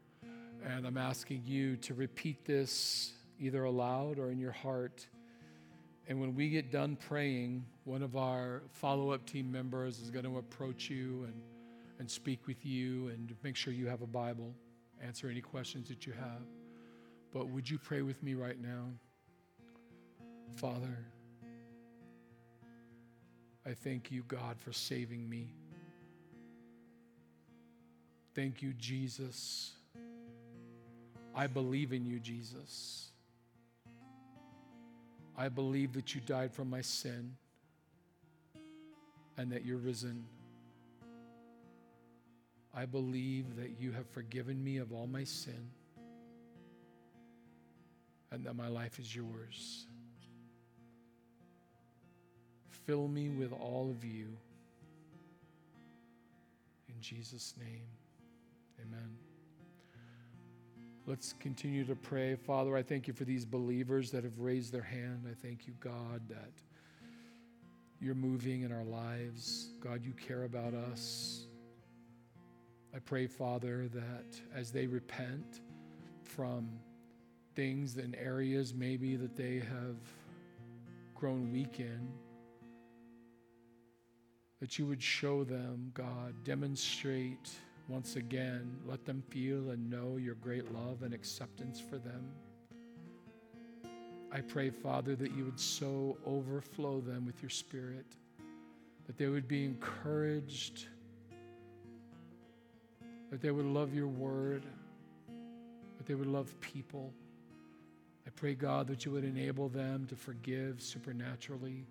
And 0.64 0.86
I'm 0.86 0.96
asking 0.96 1.42
you 1.44 1.74
to 1.78 1.94
repeat 1.94 2.44
this 2.44 3.14
either 3.38 3.64
aloud 3.64 4.18
or 4.18 4.30
in 4.30 4.38
your 4.38 4.52
heart 4.52 5.06
And 6.08 6.18
when 6.20 6.34
we 6.34 6.48
get 6.48 6.72
done 6.72 6.96
praying, 6.96 7.66
one 7.84 8.02
of 8.02 8.16
our 8.16 8.62
follow 8.72 9.10
up 9.10 9.26
team 9.26 9.52
members 9.52 10.00
is 10.00 10.10
going 10.10 10.24
to 10.24 10.38
approach 10.38 10.88
you 10.88 11.24
and, 11.24 11.34
and 11.98 12.10
speak 12.10 12.46
with 12.46 12.64
you 12.64 13.08
and 13.08 13.34
make 13.44 13.56
sure 13.56 13.74
you 13.74 13.88
have 13.88 14.00
a 14.00 14.06
Bible, 14.06 14.54
answer 15.02 15.28
any 15.28 15.42
questions 15.42 15.86
that 15.88 16.06
you 16.06 16.14
have. 16.14 16.40
But 17.30 17.48
would 17.48 17.68
you 17.68 17.78
pray 17.78 18.00
with 18.00 18.22
me 18.22 18.32
right 18.32 18.58
now? 18.58 18.86
Father, 20.56 20.96
I 23.66 23.74
thank 23.74 24.10
you, 24.10 24.22
God, 24.22 24.58
for 24.58 24.72
saving 24.72 25.28
me. 25.28 25.52
Thank 28.34 28.62
you, 28.62 28.72
Jesus. 28.72 29.72
I 31.34 31.48
believe 31.48 31.92
in 31.92 32.06
you, 32.06 32.18
Jesus. 32.18 33.10
I 35.38 35.48
believe 35.48 35.92
that 35.92 36.16
you 36.16 36.20
died 36.20 36.52
for 36.52 36.64
my 36.64 36.80
sin 36.80 37.36
and 39.36 39.52
that 39.52 39.64
you're 39.64 39.78
risen. 39.78 40.24
I 42.74 42.86
believe 42.86 43.54
that 43.56 43.78
you 43.78 43.92
have 43.92 44.08
forgiven 44.08 44.62
me 44.62 44.78
of 44.78 44.92
all 44.92 45.06
my 45.06 45.22
sin 45.22 45.70
and 48.32 48.44
that 48.44 48.56
my 48.56 48.66
life 48.66 48.98
is 48.98 49.14
yours. 49.14 49.86
Fill 52.84 53.06
me 53.06 53.28
with 53.28 53.52
all 53.52 53.90
of 53.96 54.04
you. 54.04 54.26
In 56.88 57.00
Jesus' 57.00 57.54
name, 57.60 57.86
amen. 58.84 59.27
Let's 61.08 61.32
continue 61.40 61.86
to 61.86 61.96
pray. 61.96 62.34
Father, 62.34 62.76
I 62.76 62.82
thank 62.82 63.08
you 63.08 63.14
for 63.14 63.24
these 63.24 63.46
believers 63.46 64.10
that 64.10 64.24
have 64.24 64.38
raised 64.38 64.74
their 64.74 64.82
hand. 64.82 65.24
I 65.26 65.32
thank 65.32 65.66
you, 65.66 65.72
God, 65.80 66.20
that 66.28 66.52
you're 67.98 68.14
moving 68.14 68.60
in 68.60 68.70
our 68.70 68.84
lives. 68.84 69.70
God, 69.80 70.04
you 70.04 70.12
care 70.12 70.44
about 70.44 70.74
us. 70.74 71.46
I 72.94 72.98
pray, 72.98 73.26
Father, 73.26 73.88
that 73.88 74.38
as 74.54 74.70
they 74.70 74.86
repent 74.86 75.62
from 76.24 76.68
things 77.56 77.96
and 77.96 78.14
areas 78.14 78.74
maybe 78.74 79.16
that 79.16 79.34
they 79.34 79.60
have 79.60 79.96
grown 81.14 81.50
weak 81.50 81.80
in, 81.80 82.06
that 84.60 84.78
you 84.78 84.84
would 84.84 85.02
show 85.02 85.42
them, 85.42 85.90
God, 85.94 86.34
demonstrate 86.44 87.48
once 87.88 88.16
again, 88.16 88.76
let 88.86 89.04
them 89.06 89.22
feel 89.30 89.70
and 89.70 89.90
know 89.90 90.18
your 90.18 90.34
great 90.36 90.72
love 90.72 91.02
and 91.02 91.14
acceptance 91.14 91.80
for 91.80 91.96
them. 91.98 92.28
I 94.30 94.42
pray, 94.42 94.68
Father, 94.68 95.16
that 95.16 95.32
you 95.32 95.46
would 95.46 95.58
so 95.58 96.18
overflow 96.26 97.00
them 97.00 97.24
with 97.24 97.40
your 97.42 97.48
Spirit, 97.48 98.04
that 99.06 99.16
they 99.16 99.26
would 99.26 99.48
be 99.48 99.64
encouraged, 99.64 100.86
that 103.30 103.40
they 103.40 103.50
would 103.50 103.64
love 103.64 103.94
your 103.94 104.06
word, 104.06 104.64
that 105.96 106.06
they 106.06 106.14
would 106.14 106.26
love 106.26 106.54
people. 106.60 107.10
I 108.26 108.30
pray, 108.36 108.54
God, 108.54 108.86
that 108.88 109.06
you 109.06 109.12
would 109.12 109.24
enable 109.24 109.70
them 109.70 110.06
to 110.10 110.14
forgive 110.14 110.82
supernaturally. 110.82 111.86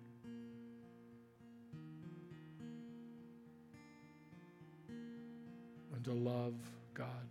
To 6.08 6.14
love 6.14 6.54
God. 6.94 7.28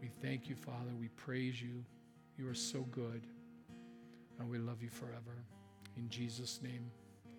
We 0.00 0.08
thank 0.22 0.48
you, 0.48 0.54
Father. 0.54 0.92
We 0.98 1.08
praise 1.08 1.60
you. 1.60 1.84
You 2.38 2.48
are 2.48 2.54
so 2.54 2.80
good, 2.90 3.26
and 4.38 4.48
we 4.48 4.58
love 4.58 4.82
you 4.82 4.88
forever. 4.88 5.44
In 5.98 6.08
Jesus' 6.08 6.60
name, 6.62 6.90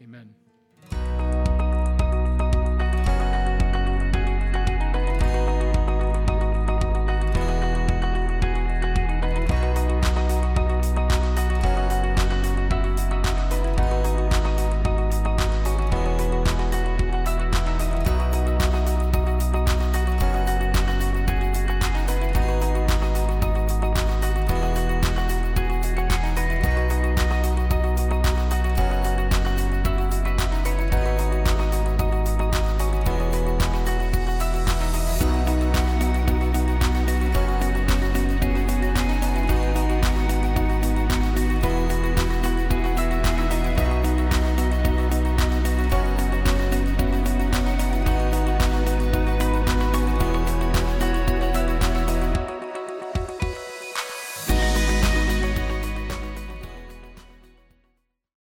amen. 0.02 0.43